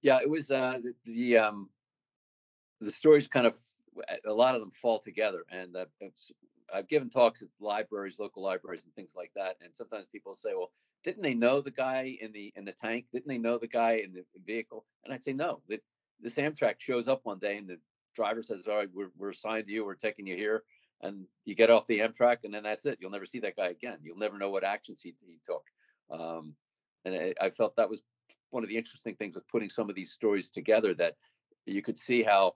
Yeah, 0.00 0.20
it 0.20 0.30
was 0.30 0.50
uh, 0.50 0.78
the, 0.82 0.94
the 1.04 1.38
um, 1.38 1.70
the 2.80 2.90
stories 2.90 3.26
kind 3.26 3.46
of 3.46 3.58
a 4.24 4.32
lot 4.32 4.54
of 4.54 4.60
them 4.60 4.70
fall 4.70 4.98
together, 4.98 5.44
and 5.50 5.76
uh, 5.76 5.86
it's- 6.00 6.32
I've 6.72 6.86
given 6.86 7.08
talks 7.08 7.40
at 7.40 7.48
libraries, 7.60 8.18
local 8.18 8.42
libraries, 8.42 8.84
and 8.84 8.94
things 8.94 9.14
like 9.16 9.32
that. 9.34 9.56
And 9.62 9.74
sometimes 9.74 10.04
people 10.06 10.34
say, 10.34 10.50
"Well, 10.54 10.70
didn't 11.02 11.22
they 11.22 11.34
know 11.34 11.62
the 11.62 11.70
guy 11.70 12.18
in 12.20 12.30
the 12.30 12.52
in 12.56 12.64
the 12.66 12.72
tank? 12.72 13.06
Didn't 13.10 13.26
they 13.26 13.38
know 13.38 13.56
the 13.56 13.66
guy 13.66 13.92
in 14.04 14.12
the 14.12 14.24
vehicle?" 14.44 14.84
And 15.04 15.12
I'd 15.12 15.22
say, 15.22 15.32
"No. 15.32 15.62
That 15.68 15.82
this 16.20 16.36
Amtrac 16.36 16.78
shows 16.78 17.08
up 17.08 17.24
one 17.24 17.38
day, 17.38 17.56
and 17.56 17.66
the 17.68 17.80
driver 18.14 18.42
says, 18.42 18.66
"All 18.66 18.76
right, 18.76 18.90
we're 18.92 19.10
we're 19.16 19.30
assigned 19.30 19.66
to 19.66 19.72
you. 19.72 19.84
We're 19.84 19.94
taking 19.94 20.26
you 20.26 20.36
here." 20.36 20.64
And 21.02 21.26
you 21.44 21.54
get 21.54 21.70
off 21.70 21.86
the 21.86 22.00
Amtrac, 22.00 22.38
and 22.44 22.52
then 22.52 22.64
that's 22.64 22.86
it. 22.86 22.98
You'll 23.00 23.10
never 23.10 23.26
see 23.26 23.38
that 23.40 23.56
guy 23.56 23.68
again. 23.68 23.98
You'll 24.02 24.18
never 24.18 24.36
know 24.36 24.50
what 24.50 24.64
actions 24.64 25.00
he, 25.00 25.14
he 25.24 25.38
took. 25.44 25.62
Um, 26.10 26.54
and 27.04 27.14
I, 27.14 27.34
I 27.40 27.50
felt 27.50 27.76
that 27.76 27.88
was 27.88 28.02
one 28.50 28.62
of 28.62 28.68
the 28.68 28.76
interesting 28.76 29.14
things 29.14 29.34
with 29.34 29.46
putting 29.48 29.68
some 29.68 29.88
of 29.88 29.94
these 29.94 30.12
stories 30.12 30.50
together 30.50 30.94
that 30.94 31.14
you 31.66 31.82
could 31.82 31.98
see 31.98 32.22
how 32.22 32.54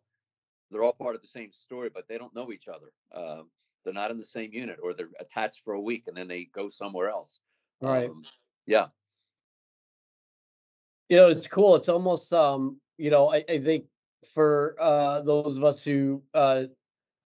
they're 0.70 0.82
all 0.82 0.92
part 0.92 1.14
of 1.14 1.20
the 1.20 1.28
same 1.28 1.52
story, 1.52 1.90
but 1.92 2.08
they 2.08 2.18
don't 2.18 2.34
know 2.34 2.50
each 2.50 2.66
other. 2.66 2.92
Um, 3.14 3.48
they're 3.84 3.92
not 3.92 4.10
in 4.10 4.18
the 4.18 4.24
same 4.24 4.52
unit, 4.52 4.78
or 4.82 4.94
they're 4.94 5.08
attached 5.20 5.62
for 5.64 5.74
a 5.74 5.80
week 5.80 6.04
and 6.06 6.16
then 6.16 6.28
they 6.28 6.48
go 6.52 6.68
somewhere 6.68 7.08
else. 7.08 7.40
Right. 7.80 8.08
Um, 8.08 8.22
yeah. 8.66 8.86
You 11.08 11.16
know, 11.18 11.28
it's 11.28 11.48
cool. 11.48 11.76
It's 11.76 11.88
almost 11.88 12.32
um, 12.32 12.80
you 12.96 13.10
know, 13.10 13.32
I, 13.32 13.44
I 13.48 13.58
think 13.58 13.84
for 14.32 14.76
uh 14.80 15.20
those 15.22 15.58
of 15.58 15.64
us 15.64 15.82
who 15.82 16.22
uh 16.32 16.62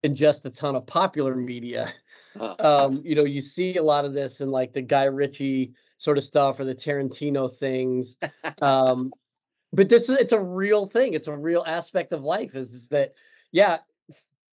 ingest 0.07 0.45
a 0.45 0.49
ton 0.49 0.75
of 0.75 0.85
popular 0.85 1.35
media, 1.35 1.93
Uh, 2.39 2.55
um, 2.59 3.01
you 3.03 3.15
know, 3.15 3.23
you 3.23 3.41
see 3.41 3.77
a 3.77 3.83
lot 3.83 4.05
of 4.05 4.13
this 4.13 4.41
in 4.41 4.51
like 4.51 4.73
the 4.73 4.81
Guy 4.81 5.05
Ritchie 5.05 5.73
sort 5.97 6.17
of 6.17 6.23
stuff 6.23 6.59
or 6.59 6.65
the 6.65 6.75
Tarantino 6.75 7.51
things. 7.51 8.17
Um, 8.61 9.13
but 9.73 9.89
this 9.89 10.09
is 10.09 10.17
it's 10.17 10.31
a 10.31 10.39
real 10.39 10.85
thing. 10.85 11.13
It's 11.13 11.27
a 11.27 11.35
real 11.35 11.63
aspect 11.67 12.13
of 12.13 12.23
life. 12.23 12.55
Is, 12.55 12.73
is 12.73 12.87
that 12.89 13.13
yeah, 13.51 13.79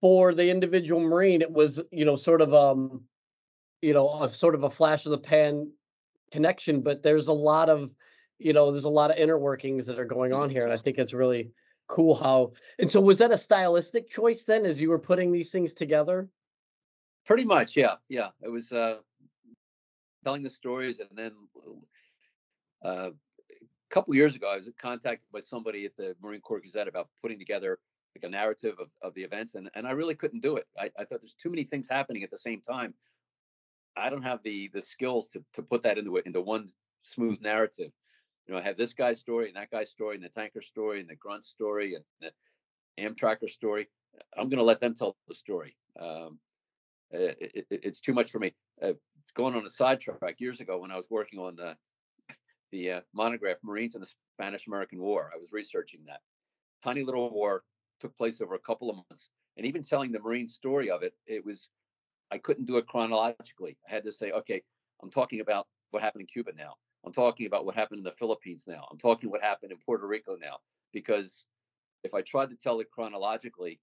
for 0.01 0.35
the 0.35 0.51
individual 0.51 1.01
Marine, 1.01 1.43
it 1.43 1.53
was 1.53 1.81
you 1.93 2.05
know 2.05 2.17
sort 2.17 2.41
of 2.41 2.53
um, 2.53 3.05
you 3.83 3.93
know, 3.93 4.23
a 4.23 4.29
sort 4.29 4.55
of 4.55 4.65
a 4.65 4.71
flash 4.71 5.07
of 5.07 5.13
the 5.13 5.19
pan 5.19 5.71
connection. 6.33 6.81
But 6.81 7.03
there's 7.03 7.29
a 7.29 7.33
lot 7.33 7.69
of 7.69 7.95
you 8.39 8.53
know, 8.53 8.73
there's 8.73 8.85
a 8.85 8.89
lot 8.91 9.13
of 9.13 9.17
inner 9.17 9.39
workings 9.39 9.87
that 9.87 10.01
are 10.01 10.05
going 10.05 10.33
on 10.33 10.51
here, 10.51 10.65
and 10.65 10.73
I 10.73 10.77
think 10.77 10.99
it's 10.99 11.15
really 11.15 11.53
cool 11.93 12.15
how. 12.15 12.53
And 12.79 12.91
so, 12.91 13.01
was 13.01 13.19
that 13.19 13.31
a 13.31 13.39
stylistic 13.39 14.09
choice 14.09 14.45
then, 14.45 14.65
as 14.65 14.81
you 14.81 14.89
were 14.89 14.99
putting 14.99 15.31
these 15.31 15.51
things 15.51 15.75
together? 15.75 16.29
Pretty 17.27 17.45
much, 17.45 17.77
yeah, 17.77 17.97
yeah. 18.09 18.31
It 18.41 18.49
was 18.49 18.73
uh, 18.73 18.99
telling 20.25 20.43
the 20.43 20.51
stories, 20.51 21.01
and 21.01 21.11
then 21.15 21.33
uh, 22.85 23.11
a 23.11 23.91
couple 23.91 24.15
years 24.15 24.35
ago, 24.35 24.51
I 24.51 24.57
was 24.57 24.69
contacted 24.81 25.31
by 25.33 25.41
somebody 25.41 25.85
at 25.85 25.97
the 25.97 26.17
Marine 26.23 26.41
Corps 26.41 26.61
Gazette 26.61 26.89
about 26.89 27.09
putting 27.21 27.39
together 27.39 27.79
like 28.17 28.25
a 28.25 28.29
narrative 28.29 28.75
of, 28.81 28.91
of 29.03 29.15
the 29.15 29.23
events, 29.23 29.55
and, 29.55 29.71
and 29.75 29.87
I 29.87 29.93
really 29.93 30.15
couldn't 30.15 30.41
do 30.41 30.57
it. 30.57 30.67
I, 30.79 30.91
I 30.99 31.05
thought 31.05 31.21
there's 31.21 31.35
too 31.35 31.51
many 31.51 31.65
things 31.65 31.89
happening 31.89 32.23
at 32.23 32.31
the 32.31 32.39
same 32.39 32.61
time. 32.61 32.95
I 33.97 34.09
don't 34.09 34.23
have 34.23 34.43
the 34.43 34.71
the 34.73 34.81
skills 34.81 35.29
to 35.29 35.45
to 35.53 35.63
put 35.63 35.83
that 35.83 35.99
into 35.99 36.17
it 36.17 36.25
into 36.25 36.41
one 36.41 36.71
smooth 37.03 37.43
narrative. 37.43 37.93
Know, 38.53 38.59
I 38.59 38.63
have 38.63 38.77
this 38.77 38.93
guy's 38.93 39.19
story 39.19 39.49
and 39.49 39.57
that 39.57 39.71
guy's 39.71 39.91
story 39.91 40.15
and 40.17 40.25
the 40.25 40.29
tanker 40.29 40.61
story 40.61 41.01
and 41.01 41.09
the 41.09 41.17
grunt 41.17 41.45
story 41.45 41.95
and 41.95 42.05
the 42.21 42.31
Amtracker 43.03 43.49
story. 43.49 43.89
I'm 44.37 44.49
going 44.49 44.59
to 44.59 44.65
let 44.65 44.81
them 44.81 44.95
tell 44.95 45.17
the 45.27 45.35
story. 45.35 45.77
Um, 45.99 46.39
it, 47.11 47.67
it- 47.71 47.81
it's 47.83 48.01
too 48.01 48.13
much 48.13 48.31
for 48.31 48.39
me. 48.39 48.55
Uh, 48.83 48.93
going 49.35 49.55
on 49.55 49.65
a 49.65 49.69
sidetrack, 49.69 50.41
years 50.41 50.61
ago 50.61 50.79
when 50.79 50.91
I 50.91 50.97
was 50.97 51.07
working 51.11 51.39
on 51.39 51.57
the 51.57 51.77
the 52.73 52.91
uh, 52.91 53.01
monograph 53.13 53.59
Marines 53.63 53.95
in 53.95 54.01
the 54.01 54.11
Spanish 54.39 54.67
American 54.67 54.99
War, 54.99 55.31
I 55.35 55.37
was 55.37 55.53
researching 55.53 56.01
that. 56.07 56.21
Tiny 56.83 57.03
little 57.03 57.31
war 57.31 57.65
took 58.01 58.17
place 58.17 58.41
over 58.41 58.55
a 58.55 58.59
couple 58.59 58.89
of 58.89 58.97
months, 58.97 59.29
and 59.59 59.67
even 59.67 59.83
telling 59.83 60.11
the 60.11 60.21
Marine 60.21 60.49
story 60.49 60.91
of 60.91 61.03
it, 61.03 61.15
it 61.27 61.45
was 61.45 61.69
I 62.31 62.39
couldn't 62.39 62.65
do 62.65 62.79
it 62.79 62.87
chronologically. 62.87 63.77
I 63.87 63.93
had 63.93 64.05
to 64.05 64.13
say, 64.13 64.33
okay, 64.33 64.63
I'm 65.03 65.11
talking 65.11 65.41
about 65.41 65.67
what 65.91 66.03
happened 66.03 66.23
in 66.23 66.27
Cuba 66.27 66.53
now. 66.57 66.75
I'm 67.05 67.13
talking 67.13 67.47
about 67.47 67.65
what 67.67 67.75
happened 67.75 67.99
in 67.99 68.05
the 68.05 68.13
Philippines 68.13 68.67
now. 68.69 68.87
I'm 68.91 68.99
talking 68.99 69.31
what 69.31 69.43
happened 69.43 69.73
in 69.73 69.79
Puerto 69.79 70.07
Rico 70.07 70.37
now. 70.41 70.59
Because 70.93 71.45
if 72.05 72.15
I 72.15 72.23
tried 72.23 72.51
to 72.51 72.57
tell 72.57 72.81
it 72.81 72.91
chronologically, 72.91 73.81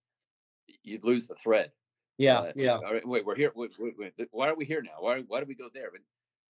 you'd 0.84 1.04
lose 1.04 1.28
the 1.28 1.36
thread. 1.36 1.72
Yeah, 2.18 2.40
Uh, 2.40 2.52
yeah. 2.56 2.76
All 2.78 2.94
right, 2.94 3.08
wait, 3.08 3.26
we're 3.26 3.36
here. 3.36 3.52
Wait, 3.56 3.72
wait, 3.80 3.96
wait, 3.98 4.14
why 4.32 4.50
are 4.50 4.56
we 4.56 4.66
here 4.66 4.82
now? 4.82 4.98
Why, 5.00 5.22
why 5.22 5.40
do 5.40 5.46
we 5.46 5.56
go 5.56 5.70
there? 5.74 5.90
But 5.92 6.02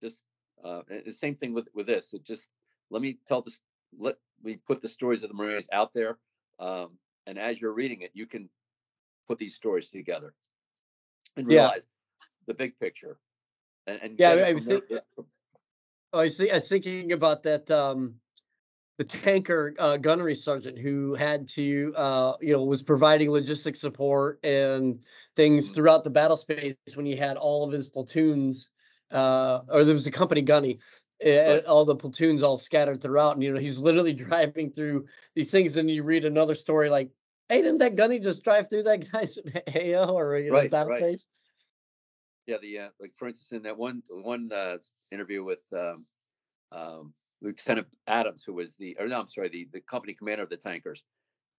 just 0.01 0.26
uh, 0.64 0.82
the 1.05 1.11
same 1.11 1.36
thing 1.36 1.53
with 1.53 1.68
with 1.74 1.88
this. 1.88 2.14
It 2.14 2.24
just 2.24 2.49
let 2.89 3.01
me 3.01 3.18
tell 3.26 3.41
this. 3.41 3.61
Let 3.97 4.18
me 4.43 4.57
put 4.68 4.82
the 4.82 4.89
stories 4.89 5.24
of 5.24 5.30
the 5.30 5.36
Marines 5.36 5.70
out 5.72 5.93
there, 5.93 6.18
um, 6.59 6.97
and 7.28 7.39
as 7.39 7.61
you're 7.61 7.74
reading 7.74 8.01
it, 8.01 8.11
you 8.14 8.26
can 8.26 8.49
put 9.28 9.38
these 9.38 9.55
stories 9.55 9.89
together 9.89 10.34
and 11.38 11.49
Yeah. 11.49 11.59
realize 11.59 11.88
the 12.45 12.53
big 12.53 12.78
picture. 12.80 13.18
And, 13.88 13.99
and 14.01 14.20
Yeah, 14.20 14.32
I- 14.32 14.47
I 14.47 14.53
from 14.55 14.66
there- 14.66 14.80
think- 14.82 15.01
Oh, 15.18 15.26
I 16.14 16.28
see. 16.28 16.51
I 16.51 16.55
was 16.55 16.70
thinking 16.70 17.11
about 17.11 17.43
that. 17.43 17.70
Um, 17.72 18.20
the 18.99 19.05
tanker 19.05 19.76
uh, 19.80 19.97
gunnery 19.97 20.36
sergeant 20.36 20.78
who 20.80 21.16
had 21.16 21.47
to, 21.49 21.93
uh, 21.97 22.38
you 22.41 22.53
know, 22.53 22.64
was 22.64 22.84
providing 22.84 23.30
logistic 23.30 23.78
support 23.78 24.39
and 24.43 25.03
things 25.36 25.70
Mhm. 25.70 25.72
throughout 25.72 26.03
the 26.03 26.11
battle 26.11 26.38
space 26.38 26.76
when 26.95 27.05
he 27.05 27.16
had 27.16 27.38
all 27.38 27.66
of 27.66 27.74
his 27.74 27.89
platoons, 27.89 28.70
uh, 29.11 29.61
or 29.70 29.84
there 29.86 29.93
was 29.95 30.07
a 30.07 30.11
company 30.11 30.41
gunny, 30.43 30.80
and 31.26 31.66
all 31.66 31.86
the 31.86 31.95
platoons 31.95 32.43
all 32.43 32.57
scattered 32.57 33.01
throughout. 33.01 33.36
And 33.36 33.43
you 33.43 33.53
know, 33.53 33.59
he's 33.59 33.80
literally 33.80 34.14
driving 34.16 34.72
through 34.72 35.07
these 35.36 35.51
things, 35.51 35.78
and 35.78 35.91
you 35.91 36.03
read 36.03 36.26
another 36.26 36.55
story 36.55 36.89
like, 36.89 37.11
"Hey, 37.49 37.61
didn't 37.64 37.80
that 37.80 37.95
gunny 37.95 38.20
just 38.20 38.43
drive 38.43 38.70
through 38.70 38.84
that 38.84 39.11
guy's 39.11 39.39
AO 39.76 40.14
or 40.18 40.38
you 40.39 40.51
know, 40.51 40.61
Right, 40.61 40.70
battle 40.70 40.91
right. 40.91 40.93
space?" 40.93 41.26
Yeah, 42.48 42.58
the 42.62 42.80
uh, 42.80 42.89
like 43.00 43.14
for 43.16 43.28
instance, 43.28 43.52
in 43.54 43.64
that 43.64 43.78
one 43.78 44.04
one 44.10 44.52
uh, 44.52 44.78
interview 45.12 45.44
with 45.44 45.64
um, 45.72 46.06
um, 46.72 47.14
Lieutenant 47.41 47.88
Adams, 48.08 48.44
who 48.44 48.54
was 48.54 48.76
the 48.76 48.98
or 49.00 49.08
no, 49.08 49.20
I'm 49.22 49.28
sorry, 49.28 49.50
the 49.50 49.68
the 49.72 49.82
company 49.82 50.14
commander 50.14 50.44
of 50.44 50.50
the 50.50 50.58
tankers, 50.58 51.04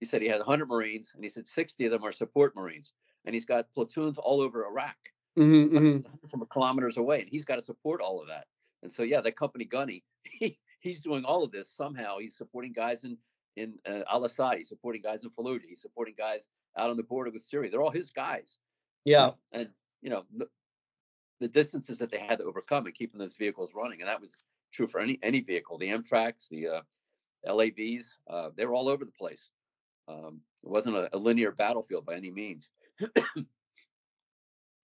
he 0.00 0.06
said 0.06 0.22
he 0.22 0.28
had 0.28 0.38
100 0.38 0.66
Marines, 0.66 1.12
and 1.14 1.24
he 1.24 1.28
said 1.28 1.46
60 1.46 1.86
of 1.86 1.92
them 1.92 2.04
are 2.04 2.12
support 2.12 2.54
Marines, 2.56 2.92
and 3.24 3.34
he's 3.34 3.46
got 3.46 3.72
platoons 3.72 4.18
all 4.18 4.40
over 4.40 4.66
Iraq, 4.66 4.96
hmm 5.36 5.74
hundreds 5.74 6.04
hundreds 6.04 6.34
of 6.34 6.48
kilometers 6.50 6.96
away, 6.98 7.20
and 7.20 7.28
he's 7.30 7.44
got 7.44 7.56
to 7.56 7.62
support 7.62 8.00
all 8.00 8.20
of 8.20 8.28
that. 8.28 8.46
And 8.82 8.92
so, 8.92 9.02
yeah, 9.02 9.20
that 9.22 9.36
company 9.36 9.64
gunny, 9.64 10.04
he, 10.24 10.58
he's 10.80 11.00
doing 11.00 11.24
all 11.24 11.42
of 11.42 11.52
this 11.52 11.70
somehow. 11.70 12.18
He's 12.18 12.36
supporting 12.36 12.72
guys 12.72 13.04
in 13.04 13.16
in 13.56 13.74
uh, 13.88 14.02
Al 14.10 14.24
Asad, 14.24 14.56
he's 14.58 14.68
supporting 14.68 15.00
guys 15.00 15.22
in 15.24 15.30
Fallujah, 15.30 15.62
he's 15.68 15.80
supporting 15.80 16.14
guys 16.18 16.48
out 16.76 16.90
on 16.90 16.96
the 16.96 17.04
border 17.04 17.30
with 17.30 17.42
Syria. 17.42 17.70
They're 17.70 17.82
all 17.82 17.90
his 17.90 18.10
guys 18.10 18.58
Yeah, 19.04 19.32
and 19.52 19.68
you 20.02 20.10
know 20.10 20.24
the, 21.40 21.48
distances 21.48 21.98
that 21.98 22.10
they 22.10 22.18
had 22.18 22.38
to 22.38 22.44
overcome 22.44 22.86
and 22.86 22.94
keeping 22.94 23.18
those 23.18 23.34
vehicles 23.34 23.72
running 23.74 24.00
and 24.00 24.08
that 24.08 24.20
was 24.20 24.42
true 24.72 24.86
for 24.86 25.00
any 25.00 25.18
any 25.22 25.40
vehicle 25.40 25.78
the 25.78 25.88
amtracs 25.88 26.48
the 26.48 26.66
uh, 26.68 26.80
lavs 27.46 28.18
uh, 28.30 28.50
they 28.56 28.66
were 28.66 28.74
all 28.74 28.88
over 28.88 29.04
the 29.04 29.12
place 29.12 29.50
um, 30.08 30.40
it 30.62 30.70
wasn't 30.70 30.96
a, 30.96 31.08
a 31.14 31.18
linear 31.18 31.52
battlefield 31.52 32.04
by 32.04 32.14
any 32.14 32.30
means 32.30 32.70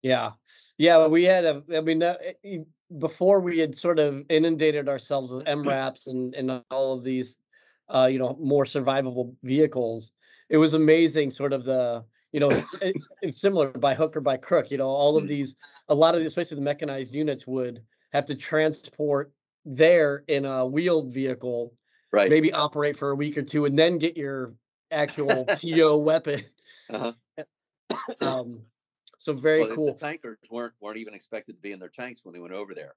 Yeah, 0.01 0.31
yeah. 0.77 1.07
We 1.07 1.23
had 1.23 1.45
a. 1.45 1.63
I 1.75 1.81
mean, 1.81 2.01
uh, 2.01 2.15
before 2.99 3.41
we 3.41 3.59
had 3.59 3.75
sort 3.75 3.99
of 3.99 4.23
inundated 4.29 4.87
ourselves 4.87 5.31
with 5.31 5.45
MRAPs 5.45 6.07
and 6.07 6.33
and 6.35 6.63
all 6.71 6.93
of 6.93 7.03
these, 7.03 7.37
uh, 7.93 8.05
you 8.05 8.19
know, 8.19 8.37
more 8.39 8.63
survivable 8.63 9.35
vehicles. 9.43 10.11
It 10.49 10.57
was 10.57 10.73
amazing, 10.73 11.29
sort 11.29 11.53
of 11.53 11.63
the, 11.63 12.03
you 12.31 12.39
know, 12.39 12.49
it's, 12.53 12.67
it- 12.81 13.01
it's 13.21 13.39
similar 13.41 13.69
by 13.71 13.93
hook 13.95 14.15
or 14.15 14.21
by 14.21 14.37
crook. 14.37 14.71
You 14.71 14.77
know, 14.77 14.87
all 14.87 15.17
of 15.17 15.23
Mm. 15.25 15.27
these, 15.27 15.55
a 15.89 15.95
lot 15.95 16.15
of, 16.15 16.21
the- 16.21 16.27
especially 16.27 16.55
the 16.55 16.61
mechanized 16.61 17.13
units, 17.13 17.45
would 17.47 17.83
have 18.13 18.25
to 18.25 18.35
transport 18.35 19.33
there 19.65 20.23
in 20.27 20.45
a 20.45 20.65
wheeled 20.65 21.13
vehicle, 21.13 21.73
right 22.11 22.29
maybe 22.29 22.51
operate 22.53 22.95
for 22.97 23.09
a 23.11 23.15
week 23.15 23.37
or 23.37 23.41
two, 23.43 23.65
and 23.65 23.77
then 23.77 23.97
get 23.97 24.17
your 24.17 24.55
actual 24.91 25.45
TO 25.55 25.97
weapon. 25.97 26.45
uh-huh. 26.89 27.13
Um, 28.21 28.65
so 29.17 29.33
very 29.33 29.59
Well, 29.65 29.75
cool. 29.75 29.93
the 29.93 29.99
tankers 29.99 30.37
weren't 30.49 30.73
weren't 30.79 30.97
even 30.97 31.13
expected 31.13 31.55
to 31.55 31.61
be 31.61 31.71
in 31.71 31.79
their 31.79 31.89
tanks 31.89 32.23
when 32.23 32.33
they 32.33 32.39
went 32.39 32.53
over 32.53 32.73
there 32.73 32.95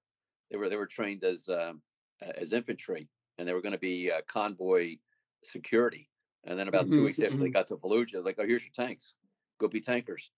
they 0.51 0.57
were 0.57 0.69
they 0.69 0.77
were 0.77 0.87
trained 0.87 1.25
as 1.25 1.49
um, 1.49 1.83
as 2.21 2.53
infantry 2.53 3.09
and 3.39 3.49
they 3.49 3.53
were 3.53 3.63
going 3.63 3.73
to 3.73 3.79
be 3.79 4.11
uh, 4.11 4.21
convoy 4.29 4.97
security 5.43 6.09
and 6.45 6.59
then 6.59 6.69
about 6.69 6.91
two 6.91 7.03
Mhm, 7.03 7.05
weeks 7.05 7.23
after 7.23 7.39
they 7.39 7.49
mhm. 7.49 7.53
got 7.53 7.69
to 7.69 7.77
Fallujah, 7.77 8.25
like, 8.25 8.37
oh, 8.39 8.47
here's 8.47 8.65
your 8.65 8.73
tanks. 8.73 9.15
Go 9.63 9.69
be 9.69 9.81
tankers. 9.81 10.31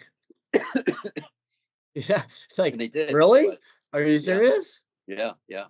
Yeah, 1.93 2.22
it's 2.48 2.60
like 2.60 2.74
And 2.74 2.91
did. 2.91 3.12
Really? 3.12 3.48
but- 3.48 3.60
Are 3.91 4.04
you 4.04 4.20
serious? 4.20 4.82
Yeah, 5.08 5.32
yeah. 5.48 5.66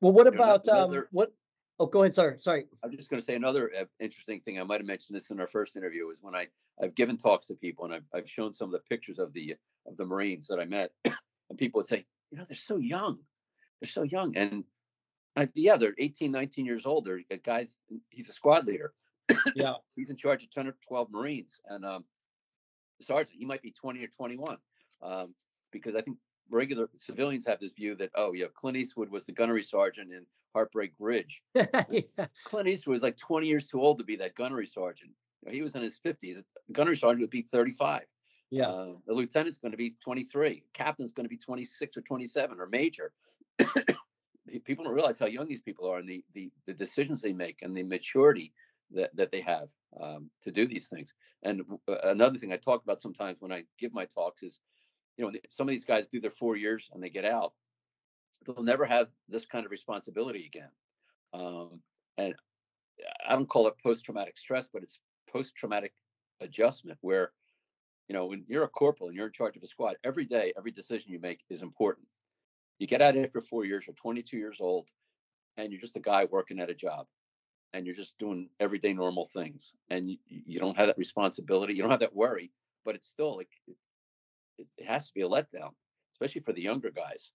Well, 0.00 0.12
what 0.12 0.26
You 0.26 0.30
know, 0.38 0.44
about 0.44 0.68
um 0.68 1.04
what? 1.10 1.34
Oh, 1.80 1.86
go 1.86 2.02
ahead. 2.02 2.14
Sorry, 2.14 2.36
sorry. 2.38 2.66
I'm 2.84 2.96
just 2.96 3.10
going 3.10 3.20
to 3.20 3.24
say 3.24 3.34
another 3.34 3.70
uh, 3.78 3.84
interesting 3.98 4.40
thing. 4.40 4.60
I 4.60 4.62
might 4.62 4.80
have 4.80 4.86
mentioned 4.86 5.16
this 5.16 5.30
in 5.30 5.40
our 5.40 5.48
first 5.48 5.76
interview 5.76 6.08
is 6.08 6.22
when 6.22 6.36
I 6.36 6.46
I've 6.80 6.94
given 6.94 7.16
talks 7.18 7.46
to 7.48 7.54
people 7.54 7.84
and 7.84 7.92
I've 7.92 8.06
I've 8.14 8.30
shown 8.30 8.54
some 8.54 8.68
of 8.68 8.72
the 8.72 8.88
pictures 8.88 9.18
of 9.18 9.32
the 9.32 9.56
of 9.86 9.96
the 9.96 10.06
Marines 10.06 10.46
that 10.46 10.60
I 10.60 10.64
met, 10.64 10.92
and 11.04 11.58
people 11.58 11.80
would 11.80 11.86
say, 11.86 12.06
you 12.30 12.38
know, 12.38 12.44
they're 12.44 12.56
so 12.56 12.76
young, 12.76 13.18
they're 13.80 13.88
so 13.90 14.04
young, 14.04 14.36
and 14.36 14.64
I, 15.36 15.48
yeah, 15.54 15.76
they're 15.76 15.96
18, 15.98 16.30
19 16.30 16.64
years 16.64 16.86
old. 16.86 17.04
They're 17.04 17.20
uh, 17.30 17.36
guys. 17.42 17.80
He's 18.08 18.30
a 18.30 18.32
squad 18.32 18.66
leader. 18.66 18.94
Yeah. 19.54 19.74
He's 19.96 20.10
in 20.10 20.16
charge 20.16 20.42
of 20.42 20.50
10 20.50 20.68
or 20.68 20.76
12 20.86 21.10
Marines, 21.10 21.60
and 21.68 21.84
um, 21.84 22.04
sergeant 23.00 23.36
he 23.38 23.44
might 23.44 23.62
be 23.62 23.70
20 23.70 24.02
or 24.04 24.08
21, 24.08 24.56
um, 25.02 25.34
because 25.72 25.94
I 25.94 26.00
think 26.00 26.18
regular 26.50 26.88
civilians 26.94 27.46
have 27.46 27.60
this 27.60 27.72
view 27.72 27.94
that 27.96 28.10
oh 28.14 28.32
yeah, 28.32 28.46
Clint 28.54 28.76
Eastwood 28.76 29.10
was 29.10 29.24
the 29.24 29.32
gunnery 29.32 29.62
sergeant 29.62 30.12
in 30.12 30.26
Heartbreak 30.54 30.92
Ridge. 30.98 31.42
yeah. 31.54 32.26
Clint 32.44 32.68
Eastwood 32.68 32.94
was 32.94 33.02
like 33.02 33.16
20 33.16 33.46
years 33.46 33.68
too 33.68 33.80
old 33.80 33.98
to 33.98 34.04
be 34.04 34.16
that 34.16 34.34
gunnery 34.34 34.66
sergeant. 34.66 35.10
You 35.42 35.48
know, 35.48 35.54
he 35.54 35.62
was 35.62 35.74
in 35.74 35.82
his 35.82 35.98
50s. 35.98 36.38
A 36.38 36.72
gunnery 36.72 36.96
sergeant 36.96 37.22
would 37.22 37.30
be 37.30 37.42
35. 37.42 38.02
Yeah. 38.50 38.68
Uh, 38.68 38.92
the 39.06 39.12
lieutenant's 39.12 39.58
going 39.58 39.72
to 39.72 39.78
be 39.78 39.96
23. 40.00 40.62
Captain's 40.72 41.12
going 41.12 41.24
to 41.24 41.30
be 41.30 41.36
26 41.36 41.96
or 41.96 42.02
27 42.02 42.60
or 42.60 42.66
major. 42.66 43.12
People 44.64 44.84
don't 44.84 44.94
realize 44.94 45.18
how 45.18 45.26
young 45.26 45.48
these 45.48 45.60
people 45.60 45.90
are 45.90 45.98
and 45.98 46.08
the, 46.08 46.24
the, 46.34 46.52
the 46.66 46.72
decisions 46.72 47.20
they 47.20 47.32
make 47.32 47.62
and 47.62 47.76
the 47.76 47.82
maturity 47.82 48.52
that, 48.92 49.14
that 49.16 49.30
they 49.30 49.40
have 49.40 49.68
um, 50.00 50.30
to 50.42 50.50
do 50.50 50.66
these 50.66 50.88
things. 50.88 51.12
And 51.42 51.62
uh, 51.88 51.96
another 52.04 52.38
thing 52.38 52.52
I 52.52 52.56
talk 52.56 52.82
about 52.82 53.00
sometimes 53.00 53.36
when 53.40 53.52
I 53.52 53.64
give 53.78 53.92
my 53.92 54.06
talks 54.06 54.42
is, 54.42 54.60
you 55.16 55.24
know, 55.24 55.32
some 55.48 55.68
of 55.68 55.72
these 55.72 55.84
guys 55.84 56.08
do 56.08 56.20
their 56.20 56.30
four 56.30 56.56
years 56.56 56.90
and 56.92 57.02
they 57.02 57.10
get 57.10 57.24
out. 57.24 57.52
They'll 58.46 58.64
never 58.64 58.84
have 58.84 59.08
this 59.28 59.46
kind 59.46 59.64
of 59.64 59.70
responsibility 59.70 60.46
again. 60.46 60.68
Um, 61.32 61.80
and 62.18 62.34
I 63.28 63.34
don't 63.34 63.48
call 63.48 63.66
it 63.66 63.74
post 63.82 64.04
traumatic 64.04 64.36
stress, 64.36 64.68
but 64.72 64.82
it's 64.82 64.98
post 65.30 65.56
traumatic 65.56 65.92
adjustment 66.40 66.98
where, 67.00 67.32
you 68.08 68.14
know, 68.14 68.26
when 68.26 68.44
you're 68.48 68.64
a 68.64 68.68
corporal 68.68 69.08
and 69.08 69.16
you're 69.16 69.26
in 69.26 69.32
charge 69.32 69.56
of 69.56 69.62
a 69.62 69.66
squad, 69.66 69.96
every 70.04 70.26
day, 70.26 70.52
every 70.58 70.72
decision 70.72 71.12
you 71.12 71.20
make 71.20 71.40
is 71.48 71.62
important. 71.62 72.06
You 72.78 72.86
get 72.86 73.02
out 73.02 73.16
after 73.16 73.40
four 73.40 73.64
years, 73.64 73.86
you're 73.86 73.94
22 73.94 74.36
years 74.36 74.60
old, 74.60 74.90
and 75.56 75.72
you're 75.72 75.80
just 75.80 75.96
a 75.96 76.00
guy 76.00 76.26
working 76.26 76.60
at 76.60 76.70
a 76.70 76.74
job 76.74 77.06
and 77.74 77.84
you're 77.84 77.94
just 77.94 78.18
doing 78.18 78.48
everyday 78.60 78.94
normal 78.94 79.24
things 79.24 79.74
and 79.90 80.08
you, 80.08 80.18
you 80.28 80.60
don't 80.60 80.76
have 80.78 80.86
that 80.86 80.98
responsibility. 80.98 81.74
You 81.74 81.82
don't 81.82 81.90
have 81.90 82.00
that 82.00 82.14
worry, 82.14 82.52
but 82.84 82.94
it's 82.94 83.08
still 83.08 83.36
like, 83.36 83.50
it, 84.58 84.66
it 84.78 84.86
has 84.86 85.08
to 85.08 85.14
be 85.14 85.22
a 85.22 85.28
letdown, 85.28 85.72
especially 86.14 86.42
for 86.42 86.52
the 86.52 86.62
younger 86.62 86.90
guys 86.90 87.32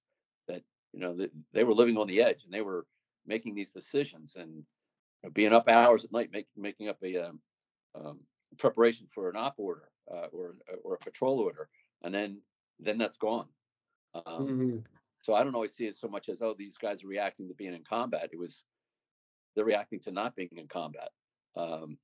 that, 0.47 0.63
you 0.93 0.99
know, 1.01 1.13
they, 1.15 1.29
they 1.51 1.63
were 1.65 1.73
living 1.73 1.97
on 1.97 2.07
the 2.07 2.21
edge 2.21 2.45
and 2.45 2.53
they 2.53 2.61
were 2.61 2.87
making 3.27 3.53
these 3.53 3.71
decisions 3.71 4.37
and 4.37 4.51
you 4.55 5.25
know, 5.25 5.29
being 5.31 5.53
up 5.53 5.67
hours 5.67 6.05
at 6.05 6.11
night, 6.11 6.31
making 6.31 6.49
making 6.55 6.87
up 6.89 6.97
a 7.03 7.17
um, 7.17 7.39
um, 7.93 8.19
preparation 8.57 9.07
for 9.09 9.29
an 9.29 9.35
op 9.35 9.55
order 9.57 9.89
uh, 10.11 10.27
or 10.31 10.55
or 10.83 10.95
a 10.95 10.97
patrol 10.99 11.39
order, 11.39 11.69
and 12.03 12.15
then 12.15 12.41
then 12.79 12.97
that's 12.97 13.17
gone. 13.17 13.47
Um, 14.25 14.47
Mhm. 14.47 14.83
So 15.21 15.33
I 15.33 15.43
don't 15.43 15.55
always 15.55 15.75
see 15.75 15.85
it 15.85 15.95
so 15.95 16.07
much 16.07 16.29
as 16.29 16.41
oh 16.41 16.55
these 16.57 16.77
guys 16.77 17.03
are 17.03 17.07
reacting 17.07 17.49
to 17.49 17.53
being 17.53 17.73
in 17.73 17.83
combat. 17.83 18.29
It 18.31 18.39
was 18.39 18.63
they're 19.56 19.66
reacting 19.66 20.00
to 20.02 20.12
not 20.12 20.36
being 20.36 20.50
in 20.56 20.68
combat. 20.68 21.10
Um, 21.56 21.97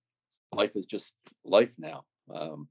life 0.53 0.75
is 0.75 0.85
just 0.85 1.15
life 1.43 1.75
now. 1.77 2.05
Um, 2.33 2.67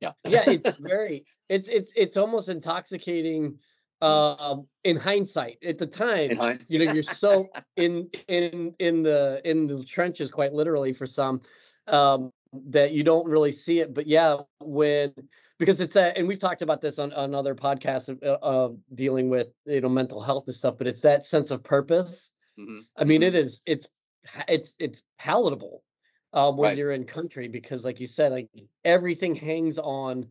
yeah. 0.00 0.12
yeah 0.26 0.44
it's 0.46 0.76
very 0.80 1.24
it's 1.48 1.68
it's 1.68 1.92
it's 1.94 2.16
almost 2.16 2.48
intoxicating 2.48 3.58
um 4.02 4.66
in 4.84 4.96
hindsight 4.96 5.58
at 5.64 5.76
the 5.76 5.86
time 5.86 6.36
hindsight. 6.36 6.70
you 6.70 6.84
know 6.84 6.92
you're 6.92 7.02
so 7.02 7.48
in 7.76 8.08
in 8.28 8.74
in 8.78 9.02
the 9.02 9.42
in 9.44 9.66
the 9.66 9.84
trenches 9.84 10.30
quite 10.30 10.54
literally 10.54 10.92
for 10.92 11.06
some 11.06 11.40
um 11.88 12.32
that 12.52 12.92
you 12.92 13.04
don't 13.04 13.28
really 13.28 13.52
see 13.52 13.80
it 13.80 13.92
but 13.92 14.06
yeah 14.06 14.36
when 14.60 15.12
because 15.58 15.80
it's 15.82 15.96
a 15.96 16.16
and 16.16 16.26
we've 16.26 16.38
talked 16.38 16.62
about 16.62 16.80
this 16.80 16.98
on, 16.98 17.12
on 17.12 17.34
other 17.34 17.54
podcasts 17.54 18.08
of, 18.08 18.18
uh, 18.22 18.38
of 18.42 18.78
dealing 18.94 19.28
with 19.28 19.48
you 19.66 19.82
know 19.82 19.88
mental 19.88 20.20
health 20.20 20.44
and 20.46 20.56
stuff 20.56 20.76
but 20.78 20.86
it's 20.86 21.02
that 21.02 21.26
sense 21.26 21.50
of 21.50 21.62
purpose 21.62 22.32
Mhm. 22.60 22.88
I 22.96 23.04
mean, 23.04 23.22
it 23.22 23.34
is. 23.34 23.62
It's 23.66 23.88
it's 24.48 24.76
it's 24.78 25.02
palatable 25.18 25.84
um, 26.32 26.56
when 26.56 26.70
Right. 26.70 26.76
you're 26.76 26.92
in 26.92 27.04
country 27.04 27.48
because, 27.48 27.84
like 27.84 28.00
you 28.00 28.06
said, 28.06 28.32
like 28.32 28.50
everything 28.84 29.34
hangs 29.36 29.78
on, 29.78 30.30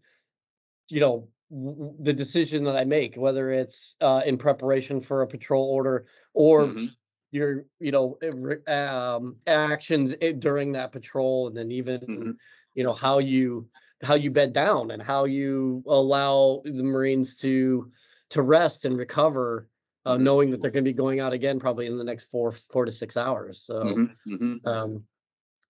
you 0.90 1.00
know, 1.00 1.30
w- 1.52 1.96
the 2.00 2.14
decision 2.14 2.64
that 2.66 2.76
I 2.76 2.86
make, 2.86 3.16
whether 3.16 3.52
it's 3.52 3.96
uh, 4.02 4.22
in 4.26 4.38
preparation 4.38 5.02
for 5.02 5.22
a 5.22 5.28
patrol 5.28 5.70
order 5.72 6.08
or 6.34 6.76
Mhm. 6.76 6.96
your, 7.32 7.66
you 7.80 7.92
know, 7.92 8.18
eh, 8.22 8.74
um, 8.74 9.38
actions 9.48 10.16
during 10.40 10.74
that 10.74 10.92
patrol, 10.92 11.48
and 11.48 11.58
then 11.58 11.72
even 11.72 12.08
Mhm. 12.08 12.40
you 12.76 12.84
know 12.84 12.94
how 12.94 13.20
you 13.20 13.70
how 14.04 14.16
you 14.16 14.32
bed 14.32 14.54
down 14.54 14.92
and 14.92 15.02
how 15.02 15.26
you 15.26 15.84
allow 15.88 16.62
the 16.66 16.84
Marines 16.84 17.38
to 17.40 17.92
to 18.30 18.42
rest 18.42 18.86
and 18.86 18.98
recover. 18.98 19.70
Uh, 20.06 20.18
knowing 20.18 20.50
that 20.50 20.62
they're 20.62 20.72
going 20.72 20.84
to 20.84 20.90
be 20.90 20.94
going 20.94 21.20
out 21.20 21.34
again 21.34 21.60
probably 21.60 21.86
in 21.86 21.98
the 21.98 22.04
next 22.04 22.26
four 22.32 22.52
four 22.52 22.86
to 22.86 22.92
six 22.92 23.18
hours 23.18 23.62
so 23.62 23.84
Mhm. 23.84 24.16
Mhm. 24.26 24.60
um 24.66 25.04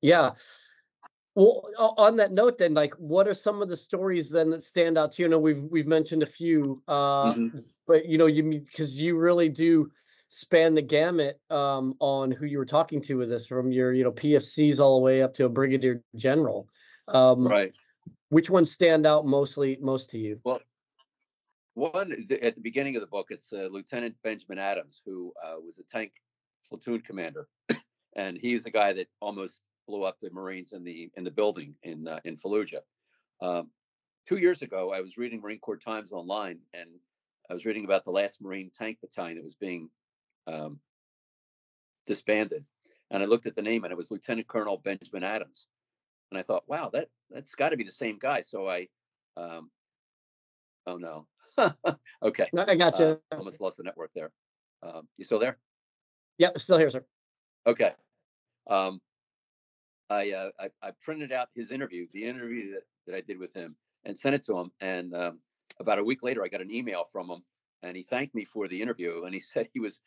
yeah 0.01 0.33
well 1.35 1.69
on 1.97 2.15
that 2.17 2.31
note 2.31 2.57
then 2.57 2.73
like 2.73 2.93
what 2.95 3.27
are 3.27 3.33
some 3.33 3.61
of 3.61 3.69
the 3.69 3.77
stories 3.77 4.29
then 4.29 4.49
that 4.49 4.63
stand 4.63 4.97
out 4.97 5.11
to 5.13 5.21
you 5.21 5.27
I 5.27 5.31
know 5.31 5.39
we've 5.39 5.63
we've 5.63 5.87
mentioned 5.87 6.23
a 6.23 6.27
few 6.27 6.81
uh 6.87 7.33
Mhm. 7.33 7.63
but 7.87 8.05
you 8.05 8.17
know 8.17 8.25
you 8.25 8.43
because 8.65 8.99
you 8.99 9.17
really 9.17 9.49
do 9.49 9.91
span 10.27 10.75
the 10.75 10.81
gamut 10.81 11.39
um 11.49 11.95
on 11.99 12.31
who 12.31 12.45
you 12.45 12.57
were 12.57 12.65
talking 12.65 13.01
to 13.03 13.17
with 13.17 13.29
this 13.29 13.47
from 13.47 13.71
your 13.71 13.93
you 13.93 14.03
know 14.03 14.11
pfcs 14.11 14.79
all 14.79 14.99
the 14.99 15.03
way 15.03 15.21
up 15.21 15.33
to 15.35 15.45
a 15.45 15.49
brigadier 15.49 16.03
general 16.15 16.67
um 17.07 17.47
Right. 17.47 17.73
which 18.29 18.49
ones 18.49 18.71
stand 18.71 19.05
out 19.05 19.25
mostly 19.25 19.77
most 19.81 20.09
to 20.11 20.19
you 20.19 20.39
Well, 20.43 20.61
one 21.79 22.27
at 22.41 22.55
the 22.55 22.61
beginning 22.61 22.95
of 22.95 23.01
the 23.01 23.07
book, 23.07 23.27
it's 23.29 23.53
uh, 23.53 23.69
Lieutenant 23.71 24.15
Benjamin 24.23 24.59
Adams, 24.59 25.01
who 25.05 25.33
uh, 25.43 25.55
was 25.59 25.79
a 25.79 25.83
tank 25.83 26.11
platoon 26.67 27.01
commander, 27.01 27.47
and 28.15 28.37
he's 28.37 28.63
the 28.63 28.71
guy 28.71 28.93
that 28.93 29.07
almost 29.21 29.61
blew 29.87 30.03
up 30.03 30.19
the 30.19 30.29
Marines 30.31 30.73
in 30.73 30.83
the 30.83 31.09
in 31.15 31.23
the 31.23 31.31
building 31.31 31.75
in 31.83 32.07
uh, 32.07 32.19
in 32.25 32.35
Fallujah. 32.35 32.81
Um, 33.41 33.69
two 34.27 34.37
years 34.37 34.61
ago, 34.61 34.91
I 34.93 35.01
was 35.01 35.17
reading 35.17 35.41
Marine 35.41 35.59
Corps 35.59 35.77
Times 35.77 36.11
online, 36.11 36.59
and 36.73 36.89
I 37.49 37.53
was 37.53 37.65
reading 37.65 37.85
about 37.85 38.03
the 38.03 38.11
last 38.11 38.41
Marine 38.41 38.71
tank 38.77 38.97
battalion 39.01 39.37
that 39.37 39.43
was 39.43 39.55
being 39.55 39.89
um, 40.47 40.79
disbanded, 42.05 42.65
and 43.09 43.23
I 43.23 43.25
looked 43.25 43.45
at 43.45 43.55
the 43.55 43.61
name, 43.61 43.85
and 43.85 43.91
it 43.91 43.97
was 43.97 44.11
Lieutenant 44.11 44.47
Colonel 44.47 44.77
Benjamin 44.77 45.23
Adams, 45.23 45.67
and 46.29 46.37
I 46.37 46.43
thought, 46.43 46.63
wow, 46.67 46.89
that 46.93 47.07
that's 47.31 47.55
got 47.55 47.69
to 47.69 47.77
be 47.77 47.85
the 47.85 47.91
same 47.91 48.19
guy. 48.19 48.41
So 48.41 48.67
I, 48.67 48.87
um, 49.37 49.71
oh 50.85 50.97
no, 50.97 51.25
okay, 52.23 52.49
i 52.57 52.71
I 52.71 52.75
got 52.75 52.99
you 52.99 53.05
uh, 53.05 53.35
almost 53.35 53.61
lost 53.61 53.77
the 53.77 53.83
network 53.83 54.11
there. 54.13 54.31
Um, 54.81 55.07
you 55.17 55.25
still 55.25 55.39
there? 55.39 55.57
yep 56.37 56.57
still 56.57 56.77
here 56.77 56.89
sir 56.89 57.03
Okay. 57.67 57.91
Um, 58.67 58.99
I, 60.09 60.31
uh, 60.31 60.49
I 60.59 60.69
I 60.81 60.91
printed 61.03 61.31
out 61.31 61.49
his 61.53 61.71
interview, 61.71 62.07
the 62.13 62.23
interview 62.23 62.73
that, 62.73 62.83
that 63.05 63.15
I 63.15 63.21
did 63.21 63.37
with 63.37 63.53
him, 63.53 63.75
and 64.05 64.17
sent 64.17 64.35
it 64.35 64.43
to 64.43 64.57
him. 64.57 64.71
And 64.81 65.13
um, 65.13 65.39
about 65.79 65.99
a 65.99 66.03
week 66.03 66.23
later, 66.23 66.43
I 66.43 66.47
got 66.47 66.61
an 66.61 66.71
email 66.71 67.05
from 67.11 67.29
him, 67.29 67.43
and 67.83 67.95
he 67.95 68.03
thanked 68.03 68.33
me 68.33 68.45
for 68.45 68.67
the 68.67 68.81
interview. 68.81 69.23
And 69.25 69.33
he 69.33 69.39
said 69.53 69.69
he 69.73 69.79
was 69.79 69.99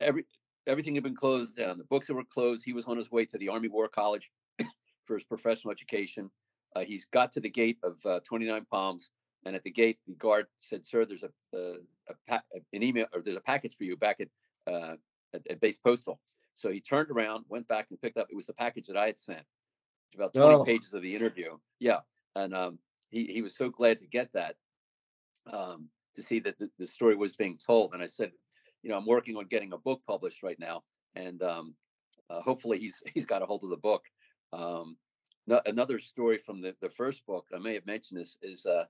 every 0.00 0.24
everything 0.66 0.94
had 0.94 1.04
been 1.04 1.16
closed 1.16 1.56
down. 1.56 1.78
The 1.78 1.84
books 1.84 2.06
that 2.08 2.14
were 2.14 2.24
closed. 2.24 2.64
He 2.64 2.72
was 2.72 2.84
on 2.84 2.96
his 2.96 3.10
way 3.10 3.24
to 3.26 3.38
the 3.38 3.48
Army 3.48 3.68
War 3.68 3.88
College 3.88 4.30
for 5.06 5.14
his 5.14 5.24
professional 5.24 5.72
education. 5.72 6.30
Uh, 6.76 6.80
he's 6.80 7.06
got 7.06 7.32
to 7.32 7.40
the 7.40 7.50
gate 7.50 7.78
of 7.82 8.04
uh, 8.04 8.20
29 8.24 8.66
Palms, 8.70 9.10
and 9.44 9.54
at 9.54 9.62
the 9.62 9.70
gate, 9.70 9.98
the 10.06 10.14
guard 10.14 10.46
said, 10.58 10.84
"Sir, 10.86 11.04
there's 11.04 11.22
a, 11.22 11.30
a, 11.56 11.74
a 12.08 12.14
pa- 12.28 12.42
an 12.72 12.82
email 12.82 13.06
or 13.12 13.20
there's 13.22 13.36
a 13.36 13.40
package 13.40 13.74
for 13.76 13.84
you 13.84 13.96
back 13.96 14.20
at 14.20 14.28
uh, 14.72 14.96
at, 15.34 15.42
at 15.50 15.60
base 15.60 15.78
postal." 15.78 16.20
So 16.54 16.70
he 16.70 16.80
turned 16.80 17.10
around, 17.10 17.44
went 17.48 17.66
back 17.68 17.88
and 17.90 18.00
picked 18.00 18.16
up. 18.16 18.28
It 18.30 18.36
was 18.36 18.46
the 18.46 18.54
package 18.54 18.86
that 18.86 18.96
I 18.96 19.06
had 19.06 19.18
sent. 19.18 19.42
It's 20.08 20.14
about 20.16 20.34
20 20.34 20.54
Oh. 20.54 20.64
pages 20.64 20.94
of 20.94 21.02
the 21.02 21.14
interview. 21.14 21.58
Yeah, 21.80 22.00
and 22.36 22.54
um, 22.54 22.78
he 23.10 23.24
he 23.26 23.42
was 23.42 23.56
so 23.56 23.68
glad 23.68 23.98
to 23.98 24.06
get 24.06 24.32
that 24.32 24.56
um, 25.52 25.88
to 26.14 26.22
see 26.22 26.40
that 26.40 26.58
the, 26.58 26.70
the 26.78 26.86
story 26.86 27.16
was 27.16 27.34
being 27.34 27.58
told. 27.58 27.92
And 27.94 28.02
I 28.02 28.06
said, 28.06 28.32
you 28.82 28.90
know, 28.90 28.96
I'm 28.96 29.06
working 29.06 29.36
on 29.36 29.46
getting 29.46 29.72
a 29.72 29.78
book 29.78 30.00
published 30.06 30.42
right 30.42 30.58
now, 30.58 30.82
and 31.14 31.42
um, 31.42 31.74
uh, 32.30 32.40
hopefully 32.40 32.78
he's 32.78 33.02
he's 33.14 33.26
got 33.26 33.42
a 33.42 33.46
hold 33.46 33.64
of 33.64 33.70
the 33.70 33.76
book. 33.76 34.04
Um, 34.52 34.96
no, 35.46 35.60
another 35.66 35.98
story 35.98 36.38
from 36.38 36.62
the, 36.62 36.74
the 36.80 36.88
first 36.88 37.26
book, 37.26 37.46
I 37.54 37.58
may 37.58 37.74
have 37.74 37.84
mentioned 37.84 38.18
this, 38.18 38.38
is 38.40 38.64
uh, 38.64 38.84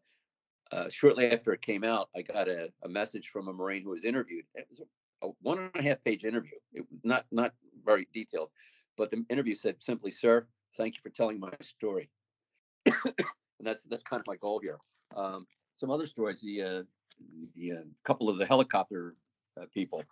uh, 0.73 0.89
shortly 0.89 1.31
after 1.31 1.53
it 1.53 1.63
came 1.63 1.85
out, 1.85 2.09
I 2.17 2.23
got 2.23 2.49
a, 2.49 2.71
a 2.83 2.89
message 2.89 3.29
from 3.29 3.49
a 3.49 3.53
Marine 3.53 3.83
who 3.83 3.91
was 3.91 4.05
interviewed. 4.05 4.45
It 4.55 4.67
was 4.69 4.81
a, 4.81 5.27
a 5.27 5.31
one 5.43 5.59
and 5.59 5.71
a 5.75 5.83
half 5.83 6.03
page 6.05 6.25
interview, 6.25 6.57
it, 6.73 6.85
not 7.03 7.27
not 7.31 7.53
very 7.85 8.09
detailed, 8.13 8.51
but 8.97 9.11
the 9.11 9.25
interview 9.29 9.55
said 9.55 9.83
simply, 9.83 10.11
"Sir, 10.11 10.47
thank 10.77 10.95
you 10.95 11.01
for 11.03 11.11
telling 11.11 11.39
my 11.39 11.51
story," 11.61 12.11
and 12.87 13.15
that's 13.61 13.83
that's 13.85 14.03
kind 14.03 14.21
of 14.21 14.27
my 14.27 14.37
goal 14.37 14.61
here. 14.61 14.79
Um, 15.17 15.47
some 15.77 15.91
other 15.91 16.07
stories. 16.07 16.41
The 16.41 16.63
uh, 16.63 16.83
the 17.55 17.73
uh, 17.73 17.83
couple 18.05 18.29
of 18.29 18.39
the 18.39 18.47
helicopter 18.47 19.15
uh, 19.61 19.67
people 19.73 20.03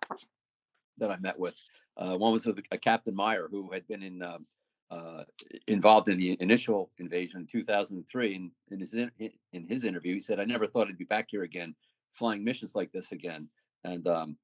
that 0.99 1.11
I 1.11 1.17
met 1.19 1.39
with. 1.39 1.57
Uh, 1.97 2.17
one 2.17 2.33
was 2.33 2.47
a, 2.47 2.79
Captain 2.79 3.15
Meyer 3.15 3.49
who 3.51 3.71
had 3.71 3.87
been 3.87 4.03
in 4.03 4.23
um, 4.23 4.47
uh, 4.93 5.25
involved 5.69 6.09
in 6.09 6.19
the 6.19 6.37
initial 6.41 6.91
invasion 6.99 7.41
in 7.41 7.47
2003. 7.47 8.35
And 8.35 8.51
in 8.71 8.81
his 8.81 8.93
in, 8.95 9.11
in 9.53 9.67
his 9.67 9.85
interview, 9.85 10.15
he 10.15 10.21
said, 10.21 10.39
"I 10.39 10.45
never 10.45 10.67
thought 10.67 10.89
I'd 10.89 10.99
be 10.99 11.05
back 11.05 11.29
here 11.31 11.45
again, 11.45 11.75
flying 12.13 12.45
missions 12.45 12.75
like 12.75 12.93
this 12.93 13.13
again." 13.13 13.49
And 13.85 14.07
um, 14.07 14.37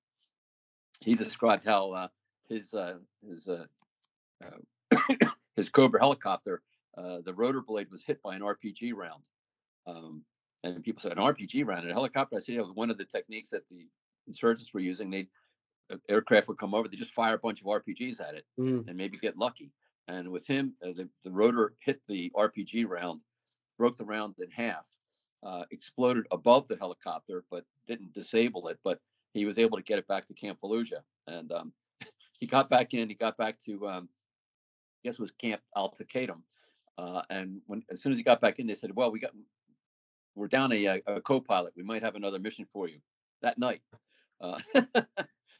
he 1.00 1.14
described 1.14 1.64
how 1.64 1.92
uh, 1.92 2.08
his 2.48 2.72
uh, 2.72 2.94
his 3.28 3.46
uh, 3.48 3.66
uh, 4.42 4.96
his 5.56 5.68
Cobra 5.68 6.00
helicopter, 6.00 6.62
the 6.96 7.34
rotor 7.34 7.60
blade 7.60 7.90
was 7.90 8.04
hit 8.04 8.22
by 8.22 8.34
an 8.34 8.42
RPG 8.42 8.94
round. 8.94 9.22
Um, 9.86 10.22
and 10.64 10.82
people 10.82 11.00
said, 11.00 11.12
"An 11.12 11.18
RPG 11.18 11.66
round 11.66 11.84
in 11.84 11.90
a 11.90 11.94
helicopter?" 11.94 12.36
I 12.36 12.40
said, 12.40 12.54
"Yeah, 12.54 12.62
one 12.62 12.90
of 12.90 12.96
the 12.96 13.04
techniques 13.04 13.50
that 13.50 13.68
the 13.70 13.86
insurgents 14.26 14.72
were 14.72 14.80
using. 14.80 15.10
They 15.10 15.28
aircraft 16.08 16.48
would 16.48 16.58
come 16.58 16.74
over, 16.74 16.86
they 16.86 16.98
just 16.98 17.12
fire 17.12 17.34
a 17.34 17.38
bunch 17.38 17.62
of 17.62 17.66
RPGs 17.66 18.20
at 18.20 18.34
it 18.34 18.44
mm. 18.58 18.86
and 18.88 18.96
maybe 18.96 19.18
get 19.18 19.36
lucky." 19.36 19.72
And 20.08 20.30
with 20.30 20.46
him, 20.46 20.74
uh, 20.82 20.92
the, 20.96 21.08
the 21.22 21.30
rotor 21.30 21.74
hit 21.80 22.00
the 22.08 22.32
RPG 22.34 22.88
round, 22.88 23.20
broke 23.76 23.98
the 23.98 24.04
round 24.04 24.36
in 24.38 24.50
half, 24.50 24.84
uh, 25.42 25.64
exploded 25.70 26.26
above 26.32 26.66
the 26.66 26.76
helicopter, 26.76 27.44
but 27.50 27.64
didn't 27.86 28.14
disable 28.14 28.68
it. 28.68 28.78
But 28.82 28.98
he 29.34 29.44
was 29.44 29.58
able 29.58 29.76
to 29.76 29.84
get 29.84 29.98
it 29.98 30.08
back 30.08 30.26
to 30.26 30.34
Camp 30.34 30.58
Fallujah. 30.62 31.02
And 31.26 31.52
um, 31.52 31.72
he 32.40 32.46
got 32.46 32.70
back 32.70 32.94
in, 32.94 33.08
he 33.08 33.14
got 33.14 33.36
back 33.36 33.58
to, 33.66 33.86
um, 33.86 34.08
I 35.04 35.08
guess 35.08 35.18
was 35.18 35.30
Camp 35.30 35.60
Al 35.76 35.94
Taqaddum. 35.94 36.40
Uh, 36.96 37.22
and 37.30 37.60
when 37.66 37.82
as 37.90 38.02
soon 38.02 38.10
as 38.10 38.18
he 38.18 38.24
got 38.24 38.40
back 38.40 38.58
in, 38.58 38.66
they 38.66 38.74
said, 38.74 38.90
"Well, 38.94 39.12
we 39.12 39.20
got 39.20 39.30
we're 40.34 40.48
down 40.48 40.72
a, 40.72 41.00
a 41.06 41.20
co-pilot. 41.20 41.72
We 41.76 41.84
might 41.84 42.02
have 42.02 42.16
another 42.16 42.40
mission 42.40 42.66
for 42.72 42.88
you." 42.88 42.98
That 43.40 43.56
night, 43.56 43.82
uh, 44.40 44.58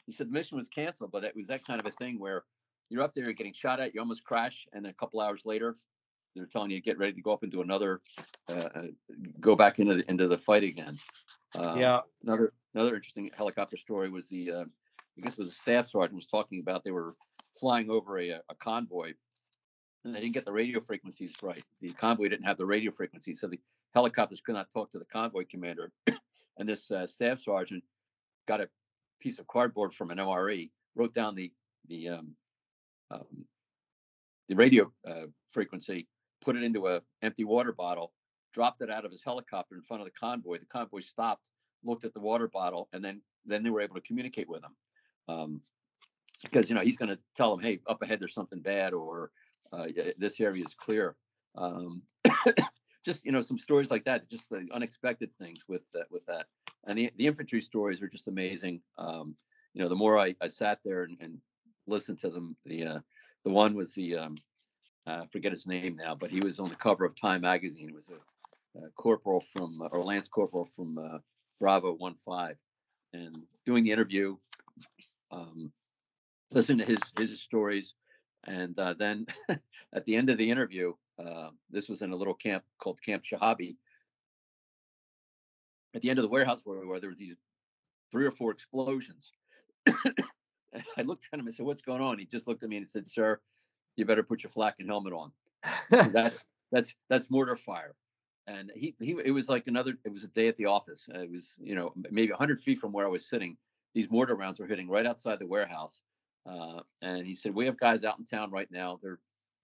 he 0.07 0.13
said 0.13 0.27
the 0.27 0.33
mission 0.33 0.59
was 0.59 0.69
canceled, 0.69 1.13
but 1.13 1.23
it 1.23 1.37
was 1.37 1.47
that 1.47 1.65
kind 1.65 1.79
of 1.79 1.87
a 1.87 1.93
thing 1.93 2.19
where 2.19 2.43
you're 2.91 3.03
up 3.03 3.15
there, 3.15 3.25
you're 3.25 3.33
getting 3.33 3.53
shot 3.53 3.81
at, 3.81 3.95
you 3.95 4.01
almost 4.01 4.25
crash, 4.25 4.67
and 4.73 4.87
a 4.87 4.93
couple 4.93 5.21
hours 5.21 5.43
later, 5.45 5.77
they're 6.35 6.47
telling 6.47 6.71
you 6.71 6.79
to 6.79 6.83
get 6.83 6.99
ready 6.99 7.13
to 7.13 7.21
go 7.21 7.33
up 7.33 7.43
and 7.43 7.53
do 7.53 7.63
another, 7.63 8.01
uh, 8.51 8.69
uh, 8.75 8.83
go 9.41 9.57
back 9.57 9.79
into 9.79 9.97
the, 9.97 10.11
into 10.11 10.29
the 10.29 10.39
fight 10.39 10.65
again. 10.65 10.97
Uh, 11.57 11.75
yeah. 11.79 12.01
Another 12.23 12.53
another 12.75 12.95
interesting 12.95 13.31
helicopter 13.37 13.77
story 13.77 14.11
was 14.11 14.29
the, 14.29 14.51
uh, 14.53 14.65
I 14.65 15.21
guess 15.23 15.33
it 15.33 15.39
was 15.39 15.49
a 15.49 15.53
staff 15.53 15.89
sergeant 15.89 16.15
was 16.15 16.27
talking 16.27 16.61
about 16.61 16.85
they 16.85 16.91
were 16.91 17.17
flying 17.59 17.91
over 17.91 18.19
a, 18.21 18.31
a 18.31 18.55
convoy, 18.61 19.13
and 20.05 20.15
they 20.15 20.21
didn't 20.21 20.35
get 20.35 20.45
the 20.45 20.53
radio 20.53 20.81
frequencies 20.81 21.33
right. 21.43 21.65
The 21.81 21.91
convoy 21.91 22.29
didn't 22.29 22.45
have 22.45 22.59
the 22.59 22.67
radio 22.67 22.93
frequencies, 22.93 23.41
so 23.41 23.49
the 23.49 23.59
helicopters 23.95 24.41
could 24.41 24.55
not 24.55 24.71
talk 24.71 24.91
to 24.93 24.99
the 24.99 25.07
convoy 25.07 25.45
commander. 25.51 25.91
and 26.59 26.69
this 26.69 26.91
uh, 26.91 27.07
staff 27.07 27.41
sergeant 27.41 27.83
got 28.47 28.61
a 28.61 28.69
piece 29.21 29.39
of 29.39 29.47
cardboard 29.49 29.93
from 29.93 30.11
an 30.11 30.19
MRE, 30.19 30.71
wrote 30.95 31.15
down 31.15 31.35
the 31.35 31.51
the 31.89 32.09
um, 32.11 32.35
um, 33.11 33.45
the 34.49 34.57
radio 34.57 34.91
uh, 35.07 35.27
frequency, 35.53 36.07
put 36.41 36.57
it 36.57 36.63
into 36.63 36.89
a 36.89 37.01
empty 37.23 37.45
water 37.45 37.73
bottle, 37.73 38.13
dropped 38.53 38.83
it 38.83 38.91
out 38.91 39.05
of 39.05 39.11
his 39.11 39.23
helicopter 39.23 39.75
in 39.75 39.83
front 39.83 40.01
of 40.01 40.07
the 40.07 40.13
convoy. 40.13 40.59
The 40.59 40.67
convoy 40.67 41.01
stopped, 41.01 41.43
looked 41.85 42.05
at 42.05 42.15
the 42.15 42.21
water 42.21 42.49
bottle, 42.49 42.89
and 42.93 43.05
then 43.05 43.21
then 43.45 43.63
they 43.63 43.71
were 43.71 43.81
able 43.81 43.95
to 43.95 44.01
communicate 44.01 44.49
with 44.49 44.63
him. 44.63 44.77
Um, 45.29 45.61
because 46.43 46.69
you 46.69 46.75
know 46.75 46.83
he's 46.83 46.97
going 46.97 47.11
to 47.11 47.19
tell 47.37 47.51
them, 47.55 47.65
"Hey, 47.65 47.81
up 47.87 48.03
ahead 48.03 48.21
there's 48.21 48.35
something 48.35 48.61
bad," 48.61 48.93
or 48.93 49.31
uh, 49.73 49.87
"This 50.17 50.41
area 50.41 50.65
is 50.65 50.75
clear." 50.75 51.17
Um, 51.57 52.03
just 53.05 53.25
you 53.25 53.33
know 53.33 53.41
some 53.41 53.59
stories 53.59 53.91
like 53.91 54.05
that, 54.05 54.31
just 54.31 54.51
the 54.51 54.67
unexpected 54.73 55.31
things 55.39 55.65
with 55.69 55.87
that 55.95 56.07
with 56.11 56.25
that, 56.27 56.47
and 56.87 56.99
the 56.99 57.11
the 57.17 57.27
infantry 57.27 57.61
stories 57.61 58.03
are 58.03 58.09
just 58.09 58.29
amazing. 58.29 58.81
Um, 58.97 59.35
you 59.75 59.83
know, 59.83 59.89
the 59.89 59.95
more 59.95 60.19
I, 60.19 60.35
I 60.41 60.49
sat 60.49 60.81
there 60.85 61.05
and, 61.05 61.17
and 61.21 61.39
listen 61.89 62.17
to 62.19 62.31
them. 62.31 62.57
The 62.65 62.87
uh, 62.87 62.99
the 63.45 63.51
one 63.51 63.75
was 63.75 63.95
the 63.95 64.17
um, 64.17 64.37
I 65.07 65.27
forget 65.33 65.53
his 65.53 65.67
name 65.67 65.97
now, 65.97 66.15
but 66.15 66.31
he 66.31 66.41
was 66.41 66.59
on 66.59 66.69
the 66.69 66.75
cover 66.75 67.05
of 67.05 67.17
Time 67.17 67.43
magazine. 67.43 67.89
It 67.89 67.95
was 67.95 68.09
a, 68.09 68.87
a 68.87 68.91
corporal 68.91 69.41
from 69.41 69.81
or 69.91 70.05
Lance 70.05 70.29
Corporal 70.29 70.67
from 70.67 70.99
uh, 70.99 71.19
Bravo 71.59 71.93
One 71.93 72.15
Five, 72.15 72.57
and 73.13 73.43
doing 73.65 73.85
the 73.85 73.93
interview, 73.93 74.37
um, 75.31 75.73
listening 76.51 76.87
to 76.87 76.93
his 76.93 77.01
his 77.19 77.41
stories, 77.41 77.95
and 78.47 78.79
uh, 78.79 78.95
then 78.99 79.27
at 79.95 80.05
the 80.05 80.17
end 80.17 80.29
of 80.29 80.39
the 80.39 80.51
interview, 80.51 80.93
uh, 81.19 81.51
this 81.71 81.89
was 81.89 82.03
in 82.03 82.13
a 82.13 82.17
little 82.17 82.35
camp 82.35 82.65
called 82.79 83.01
Camp 83.03 83.25
Shahabi. 83.25 83.77
At 85.95 86.03
the 86.03 86.11
end 86.11 86.19
of 86.19 86.23
the 86.23 86.29
warehouse 86.29 86.61
where 86.65 86.79
we 86.79 86.87
were, 86.87 87.01
there 87.01 87.09
was 87.09 87.19
these 87.19 87.37
three 88.13 88.27
or 88.27 88.31
four 88.31 88.51
explosions. 88.51 89.33
I 90.97 91.03
looked 91.03 91.27
at 91.33 91.39
him 91.39 91.47
and 91.47 91.55
said, 91.55 91.67
"What's 91.67 91.81
going 91.81 92.03
on?" 92.03 92.19
He 92.19 92.25
just 92.25 92.47
looked 92.47 92.63
at 92.63 92.69
me 92.69 92.77
and 92.77 92.89
said, 92.89 93.09
"Sir, 93.09 93.41
you 93.97 94.05
better 94.05 94.23
put 94.23 94.43
your 94.43 94.51
flak 94.51 94.77
and 94.79 94.89
helmet 94.89 95.13
on. 95.13 95.33
that's 96.13 96.45
that's 96.73 96.95
that's 97.09 97.31
mortar 97.31 97.57
fire." 97.57 97.95
And 98.47 98.73
he 98.75 98.95
he 99.01 99.17
it 99.25 99.33
was 99.33 99.49
like 99.49 99.67
another. 99.67 99.95
It 100.05 100.13
was 100.13 100.25
a 100.25 100.29
day 100.29 100.49
at 100.49 100.57
the 100.57 100.67
office. 100.67 101.07
It 101.13 101.31
was 101.31 101.55
you 101.59 101.75
know 101.75 101.93
maybe 102.11 102.31
100 102.31 102.61
feet 102.61 102.79
from 102.79 102.93
where 102.93 103.07
I 103.07 103.11
was 103.11 103.29
sitting. 103.29 103.57
These 103.95 104.11
mortar 104.11 104.35
rounds 104.35 104.61
were 104.61 104.67
hitting 104.67 104.89
right 104.89 105.07
outside 105.07 105.39
the 105.39 105.47
warehouse. 105.47 106.03
Uh, 106.47 106.81
and 107.03 107.27
he 107.27 107.35
said, 107.35 107.55
"We 107.55 107.67
have 107.67 107.79
guys 107.79 108.05
out 108.05 108.19
in 108.19 108.25
town 108.25 108.51
right 108.51 108.71
now. 108.71 108.99
They're 109.03 109.21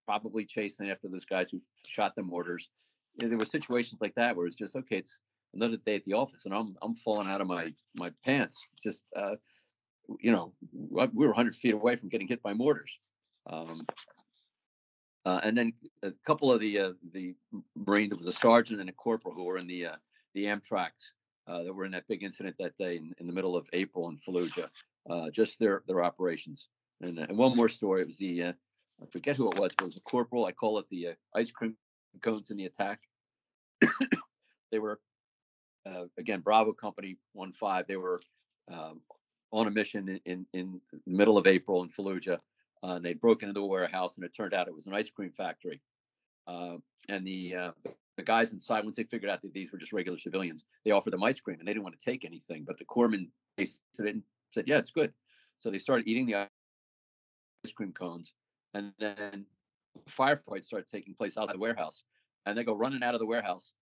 probably 0.07 0.45
chasing 0.45 0.91
after 0.91 1.09
those 1.09 1.25
guys 1.25 1.51
who 1.51 1.61
shot 1.87 2.15
the 2.15 2.23
mortars." 2.23 2.69
You 3.17 3.27
know, 3.27 3.29
there 3.31 3.39
were 3.39 3.47
situations 3.47 4.01
like 4.01 4.15
that 4.17 4.37
where 4.37 4.47
it's 4.47 4.57
just 4.57 4.77
okay. 4.77 4.99
It's 4.99 5.21
another 5.55 5.77
day 5.77 5.97
at 5.97 6.05
the 6.05 6.15
office, 6.15 6.45
and 6.45 6.55
I'm 6.55 6.77
I'm 6.83 6.95
falling 6.95 7.29
out 7.29 7.41
of 7.41 7.47
my 7.47 7.73
my 7.95 8.11
pants. 8.25 8.67
Just 8.83 9.05
uh, 9.17 9.37
you 10.21 10.33
know, 10.33 10.53
we 10.73 11.07
were 11.13 11.29
100 11.29 11.55
feet 11.55 11.75
away 11.75 11.97
from 11.97 12.09
getting 12.09 12.29
hit 12.29 12.43
by 12.43 12.53
mortars. 12.53 12.99
Um, 13.47 13.87
uh, 15.27 15.41
and 15.43 15.57
then 15.57 15.73
a 16.03 16.13
couple 16.27 16.53
of 16.53 16.61
the 16.61 16.79
uh, 16.79 16.93
the 17.13 17.35
Marines, 17.75 18.11
there 18.11 18.19
was 18.19 18.27
a 18.27 18.39
sergeant 18.39 18.81
and 18.81 18.91
a 18.91 18.93
corporal 18.93 19.35
who 19.35 19.45
were 19.45 19.57
in 19.57 19.67
the 19.67 19.87
uh, 19.87 19.97
the 20.35 20.45
Amtracs 20.45 21.13
uh, 21.47 21.63
that 21.63 21.73
were 21.73 21.87
in 21.87 21.93
that 21.93 22.07
big 22.09 22.23
incident 22.23 22.57
that 22.59 22.77
day 22.79 22.97
in, 22.97 23.15
in 23.19 23.27
the 23.27 23.33
middle 23.33 23.57
of 23.57 23.67
April 23.73 24.09
in 24.11 24.19
Fallujah. 24.19 24.69
Uh, 25.09 25.31
just 25.31 25.59
their 25.59 25.83
their 25.87 26.05
operations. 26.05 26.69
And, 27.01 27.19
uh, 27.19 27.27
and 27.29 27.39
one 27.39 27.57
more 27.57 27.69
story. 27.69 28.03
It 28.03 28.07
was 28.07 28.19
the 28.19 28.45
I 28.45 29.07
forget 29.11 29.37
who 29.37 29.51
it 29.51 29.59
was, 29.59 29.73
but 29.77 29.85
it 29.85 29.89
was 29.89 29.97
a 29.97 30.01
corporal. 30.01 30.45
I 30.45 30.53
call 30.53 30.79
it 30.79 30.87
the 30.91 31.15
ice 31.35 31.51
cream 31.51 31.77
cones 32.21 32.51
in 32.51 32.59
the 32.59 32.67
attack. 32.67 33.01
they 34.71 34.79
were 34.79 35.01
again 36.19 36.41
Bravo 36.41 36.73
Company 36.73 37.17
One 37.33 37.53
Five. 37.53 37.87
They 37.87 37.97
were 37.97 38.21
um, 38.71 39.01
on 39.53 39.67
a 39.67 39.71
mission 39.71 40.21
in, 40.25 40.47
in, 40.53 40.81
the 40.93 41.01
middle 41.07 41.39
of 41.39 41.47
April 41.47 41.83
in 41.83 41.89
Fallujah. 41.89 42.39
Uh, 42.83 42.97
and 42.97 43.05
they'd 43.05 43.21
broken 43.21 43.49
into 43.49 43.61
a 43.61 43.67
warehouse, 43.67 44.17
and 44.17 44.25
it 44.25 44.35
turned 44.37 44.53
out 44.53 44.69
it 44.69 44.75
was 44.75 44.87
an 44.87 44.95
ice 44.95 45.09
cream 45.09 45.31
factory. 45.31 45.81
Uh, 46.47 46.77
and 47.09 47.27
the 47.27 47.55
uh, 47.55 47.71
the 48.17 48.23
guys 48.23 48.53
inside, 48.53 48.85
once 48.85 48.97
they 48.97 49.05
figured 49.05 49.31
out 49.31 49.41
that 49.41 49.55
these 49.55 49.73
were 49.73 49.79
just 49.79 49.93
regular 49.93 50.19
civilians, 50.19 50.67
they 50.85 50.91
offered 50.91 51.13
them 51.13 51.25
ice 51.25 51.41
cream, 51.41 51.59
and 51.59 51.67
they 51.67 51.73
didn't 51.73 51.85
want 51.85 51.99
to 51.99 52.05
take 52.05 52.25
anything. 52.25 52.65
But 52.67 52.79
the 52.79 52.85
corpsmen 52.85 53.29
tasted 53.57 53.81
it 54.07 54.15
and 54.15 54.23
said, 54.53 54.69
"Yeah, 54.69 54.79
it's 54.79 54.91
good." 54.91 55.15
So 55.59 55.71
they 55.71 55.79
started 55.79 56.07
eating 56.07 56.27
the 56.27 56.35
ice 56.35 56.49
cream 57.75 57.93
cones, 57.93 58.35
and 58.75 58.93
then 58.99 59.47
firefights 60.11 60.65
started 60.65 60.89
taking 60.89 61.15
place 61.15 61.39
outside 61.39 61.55
the 61.55 61.59
warehouse. 61.59 62.05
And 62.47 62.59
they 62.59 62.65
go 62.65 62.75
running 62.75 63.03
out 63.03 63.15
of 63.15 63.21
the 63.21 63.27
warehouse 63.27 63.73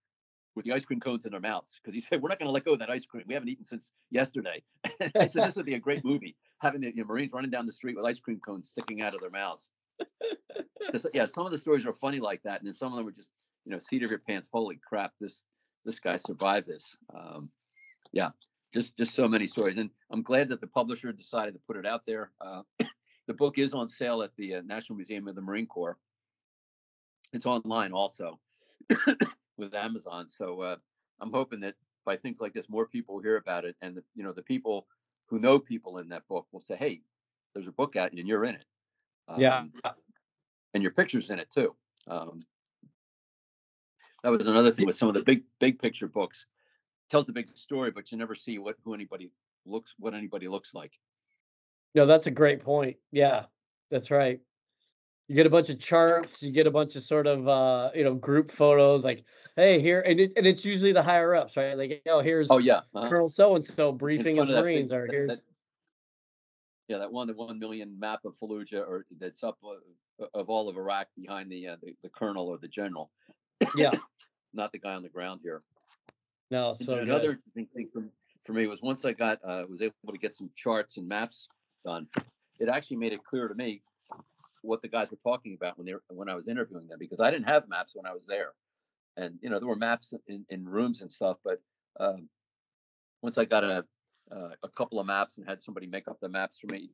with 0.55 0.64
the 0.64 0.72
ice 0.72 0.84
cream 0.84 1.00
cones 1.00 1.24
in 1.24 1.30
their 1.30 1.40
mouths 1.40 1.78
because 1.82 1.94
he 1.94 2.00
said, 2.00 2.20
"We're 2.20 2.28
not 2.28 2.38
going 2.38 2.48
to 2.48 2.53
let 2.53 2.64
go 2.64 2.72
of 2.72 2.78
that 2.80 2.90
ice 2.90 3.07
cream. 3.07 3.24
We 3.26 3.34
haven't 3.34 3.48
eaten 3.48 3.64
since 3.64 3.92
yesterday." 4.11 4.62
I 5.16 5.26
said, 5.26 5.46
"This 5.46 5.57
would 5.57 5.66
be 5.66 5.74
a 5.74 5.80
great 5.80 6.05
movie, 6.05 6.36
having 6.61 6.80
the 6.80 6.88
you 6.88 7.03
know, 7.03 7.05
Marines 7.05 7.32
running 7.32 7.50
down 7.50 7.66
the 7.66 7.72
street 7.72 7.96
with 7.96 8.05
ice 8.05 8.20
cream 8.20 8.40
cones 8.44 8.68
sticking 8.68 9.03
out 9.03 9.14
of 9.14 9.20
their 9.20 9.30
mouths." 9.30 9.70
yeah, 11.14 11.26
some 11.26 11.46
of 11.46 11.53
the 11.53 11.59
stories 11.59 11.86
are 11.86 11.92
funny 11.92 12.20
like 12.20 12.42
that, 12.42 12.61
and 12.61 12.66
then 12.66 12.74
some 12.74 12.92
of 12.92 12.96
them 12.96 13.05
were 13.05 13.12
just, 13.12 13.30
you 13.64 13.72
know, 13.72 13.78
seat 13.78 14.03
of 14.03 14.11
your 14.11 14.18
pants. 14.20 14.48
Holy 14.53 14.78
crap! 14.86 15.12
This 15.20 15.44
this 15.84 15.98
guy 15.98 16.16
survived 16.16 16.66
this. 16.66 16.96
Um, 17.14 17.50
yeah, 18.12 18.30
just 18.74 18.96
just 18.96 19.14
so 19.14 19.28
many 19.28 19.46
stories, 19.46 19.78
and 19.78 19.90
I'm 20.11 20.22
glad 20.22 20.48
that 20.50 20.61
the 20.61 20.66
publisher 20.66 21.12
decided 21.12 21.55
to 21.55 21.61
put 21.66 21.76
it 21.76 21.86
out 21.86 22.03
there. 22.07 22.30
Uh, 22.40 22.62
the 23.26 23.34
book 23.34 23.59
is 23.59 23.74
on 23.74 23.88
sale 23.88 24.22
at 24.22 24.30
the 24.36 24.57
uh, 24.57 24.62
National 24.64 24.96
Museum 24.96 25.28
of 25.28 25.34
the 25.34 25.40
Marine 25.40 25.66
Corps. 25.66 25.98
It's 27.32 27.46
online 27.46 27.92
also 27.92 28.38
with 29.57 29.74
Amazon. 29.74 30.28
So 30.28 30.61
uh, 30.61 30.76
I'm 31.20 31.32
hoping 31.32 31.61
that 31.61 31.74
by 32.05 32.16
things 32.16 32.38
like 32.40 32.53
this, 32.53 32.68
more 32.68 32.86
people 32.86 33.20
hear 33.20 33.36
about 33.36 33.64
it, 33.64 33.76
and 33.82 33.96
the, 33.96 34.03
you 34.14 34.24
know 34.24 34.32
the 34.32 34.42
people 34.42 34.86
who 35.26 35.38
know 35.38 35.59
people 35.59 35.98
in 35.98 36.09
that 36.09 36.26
book 36.28 36.46
will 36.53 36.61
say, 36.61 36.76
"Hey, 36.76 37.00
there's 37.55 37.68
a 37.68 37.72
book 37.72 37.96
out 37.96 38.12
and 38.12 38.26
you're 38.26 38.44
in 38.44 38.57
it." 38.57 38.64
Um, 39.28 39.40
yeah, 39.40 39.64
and 40.74 40.82
your 40.82 40.92
picture's 40.92 41.30
in 41.30 41.38
it 41.38 41.50
too. 41.50 41.74
Um, 42.09 42.40
that 44.22 44.30
was 44.30 44.46
another 44.46 44.70
thing 44.70 44.86
with 44.86 44.96
some 44.96 45.09
of 45.09 45.14
the 45.14 45.22
big 45.22 45.42
big 45.59 45.78
picture 45.78 46.09
books. 46.09 46.46
Tells 47.11 47.26
the 47.26 47.32
big 47.32 47.55
story, 47.57 47.90
but 47.90 48.11
you 48.11 48.18
never 48.18 48.34
see 48.34 48.59
what 48.59 48.76
who 48.84 48.94
anybody 48.94 49.30
looks 49.66 49.94
what 49.98 50.14
anybody 50.14 50.48
looks 50.48 50.74
like. 50.74 50.92
No, 51.94 52.07
that's 52.07 52.26
a 52.26 52.30
great 52.30 52.61
point. 52.61 52.96
Yeah, 53.11 53.44
that's 53.90 54.11
right. 54.11 54.40
You 55.33 55.37
get 55.37 55.47
a 55.47 55.51
bunch 55.51 55.70
of 55.70 55.78
charts, 55.78 56.43
you 56.43 56.53
get 56.53 56.66
a 56.66 56.70
bunch 56.70 56.95
of 56.95 57.03
sort 57.03 57.26
of 57.26 57.49
uh, 57.49 57.91
you 57.95 58.05
know 58.05 58.14
group 58.14 58.51
photos, 58.51 59.03
like 59.03 59.24
hey 59.57 59.80
here, 59.80 60.03
and, 60.03 60.20
it, 60.20 60.35
and 60.37 60.47
it's 60.47 60.62
usually 60.62 60.93
the 60.93 61.03
higher 61.03 61.35
ups, 61.35 61.57
right? 61.57 61.74
Like 61.74 62.03
oh 62.07 62.20
here's 62.20 62.51
Oh 62.51 62.59
yeah. 62.59 62.80
uh-huh. 62.95 63.09
Colonel 63.09 63.30
so 63.30 63.55
and 63.57 63.64
so 63.64 63.93
briefing 63.93 64.37
his 64.37 64.49
big- 64.49 64.57
Marines, 64.57 64.93
or 64.93 65.07
that- 65.07 65.11
here's 65.11 65.30
that- 65.30 65.41
Yeah, 66.89 66.99
that 66.99 67.11
one, 67.11 67.28
the 67.28 67.33
one 67.33 67.59
million 67.59 67.99
map 67.99 68.26
of 68.26 68.37
Fallujah, 68.39 68.87
or 68.87 69.07
that's 69.18 69.43
up 69.43 69.57
uh, 69.64 70.26
of 70.35 70.51
all 70.51 70.68
of 70.68 70.76
Iraq 70.76 71.07
behind 71.16 71.51
the, 71.51 71.66
uh, 71.66 71.76
the 71.83 71.95
the 72.03 72.11
colonel 72.11 72.47
or 72.49 72.59
the 72.59 72.68
general, 72.68 73.11
yeah 73.74 73.93
not 74.53 74.70
the 74.70 74.78
guy 74.78 74.93
on 74.93 75.03
the 75.03 75.09
ground 75.09 75.41
here. 75.43 75.62
no 76.51 76.74
so 76.74 76.99
another 76.99 77.39
thing, 77.55 77.66
thing 77.74 77.89
for, 77.91 78.05
for 78.45 78.53
me 78.53 78.66
was 78.66 78.83
once 78.83 79.07
I 79.07 79.12
got 79.12 79.39
uh, 79.49 79.62
was 79.66 79.80
able 79.80 79.95
to 80.11 80.18
get 80.18 80.35
some 80.35 80.51
charts 80.57 80.99
and 80.99 81.09
maps 81.09 81.49
done, 81.83 82.07
it 82.61 82.68
actually 82.68 82.99
made 82.99 83.14
it 83.14 83.24
clear 83.24 83.49
to 83.49 83.55
me 83.55 83.80
what 84.63 84.83
the 84.83 84.89
guys 84.89 85.11
were 85.11 85.19
talking 85.23 85.55
about 85.55 85.77
when 85.77 85.87
they 85.87 85.95
were, 85.95 86.03
when 86.09 86.29
I 86.29 86.35
was 86.35 86.49
interviewing 86.49 86.89
them 86.89 86.99
because 86.99 87.21
I 87.21 87.31
didn't 87.31 87.49
have 87.49 87.69
maps 87.69 87.93
when 87.95 88.07
I 88.07 88.15
was 88.15 88.27
there, 88.27 88.53
and 89.17 89.39
you 89.43 89.51
know 89.51 89.59
there 89.59 89.69
were 89.69 89.77
maps 89.77 90.15
in, 90.27 90.45
in 90.49 90.65
rooms 90.65 91.01
and 91.01 91.11
stuff, 91.11 91.37
but 91.45 91.61
um, 92.01 92.29
once 93.23 93.39
I 93.39 93.45
got 93.45 93.65
a 93.65 93.85
uh, 94.31 94.51
a 94.63 94.69
couple 94.69 94.99
of 94.99 95.07
maps 95.07 95.39
and 95.39 95.47
had 95.47 95.61
somebody 95.61 95.87
make 95.87 96.09
up 96.09 96.19
the 96.21 96.29
maps 96.29 96.59
for 96.59 96.73
me 96.73 96.91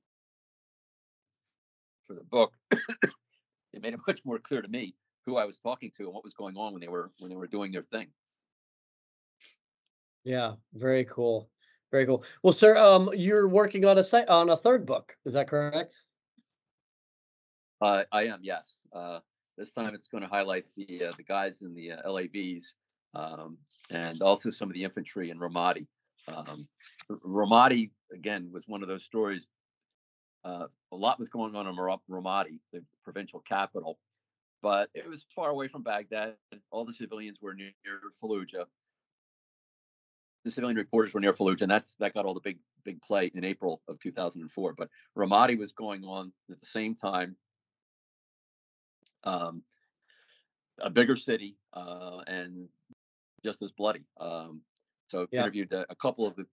for 2.07 2.15
the 2.15 2.25
book, 2.25 2.53
it 2.71 3.83
made 3.83 3.95
it 3.95 4.01
much 4.07 4.25
more 4.25 4.39
clear 4.39 4.63
to 4.63 4.69
me 4.69 4.95
who 5.27 5.37
I 5.37 5.45
was 5.45 5.59
talking 5.59 5.91
to 5.99 6.05
and 6.05 6.15
what 6.15 6.25
was 6.25 6.33
going 6.33 6.57
on 6.57 6.73
when 6.73 6.81
they 6.81 6.89
were 6.89 7.13
when 7.19 7.31
they 7.31 7.37
were 7.37 7.47
doing 7.47 7.71
their 7.71 7.83
thing. 7.83 8.09
Yeah, 10.25 10.55
very 10.75 11.05
cool. 11.05 11.51
Very 11.91 12.05
cool. 12.05 12.23
Well, 12.43 12.53
sir, 12.53 12.77
um, 12.77 13.11
you're 13.15 13.49
working 13.49 13.85
on 13.85 13.99
a 13.99 14.31
on 14.31 14.51
a 14.51 14.57
third 14.57 14.85
book. 14.85 15.17
Is 15.25 15.33
that 15.35 15.49
correct? 15.49 15.95
Uh, 17.81 18.05
I 18.13 18.25
am, 18.25 18.41
yes. 18.43 18.75
Uh, 18.93 19.21
this 19.57 19.73
time 19.73 19.95
it's 19.95 20.09
going 20.09 20.23
to 20.23 20.29
highlight 20.29 20.65
the 20.77 21.07
uh, 21.07 21.13
the 21.17 21.23
guys 21.23 21.63
in 21.63 21.75
the 21.75 21.93
uh, 21.93 22.03
LAVs 22.07 22.67
um, 23.15 23.59
and 23.91 24.23
also 24.23 24.51
some 24.51 24.69
of 24.69 24.75
the 24.75 24.85
infantry 24.85 25.31
in 25.31 25.39
Ramadi. 25.39 25.87
Um, 26.29 26.69
Ramadi 27.11 27.91
again 28.13 28.51
was 28.53 28.67
one 28.67 28.83
of 28.83 28.89
those 28.89 29.05
stories. 29.05 29.47
Uh, 30.45 30.67
a 30.93 30.97
lot 30.97 31.19
was 31.19 31.29
going 31.29 31.55
on 31.57 31.67
in 31.67 31.75
Ramadi, 31.75 32.61
the 32.73 32.83
provincial 33.03 33.41
capital, 33.41 33.99
but 34.63 34.89
it 34.95 35.09
was 35.09 35.27
far 35.35 35.51
away 35.51 35.69
from 35.69 35.83
Baghdad. 35.83 36.35
All 36.71 36.85
the 36.85 36.93
civilians 36.93 37.39
were 37.43 37.55
near, 37.55 37.73
near 37.85 38.01
Fallujah. 38.23 38.65
The 40.45 40.51
civilian 40.51 40.77
reporters 40.77 41.13
were 41.13 41.21
near 41.21 41.33
Fallujah, 41.33 41.63
and 41.63 41.71
that's 41.71 41.97
that 41.97 42.15
got 42.15 42.25
all 42.25 42.35
the 42.35 42.41
big 42.41 42.59
big 42.85 43.03
play 43.03 43.31
in 43.35 43.45
April 43.45 43.83
of 43.89 43.99
2004. 43.99 44.75
But 44.75 44.89
Ramadi 45.17 45.59
was 45.59 45.73
going 45.73 46.05
on 46.05 46.33
at 46.51 46.61
the 46.61 46.67
same 46.67 46.95
time 46.95 47.37
um, 49.25 49.63
a 50.81 50.91
bigger 50.91 51.17
city 51.17 51.57
uh, 51.73 52.21
and 52.27 52.69
just 53.45 53.63
as 53.63 53.73
bloody. 53.73 54.05
Um, 54.21 54.63
so 55.09 55.27
Yeah. 55.31 55.43
interviewed 55.43 55.73
a, 55.73 55.87
a 55.91 55.95
couple 55.95 56.27
of 56.27 56.37
the 56.37 56.47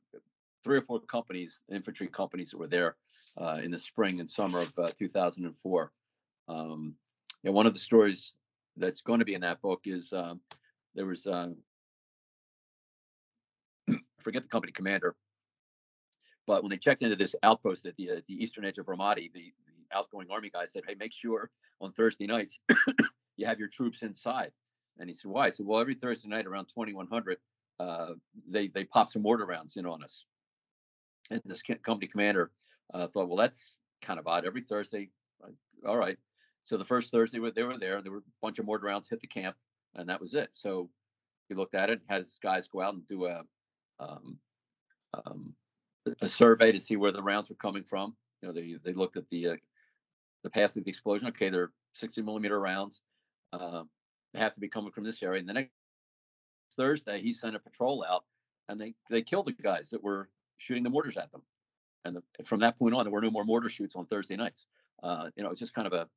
three 0.63 0.77
or 0.77 0.81
four 0.81 0.99
companies, 1.01 1.61
infantry 1.71 2.07
companies 2.07 2.49
that 2.51 2.57
were 2.57 2.67
there 2.67 2.95
uh, 3.37 3.59
in 3.63 3.71
the 3.71 3.77
spring 3.77 4.19
and 4.19 4.29
summer 4.29 4.59
of 4.59 4.73
uh, 4.79 4.89
2004. 4.97 5.91
Um, 6.47 6.95
and 7.43 7.53
one 7.53 7.67
of 7.67 7.73
the 7.73 7.79
stories 7.79 8.33
that's 8.77 9.01
going 9.01 9.19
to 9.19 9.25
be 9.25 9.35
in 9.35 9.41
that 9.41 9.61
book 9.61 9.81
is 9.85 10.11
um, 10.13 10.41
there 10.95 11.05
was 11.05 11.27
uh, 11.27 11.49
I 13.89 13.93
forget 14.23 14.41
the 14.41 14.47
company 14.47 14.71
commander, 14.71 15.15
but 16.47 16.63
when 16.63 16.69
they 16.71 16.77
checked 16.77 17.03
into 17.03 17.15
this 17.15 17.35
outpost 17.43 17.85
at 17.85 17.95
the 17.97 18.11
uh, 18.11 18.21
the 18.27 18.33
eastern 18.33 18.65
edge 18.65 18.77
of 18.77 18.87
Ramadi, 18.87 19.31
the, 19.33 19.53
the 19.67 19.95
outgoing 19.95 20.27
army 20.31 20.49
guy 20.49 20.65
said, 20.65 20.83
"Hey, 20.87 20.95
make 20.95 21.13
sure 21.13 21.49
on 21.81 21.91
Thursday 21.91 22.27
nights 22.27 22.59
you 23.37 23.45
have 23.45 23.59
your 23.59 23.69
troops 23.69 24.03
inside." 24.03 24.51
And 24.99 25.09
he 25.09 25.13
said, 25.13 25.31
"Why?" 25.31 25.47
I 25.47 25.49
said, 25.49 25.65
"Well, 25.65 25.79
every 25.79 25.95
Thursday 25.95 26.29
night 26.29 26.45
around 26.45 26.65
2100, 26.65 27.37
uh, 27.79 28.13
they 28.47 28.67
they 28.67 28.85
pop 28.85 29.09
some 29.09 29.21
mortar 29.21 29.45
rounds 29.45 29.77
in 29.77 29.85
on 29.85 30.03
us." 30.03 30.25
And 31.31 31.41
this 31.45 31.61
company 31.83 32.07
commander 32.07 32.51
uh, 32.93 33.07
thought, 33.07 33.27
"Well, 33.27 33.37
that's 33.37 33.75
kind 34.01 34.19
of 34.19 34.27
odd. 34.27 34.45
Every 34.45 34.61
Thursday, 34.61 35.09
uh, 35.43 35.87
all 35.87 35.97
right." 35.97 36.17
So 36.65 36.77
the 36.77 36.85
first 36.85 37.11
Thursday 37.11 37.37
they 37.37 37.63
were 37.63 37.77
there, 37.77 38.01
there 38.01 38.11
were 38.11 38.19
a 38.19 38.41
bunch 38.41 38.57
of 38.59 38.65
mortar 38.65 38.87
rounds 38.87 39.07
hit 39.07 39.21
the 39.21 39.27
camp, 39.27 39.55
and 39.95 40.09
that 40.09 40.19
was 40.19 40.33
it. 40.33 40.49
So 40.53 40.89
he 41.47 41.55
looked 41.55 41.75
at 41.75 41.89
it, 41.89 42.01
had 42.07 42.21
his 42.21 42.39
guys 42.41 42.67
go 42.67 42.81
out 42.81 42.95
and 42.95 43.07
do 43.07 43.25
a 43.25 43.43
um, 43.99 44.37
um, 45.13 45.53
a 46.21 46.27
survey 46.27 46.71
to 46.71 46.79
see 46.79 46.95
where 46.95 47.11
the 47.11 47.21
rounds 47.21 47.49
were 47.49 47.55
coming 47.55 47.83
from. 47.83 48.15
You 48.41 48.47
know, 48.47 48.53
they 48.53 48.75
they 48.83 48.93
looked 48.93 49.17
at 49.17 49.29
the 49.29 49.47
uh, 49.49 49.55
the 50.45 50.49
path 50.51 50.77
of 50.77 50.83
the 50.83 50.89
explosion. 50.89 51.27
Okay, 51.29 51.49
they're 51.49 51.71
60 51.93 52.21
millimeter 52.21 52.59
rounds. 52.59 53.01
Uh, 53.51 53.81
they 54.31 54.39
have 54.39 54.53
to 54.53 54.59
be 54.59 54.69
coming 54.69 54.91
from 54.91 55.03
this 55.03 55.23
area. 55.23 55.39
And 55.39 55.49
the 55.49 55.53
next 55.53 55.71
Thursday, 56.77 57.19
he 57.19 57.33
sent 57.33 57.55
a 57.55 57.59
patrol 57.59 58.05
out, 58.07 58.23
and 58.69 58.79
they 58.79 58.93
they 59.09 59.23
killed 59.23 59.47
the 59.47 59.53
guys 59.53 59.89
that 59.89 60.03
were 60.03 60.29
shooting 60.57 60.83
the 60.83 60.89
mortars 60.89 61.17
at 61.17 61.31
them. 61.31 61.41
And 62.05 62.17
the, 62.17 62.45
from 62.45 62.59
that 62.59 62.77
point 62.77 62.93
on, 62.93 63.03
there 63.03 63.11
were 63.11 63.21
no 63.21 63.31
more 63.31 63.43
mortar 63.43 63.69
shoots 63.69 63.95
on 63.95 64.05
Thursday 64.05 64.35
nights. 64.35 64.67
Uh, 65.01 65.29
you 65.35 65.43
know, 65.43 65.49
it's 65.49 65.59
just 65.59 65.73
kind 65.73 65.87
of 65.87 65.93
a 65.93 66.07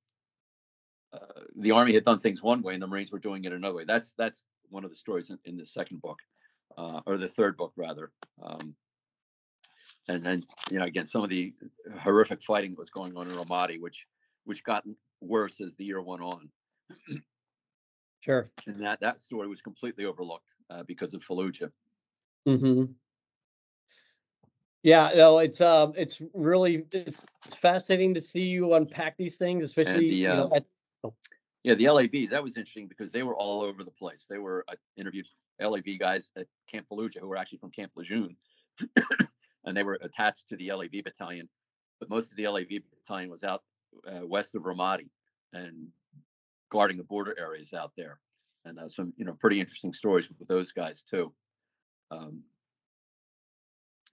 uh, 1.14 1.40
the 1.56 1.70
army 1.70 1.94
had 1.94 2.04
done 2.04 2.20
things 2.20 2.42
one 2.42 2.60
way, 2.60 2.74
and 2.74 2.82
the 2.82 2.86
Marines 2.86 3.10
were 3.10 3.18
doing 3.18 3.44
it 3.44 3.52
another 3.54 3.76
way. 3.76 3.84
That's 3.86 4.12
that's 4.12 4.44
one 4.68 4.84
of 4.84 4.90
the 4.90 4.96
stories 4.96 5.30
in, 5.30 5.38
in 5.46 5.56
the 5.56 5.64
second 5.64 6.02
book, 6.02 6.18
uh, 6.76 7.00
or 7.06 7.16
the 7.16 7.28
third 7.28 7.56
book 7.56 7.72
rather. 7.76 8.12
Um, 8.42 8.74
and 10.06 10.22
then 10.22 10.44
you 10.70 10.78
know 10.78 10.84
again 10.84 11.06
some 11.06 11.24
of 11.24 11.30
the 11.30 11.54
horrific 12.02 12.42
fighting 12.42 12.72
that 12.72 12.78
was 12.78 12.90
going 12.90 13.16
on 13.16 13.26
in 13.26 13.36
Ramadi, 13.36 13.80
which 13.80 14.06
which 14.44 14.64
got 14.64 14.84
worse 15.20 15.60
as 15.60 15.74
the 15.76 15.84
year 15.84 16.00
went 16.00 16.22
on, 16.22 16.48
Sure. 18.20 18.48
and 18.66 18.76
that 18.76 19.00
that 19.00 19.20
story 19.20 19.48
was 19.48 19.62
completely 19.62 20.04
overlooked 20.04 20.54
uh, 20.70 20.82
because 20.84 21.14
of 21.14 21.24
Fallujah. 21.24 21.70
hmm 22.46 22.84
Yeah, 24.82 25.12
no, 25.14 25.38
it's 25.38 25.60
um, 25.60 25.92
it's 25.96 26.22
really 26.34 26.84
it's 26.92 27.56
fascinating 27.56 28.14
to 28.14 28.20
see 28.20 28.44
you 28.44 28.74
unpack 28.74 29.16
these 29.16 29.36
things, 29.36 29.64
especially 29.64 30.10
the, 30.10 30.16
you 30.16 30.28
know, 30.28 30.50
uh, 30.52 30.56
at, 30.56 30.64
Yeah, 31.64 31.74
the 31.74 31.84
LAVs 31.84 32.30
that 32.30 32.42
was 32.42 32.56
interesting 32.56 32.88
because 32.88 33.12
they 33.12 33.22
were 33.22 33.36
all 33.36 33.62
over 33.62 33.84
the 33.84 33.90
place. 33.90 34.26
They 34.28 34.38
were 34.38 34.64
I 34.68 34.74
interviewed 34.96 35.26
LAV 35.60 35.98
guys 35.98 36.30
at 36.36 36.46
Camp 36.70 36.86
Fallujah 36.90 37.20
who 37.20 37.28
were 37.28 37.36
actually 37.36 37.58
from 37.58 37.70
Camp 37.70 37.92
Lejeune, 37.96 38.36
and 39.64 39.76
they 39.76 39.82
were 39.82 39.98
attached 40.02 40.48
to 40.48 40.56
the 40.56 40.72
LAV 40.72 41.04
battalion. 41.04 41.48
But 42.00 42.10
most 42.10 42.30
of 42.30 42.36
the 42.36 42.46
LAV 42.46 42.68
battalion 42.90 43.30
was 43.30 43.42
out 43.42 43.62
uh, 44.06 44.26
west 44.26 44.54
of 44.54 44.62
Ramadi 44.62 45.08
and 45.52 45.88
guarding 46.70 46.96
the 46.96 47.04
border 47.04 47.34
areas 47.38 47.72
out 47.72 47.92
there. 47.96 48.18
And 48.64 48.78
uh, 48.78 48.88
some 48.88 49.12
you 49.16 49.24
know 49.24 49.36
pretty 49.40 49.60
interesting 49.60 49.92
stories 49.92 50.28
with 50.28 50.48
those 50.48 50.72
guys 50.72 51.02
too. 51.02 51.32
Um, 52.10 52.42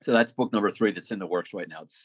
so 0.04 0.12
that's 0.12 0.32
book 0.32 0.54
number 0.54 0.70
three 0.70 0.92
that's 0.92 1.12
in 1.12 1.20
the 1.20 1.26
works 1.26 1.54
right 1.54 1.68
now. 1.68 1.82
It's 1.82 2.04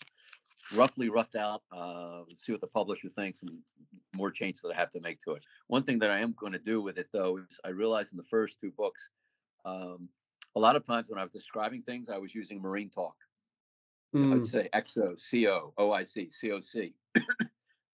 roughly 0.72 1.08
roughed 1.08 1.36
out. 1.36 1.62
Uh, 1.70 2.20
let's 2.28 2.44
see 2.44 2.52
what 2.52 2.60
the 2.60 2.66
publisher 2.66 3.08
thinks 3.08 3.42
and 3.42 3.50
more 4.14 4.30
changes 4.30 4.62
that 4.62 4.72
I 4.72 4.76
have 4.76 4.90
to 4.90 5.00
make 5.00 5.20
to 5.22 5.32
it. 5.32 5.44
One 5.66 5.82
thing 5.82 5.98
that 6.00 6.10
I 6.10 6.20
am 6.20 6.34
going 6.38 6.52
to 6.52 6.58
do 6.58 6.80
with 6.80 6.98
it 6.98 7.08
though 7.12 7.38
is 7.38 7.58
I 7.64 7.68
realized 7.68 8.12
in 8.12 8.16
the 8.16 8.24
first 8.24 8.58
two 8.60 8.72
books, 8.76 9.08
um, 9.64 10.08
a 10.56 10.60
lot 10.60 10.76
of 10.76 10.84
times 10.84 11.06
when 11.08 11.18
I 11.18 11.22
was 11.22 11.32
describing 11.32 11.82
things, 11.82 12.08
I 12.08 12.18
was 12.18 12.34
using 12.34 12.60
Marine 12.60 12.90
talk. 12.90 13.14
Mm, 14.14 14.32
would 14.32 14.44
say 14.44 14.68
XO, 14.74 15.14
CO, 15.30 15.72
OIC, 15.78 16.32
COC. 16.42 16.92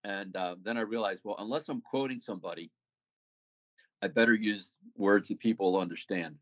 And 0.07 0.37
uh, 0.37 0.55
then 0.63 0.77
I 0.79 0.83
realized, 0.83 1.23
well, 1.25 1.35
unless 1.41 1.69
I'm 1.69 1.81
quoting 1.81 2.21
somebody, 2.21 2.71
I 4.01 4.07
better 4.07 4.35
use 4.35 4.73
words 4.97 5.27
that 5.29 5.41
people 5.41 5.73
will 5.73 5.81
understand, 5.81 6.37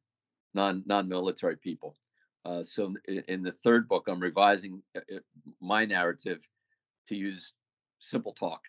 non 0.53 0.83
non 0.85 1.09
military 1.09 1.57
people. 1.57 1.97
Uh, 2.45 2.63
so 2.63 2.95
in, 3.09 3.25
in 3.27 3.43
the 3.43 3.53
third 3.53 3.89
book, 3.89 4.05
I'm 4.07 4.21
revising 4.21 4.83
uh, 4.95 5.01
uh, 5.17 5.21
my 5.63 5.87
narrative 5.87 6.47
to 7.09 7.17
use 7.17 7.55
simple 8.01 8.35
talk. 8.35 8.61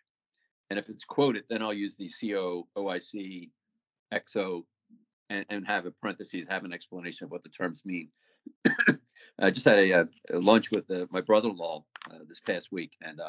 And 0.69 0.79
if 0.79 0.87
it's 0.87 1.03
quoted, 1.03 1.43
then 1.49 1.61
I'll 1.61 1.73
use 1.73 1.97
the 1.97 2.09
CO, 2.09 2.65
OIC, 2.77 3.49
XO, 4.13 4.63
and, 5.29 5.45
and 5.49 5.67
have 5.67 5.85
a 5.85 5.91
parentheses, 5.91 6.45
have 6.47 6.63
an 6.63 6.71
explanation 6.71 7.25
of 7.25 7.31
what 7.31 7.43
the 7.43 7.49
terms 7.49 7.81
mean. 7.83 8.07
I 9.39 9.51
just 9.51 9.65
had 9.65 9.77
a, 9.77 9.91
uh, 9.91 10.05
a 10.31 10.39
lunch 10.39 10.71
with 10.71 10.89
uh, 10.89 11.07
my 11.11 11.19
brother-in-law 11.19 11.83
uh, 12.11 12.19
this 12.29 12.39
past 12.39 12.71
week, 12.71 12.93
and 13.01 13.19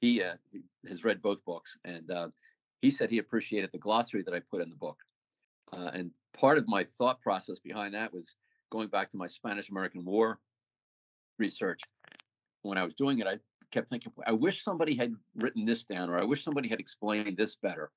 he 0.00 0.22
uh, 0.22 0.34
has 0.88 1.04
read 1.04 1.22
both 1.22 1.44
books, 1.44 1.76
and 1.84 2.10
uh, 2.10 2.28
he 2.80 2.90
said 2.90 3.10
he 3.10 3.18
appreciated 3.18 3.70
the 3.72 3.78
glossary 3.78 4.22
that 4.22 4.34
I 4.34 4.40
put 4.40 4.62
in 4.62 4.70
the 4.70 4.76
book. 4.76 4.98
Uh, 5.72 5.90
and 5.92 6.10
part 6.32 6.58
of 6.58 6.68
my 6.68 6.84
thought 6.84 7.20
process 7.20 7.58
behind 7.58 7.94
that 7.94 8.12
was 8.12 8.36
going 8.70 8.88
back 8.88 9.10
to 9.10 9.16
my 9.16 9.26
Spanish-American 9.26 10.04
War 10.04 10.38
research. 11.38 11.80
When 12.62 12.78
I 12.78 12.84
was 12.84 12.94
doing 12.94 13.18
it, 13.18 13.26
I 13.26 13.38
kept 13.70 13.88
thinking, 13.88 14.12
I 14.26 14.32
wish 14.32 14.62
somebody 14.62 14.94
had 14.94 15.14
written 15.36 15.64
this 15.64 15.84
down, 15.84 16.10
or 16.10 16.18
I 16.18 16.24
wish 16.24 16.42
somebody 16.42 16.68
had 16.68 16.80
explained 16.80 17.36
this 17.36 17.56
better. 17.56 17.90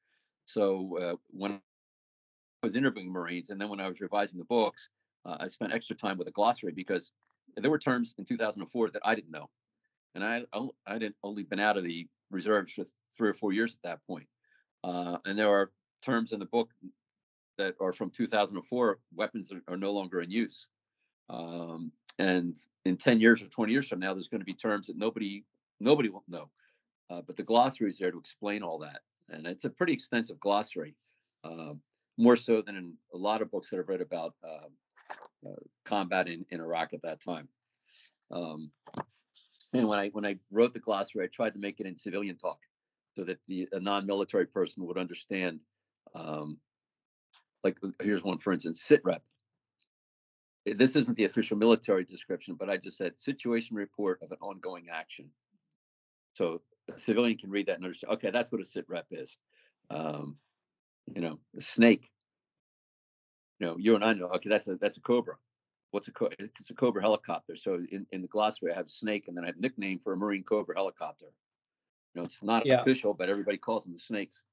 So 0.46 0.98
uh, 1.02 1.16
when 1.30 1.54
I 1.54 1.60
was 2.64 2.76
interviewing 2.76 3.12
Marines, 3.12 3.50
and 3.50 3.60
then 3.60 3.70
when 3.70 3.80
I 3.80 3.88
was 3.88 4.02
revising 4.02 4.40
the 4.40 4.46
books, 4.46 4.90
uh, 5.26 5.38
I 5.40 5.48
spent 5.48 5.74
extra 5.74 5.96
time 5.96 6.18
with 6.18 6.28
a 6.28 6.32
glossary 6.32 6.72
because 6.72 7.12
there 7.56 7.72
were 7.72 7.80
terms 7.80 8.16
in 8.18 8.26
2004 8.26 8.92
that 8.92 9.02
I 9.06 9.16
didn't 9.16 9.32
know, 9.32 9.50
and 10.16 10.24
I 10.24 10.44
I 10.86 10.98
didn't 10.98 11.16
only 11.24 11.44
been 11.44 11.60
out 11.60 11.78
of 11.78 11.84
the 11.84 12.08
reserves 12.30 12.74
for 12.74 12.86
three 13.16 13.30
or 13.30 13.34
four 13.34 13.54
years 13.54 13.76
at 13.76 13.82
that 13.84 14.06
point. 14.08 14.28
Uh, 14.84 15.18
and 15.26 15.38
there 15.38 15.50
are 15.50 15.72
terms 16.02 16.32
in 16.32 16.40
the 16.40 16.46
book 16.46 16.70
that 17.58 17.76
are 17.80 17.94
from 17.94 18.10
2004. 18.10 19.00
Weapons 19.16 19.52
are, 19.52 19.62
are 19.68 19.78
no 19.78 19.92
longer 19.92 20.22
in 20.22 20.32
use. 20.32 20.68
Um, 21.30 21.92
and 22.20 22.58
in 22.86 22.98
10 22.98 23.20
years 23.20 23.42
or 23.42 23.48
20 23.48 23.72
years 23.72 23.88
from 23.88 24.00
now, 24.00 24.14
there's 24.14 24.28
going 24.28 24.42
to 24.42 24.46
be 24.46 24.54
terms 24.54 24.88
that 24.88 24.98
nobody 24.98 25.44
nobody 25.80 26.10
will 26.10 26.24
know. 26.28 26.50
Uh, 27.10 27.22
but 27.26 27.36
the 27.36 27.44
glossary 27.44 27.90
is 27.90 27.98
there 27.98 28.12
to 28.12 28.18
explain 28.18 28.64
all 28.64 28.80
that, 28.80 29.02
and 29.30 29.46
it's 29.46 29.66
a 29.66 29.70
pretty 29.70 29.92
extensive 29.92 30.40
glossary, 30.40 30.96
uh, 31.44 31.74
more 32.18 32.36
so 32.36 32.62
than 32.62 32.78
in 32.78 32.94
a 33.14 33.18
lot 33.18 33.42
of 33.42 33.52
books 33.52 33.70
that 33.70 33.80
I've 33.80 33.90
read 33.90 34.02
about 34.02 34.34
uh, 34.44 35.48
uh 35.48 35.56
combat 35.84 36.28
in, 36.28 36.46
in 36.52 36.62
Iraq 36.62 36.94
at 36.94 37.02
that 37.02 37.22
time. 37.22 37.48
Um, 38.32 38.72
and 39.74 39.88
when 39.88 40.00
I 40.00 40.10
when 40.10 40.26
I 40.26 40.38
wrote 40.52 40.74
the 40.74 40.80
glossary, 40.80 41.24
I 41.24 41.28
tried 41.28 41.54
to 41.54 41.60
make 41.60 41.80
it 41.80 41.86
in 41.86 41.98
civilian 41.98 42.38
talk, 42.38 42.60
so 43.16 43.24
that 43.24 43.40
the 43.48 43.68
a 43.72 43.80
non-military 43.80 44.48
person 44.48 44.86
would 44.86 44.98
understand. 44.98 45.60
Um, 46.14 46.58
like 47.64 47.78
here's 48.02 48.24
one 48.24 48.38
for 48.38 48.54
instance, 48.54 48.82
sit 48.82 49.02
rep. 49.04 49.24
This 50.66 50.96
isn't 50.96 51.18
the 51.18 51.26
official 51.26 51.58
military 51.58 52.04
description, 52.04 52.56
but 52.56 52.70
I 52.70 52.78
just 52.78 52.98
said 52.98 53.18
situation 53.18 53.76
report 53.76 54.20
of 54.22 54.32
an 54.32 54.38
ongoing 54.42 54.88
action. 54.92 55.30
So 56.34 56.62
a 56.94 57.00
civilian 57.00 57.38
can 57.38 57.50
read 57.50 57.68
that 57.68 57.76
and 57.76 57.86
understand. 57.86 58.14
Okay, 58.16 58.32
that's 58.32 58.52
what 58.52 58.62
a 58.62 58.66
sit 58.66 58.86
rep 58.88 59.08
is. 59.12 59.38
Um, 59.90 60.38
you 61.08 61.22
know, 61.22 61.40
a 61.58 61.62
snake. 61.62 62.10
You 63.60 63.68
know, 63.68 63.78
you 63.78 63.96
and 63.96 64.04
I 64.04 64.14
know. 64.14 64.28
Okay, 64.28 64.50
that's 64.50 64.68
a 64.68 64.76
that's 64.76 64.98
a 64.98 65.02
cobra 65.02 65.36
what's 65.92 66.08
a 66.08 66.12
it's 66.40 66.70
a 66.70 66.74
Cobra 66.74 67.02
helicopter. 67.02 67.56
So 67.56 67.80
in, 67.92 68.06
in 68.12 68.22
the 68.22 68.28
glossary, 68.28 68.74
I 68.74 68.76
have 68.76 68.90
Snake, 68.90 69.28
and 69.28 69.38
then 69.38 69.44
I 69.44 69.48
have 69.48 69.58
nickname 69.58 70.00
for 70.00 70.14
a 70.14 70.18
Marine 70.18 70.44
Cobra 70.44 70.76
helicopter. 70.76 71.28
You 72.14 72.22
know, 72.22 72.26
it's 72.26 72.42
not 72.42 72.66
yeah. 72.66 72.82
official, 72.82 73.14
but 73.14 73.30
everybody 73.30 73.58
calls 73.58 73.84
them 73.84 73.94
the 73.94 74.00
snakes. 74.00 74.44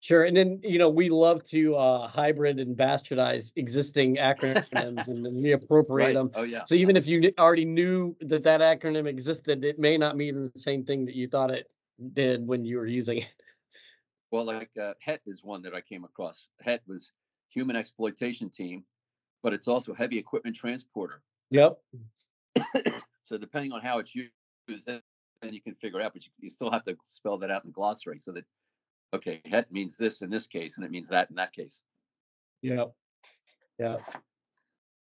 Sure, 0.00 0.24
and 0.24 0.36
then 0.36 0.60
you 0.62 0.78
know 0.78 0.88
we 0.88 1.08
love 1.08 1.42
to 1.44 1.74
uh, 1.74 2.06
hybrid 2.06 2.60
and 2.60 2.76
bastardize 2.76 3.52
existing 3.56 4.16
acronyms 4.16 5.08
and 5.08 5.26
reappropriate 5.26 5.88
right. 5.90 6.14
them. 6.14 6.30
Oh 6.34 6.44
yeah. 6.44 6.64
So 6.64 6.76
even 6.76 6.96
if 6.96 7.06
you 7.06 7.32
already 7.38 7.64
knew 7.64 8.16
that 8.20 8.44
that 8.44 8.60
acronym 8.60 9.08
existed, 9.08 9.64
it 9.64 9.78
may 9.78 9.98
not 9.98 10.16
mean 10.16 10.50
the 10.54 10.60
same 10.60 10.84
thing 10.84 11.04
that 11.06 11.16
you 11.16 11.26
thought 11.26 11.50
it 11.50 11.68
did 12.12 12.46
when 12.46 12.64
you 12.64 12.78
were 12.78 12.86
using 12.86 13.18
it. 13.18 13.28
Well, 14.30 14.44
like 14.44 14.70
uh, 14.80 14.92
HET 15.00 15.22
is 15.26 15.42
one 15.42 15.62
that 15.62 15.74
I 15.74 15.80
came 15.80 16.04
across. 16.04 16.48
HET 16.60 16.82
was 16.86 17.12
Human 17.48 17.76
Exploitation 17.76 18.50
Team, 18.50 18.84
but 19.42 19.52
it's 19.52 19.68
also 19.68 19.94
heavy 19.94 20.18
equipment 20.18 20.56
transporter. 20.56 21.22
Yep. 21.50 21.78
so 23.22 23.38
depending 23.38 23.72
on 23.72 23.80
how 23.80 23.98
it's 23.98 24.14
used, 24.14 24.32
then 24.86 25.00
you 25.52 25.60
can 25.60 25.74
figure 25.74 26.00
it 26.00 26.04
out, 26.04 26.12
but 26.12 26.24
you, 26.24 26.32
you 26.40 26.50
still 26.50 26.70
have 26.70 26.82
to 26.84 26.96
spell 27.04 27.38
that 27.38 27.50
out 27.50 27.64
in 27.64 27.70
the 27.70 27.74
glossary 27.74 28.18
so 28.18 28.32
that 28.32 28.44
okay, 29.14 29.40
het 29.46 29.70
means 29.72 29.96
this 29.96 30.22
in 30.22 30.30
this 30.30 30.46
case, 30.46 30.76
and 30.76 30.84
it 30.84 30.90
means 30.90 31.08
that 31.08 31.30
in 31.30 31.36
that 31.36 31.52
case. 31.52 31.82
Yeah. 32.62 32.84
Yeah. 33.78 33.96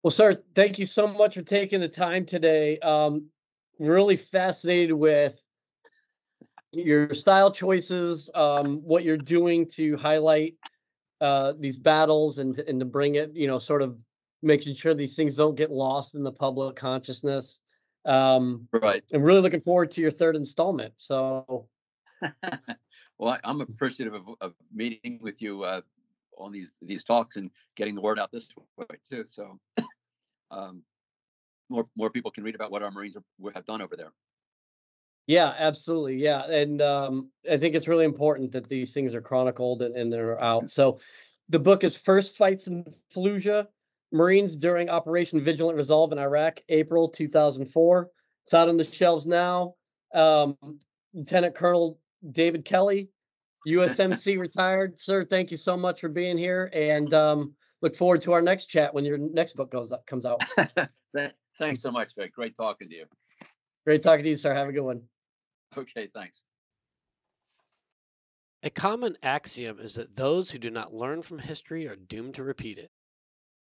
Well, 0.03 0.11
sir, 0.11 0.43
thank 0.55 0.79
you 0.79 0.87
so 0.87 1.07
much 1.07 1.35
for 1.35 1.43
taking 1.43 1.81
the 1.81 1.89
time 1.89 2.27
today. 2.27 2.79
Um, 2.81 3.27
really 3.79 4.16
fascinated 4.16 4.93
with 4.93 5.41
your 6.72 7.14
style 7.14 7.51
choices, 7.51 8.29
um, 8.35 8.83
what 8.83 9.05
you're 9.05 9.16
doing 9.16 9.66
to 9.70 9.97
highlight 9.97 10.55
uh, 11.20 11.55
these 11.59 11.79
battles 11.79 12.39
and 12.39 12.59
and 12.59 12.79
to 12.81 12.87
bring 12.87 13.14
it, 13.14 13.35
you 13.35 13.47
know, 13.47 13.59
sort 13.59 13.83
of 13.83 13.97
making 14.43 14.74
sure 14.74 14.95
these 14.95 15.16
things 15.16 15.37
don't 15.37 15.57
get 15.57 15.70
lost 15.70 16.14
in 16.14 16.22
the 16.22 16.32
public 16.32 16.76
consciousness. 16.76 17.61
Um, 18.05 18.68
right. 18.72 19.03
I'm 19.12 19.22
really 19.22 19.41
looking 19.41 19.61
forward 19.61 19.91
to 19.93 20.01
your 20.01 20.11
third 20.11 20.37
installment. 20.37 20.95
So, 20.99 21.66
well, 23.18 23.39
I, 23.45 23.51
am 23.51 23.61
appreciative 23.61 24.14
of, 24.14 24.28
of, 24.41 24.55
meeting 24.72 25.18
with 25.20 25.43
you 25.43 25.64
uh, 25.64 25.80
on 26.39 26.53
these 26.53 26.72
these 26.80 27.03
talks 27.03 27.37
and 27.37 27.51
getting 27.74 27.95
the 27.95 28.01
word 28.01 28.18
out 28.18 28.30
this 28.30 28.47
way 28.76 28.87
too. 29.11 29.24
So, 29.26 29.59
um, 30.51 30.82
more 31.68 31.89
more 31.97 32.11
people 32.11 32.30
can 32.30 32.45
read 32.45 32.55
about 32.55 32.70
what 32.70 32.82
our 32.82 32.93
Marines 32.93 33.16
are, 33.16 33.53
have 33.55 33.64
done 33.64 33.82
over 33.82 33.97
there. 33.97 34.12
Yeah, 35.26 35.55
absolutely. 35.59 36.18
Yeah, 36.18 36.49
and 36.49 36.80
um, 36.80 37.30
I 37.51 37.57
think 37.57 37.74
it's 37.74 37.89
really 37.89 38.05
important 38.05 38.53
that 38.53 38.68
these 38.68 38.95
things 38.95 39.12
are 39.12 39.20
chronicled 39.20 39.82
and, 39.82 39.97
and 39.97 40.12
they're 40.12 40.41
out. 40.41 40.70
So, 40.70 41.01
the 41.49 41.59
book 41.59 41.82
is 41.82 41.97
First 41.97 42.37
Fights 42.37 42.68
in 42.68 42.84
Fallujah 43.12 43.66
Marines 44.12 44.57
during 44.57 44.88
Operation 44.88 45.42
Vigilant 45.42 45.76
Resolve 45.76 46.12
in 46.12 46.18
Iraq, 46.18 46.61
April 46.68 47.09
2004. 47.09 48.11
It's 48.44 48.54
out 48.54 48.68
on 48.68 48.76
the 48.76 48.84
shelves 48.84 49.26
now. 49.26 49.74
Um, 50.14 50.57
Lieutenant 51.14 51.54
Colonel 51.54 51.98
David 52.32 52.64
Kelly, 52.64 53.11
USMC 53.66 54.38
retired. 54.40 54.98
Sir, 54.98 55.24
thank 55.24 55.50
you 55.50 55.57
so 55.57 55.76
much 55.76 56.00
for 56.00 56.09
being 56.09 56.38
here 56.38 56.70
and 56.72 57.12
um, 57.12 57.54
look 57.82 57.96
forward 57.96 58.20
to 58.22 58.32
our 58.32 58.42
next 58.42 58.66
chat 58.66 58.94
when 58.94 59.04
your 59.04 59.18
next 59.18 59.54
book 59.54 59.70
goes 59.70 59.92
up, 59.92 60.07
comes 60.07 60.24
out. 60.24 60.42
thanks 61.59 61.80
so 61.80 61.90
much, 61.90 62.12
Vic. 62.16 62.32
Great 62.34 62.57
talking 62.57 62.88
to 62.88 62.94
you. 62.94 63.07
Great 63.84 64.02
talking 64.02 64.22
to 64.24 64.30
you, 64.30 64.36
sir. 64.36 64.54
Have 64.54 64.68
a 64.68 64.72
good 64.72 64.82
one. 64.82 65.02
Okay, 65.76 66.09
thanks. 66.14 66.42
A 68.62 68.70
common 68.70 69.16
axiom 69.22 69.78
is 69.78 69.94
that 69.94 70.16
those 70.16 70.50
who 70.50 70.59
do 70.59 70.70
not 70.70 70.94
learn 70.94 71.22
from 71.22 71.38
history 71.38 71.86
are 71.86 71.96
doomed 71.96 72.34
to 72.34 72.42
repeat 72.42 72.78
it. 72.78 72.90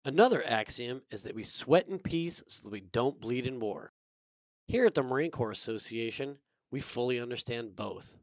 Another 0.07 0.45
axiom 0.45 1.01
is 1.09 1.23
that 1.23 1.33
we 1.33 1.41
sweat 1.41 1.87
in 1.87 1.97
peace 1.97 2.43
so 2.45 2.63
that 2.63 2.71
we 2.71 2.79
don't 2.79 3.19
bleed 3.19 3.47
in 3.47 3.59
war. 3.59 3.91
Here 4.67 4.85
at 4.85 4.93
the 4.93 5.01
Marine 5.01 5.31
Corps 5.31 5.49
Association, 5.49 6.37
we 6.69 6.79
fully 6.79 7.19
understand 7.19 7.75
both. 7.75 8.15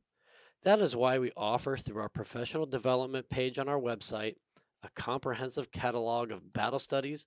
That 0.62 0.78
is 0.78 0.94
why 0.94 1.18
we 1.18 1.32
offer 1.36 1.76
through 1.76 2.00
our 2.00 2.08
professional 2.08 2.66
development 2.66 3.28
page 3.28 3.58
on 3.58 3.68
our 3.68 3.80
website 3.80 4.36
a 4.84 4.90
comprehensive 4.94 5.72
catalog 5.72 6.30
of 6.30 6.52
battle 6.52 6.78
studies, 6.78 7.26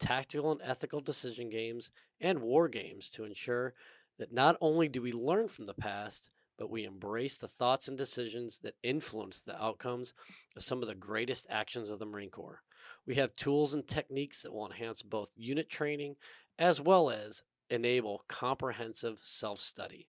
tactical 0.00 0.52
and 0.52 0.60
ethical 0.64 1.02
decision 1.02 1.50
games, 1.50 1.90
and 2.18 2.40
war 2.40 2.68
games 2.68 3.10
to 3.10 3.24
ensure 3.24 3.74
that 4.18 4.32
not 4.32 4.56
only 4.62 4.88
do 4.88 5.02
we 5.02 5.12
learn 5.12 5.48
from 5.48 5.66
the 5.66 5.74
past, 5.74 6.30
but 6.58 6.70
we 6.70 6.84
embrace 6.84 7.36
the 7.36 7.48
thoughts 7.48 7.88
and 7.88 7.98
decisions 7.98 8.58
that 8.60 8.74
influence 8.82 9.40
the 9.40 9.62
outcomes 9.62 10.14
of 10.56 10.62
some 10.62 10.80
of 10.80 10.88
the 10.88 10.94
greatest 10.94 11.46
actions 11.50 11.90
of 11.90 11.98
the 11.98 12.06
Marine 12.06 12.30
Corps. 12.30 12.62
We 13.06 13.16
have 13.16 13.34
tools 13.34 13.74
and 13.74 13.86
techniques 13.86 14.42
that 14.42 14.52
will 14.52 14.66
enhance 14.66 15.02
both 15.02 15.30
unit 15.36 15.68
training 15.68 16.16
as 16.58 16.80
well 16.80 17.10
as 17.10 17.42
enable 17.70 18.24
comprehensive 18.28 19.20
self 19.22 19.58
study. 19.58 20.08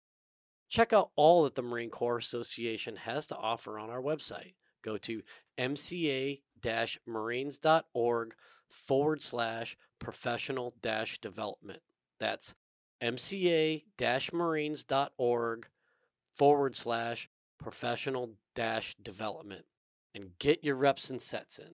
Check 0.68 0.93
out 0.93 1.11
all 1.16 1.45
that 1.45 1.55
the 1.55 1.62
Marine 1.62 1.91
Corps 1.91 2.18
Association 2.18 2.97
has 2.97 3.26
to 3.28 3.36
offer 3.36 3.78
on 3.78 3.91
our 3.91 4.01
website. 4.01 4.55
Go 4.82 4.97
to 4.99 5.22
mca 5.59 6.41
marines.org 7.07 8.34
forward 8.68 9.22
slash 9.22 9.76
professional 9.99 10.74
dash 10.80 11.18
development. 11.18 11.80
That's 12.18 12.55
mca 13.03 13.82
marines.org 14.32 15.68
forward 16.30 16.76
slash 16.76 17.28
professional 17.59 18.30
dash 18.55 18.95
development 18.97 19.64
and 20.14 20.38
get 20.38 20.64
your 20.64 20.76
reps 20.76 21.11
and 21.11 21.20
sets 21.20 21.59
in. 21.59 21.74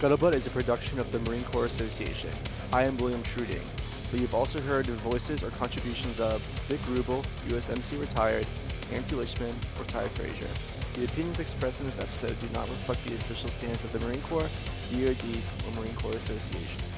Scuttlebutt 0.00 0.32
is 0.32 0.46
a 0.46 0.50
production 0.50 0.98
of 0.98 1.12
the 1.12 1.18
Marine 1.18 1.44
Corps 1.44 1.66
Association. 1.66 2.30
I 2.72 2.84
am 2.84 2.96
William 2.96 3.22
Truding, 3.22 3.60
but 4.10 4.18
you've 4.18 4.34
also 4.34 4.58
heard 4.62 4.86
the 4.86 4.94
voices 4.94 5.42
or 5.42 5.50
contributions 5.50 6.18
of 6.18 6.40
Vic 6.70 6.80
Rubel, 6.88 7.22
USMC 7.48 8.00
retired, 8.00 8.46
Nancy 8.90 9.14
Lichman, 9.14 9.52
or 9.78 9.84
Ty 9.84 10.08
Frazier. 10.08 10.48
The 10.94 11.04
opinions 11.04 11.38
expressed 11.38 11.80
in 11.80 11.86
this 11.86 11.98
episode 11.98 12.40
do 12.40 12.48
not 12.54 12.66
reflect 12.70 13.04
the 13.04 13.14
official 13.14 13.50
stance 13.50 13.84
of 13.84 13.92
the 13.92 13.98
Marine 13.98 14.22
Corps, 14.22 14.48
DoD, 14.90 15.36
or 15.68 15.82
Marine 15.82 15.94
Corps 15.96 16.16
Association. 16.16 16.89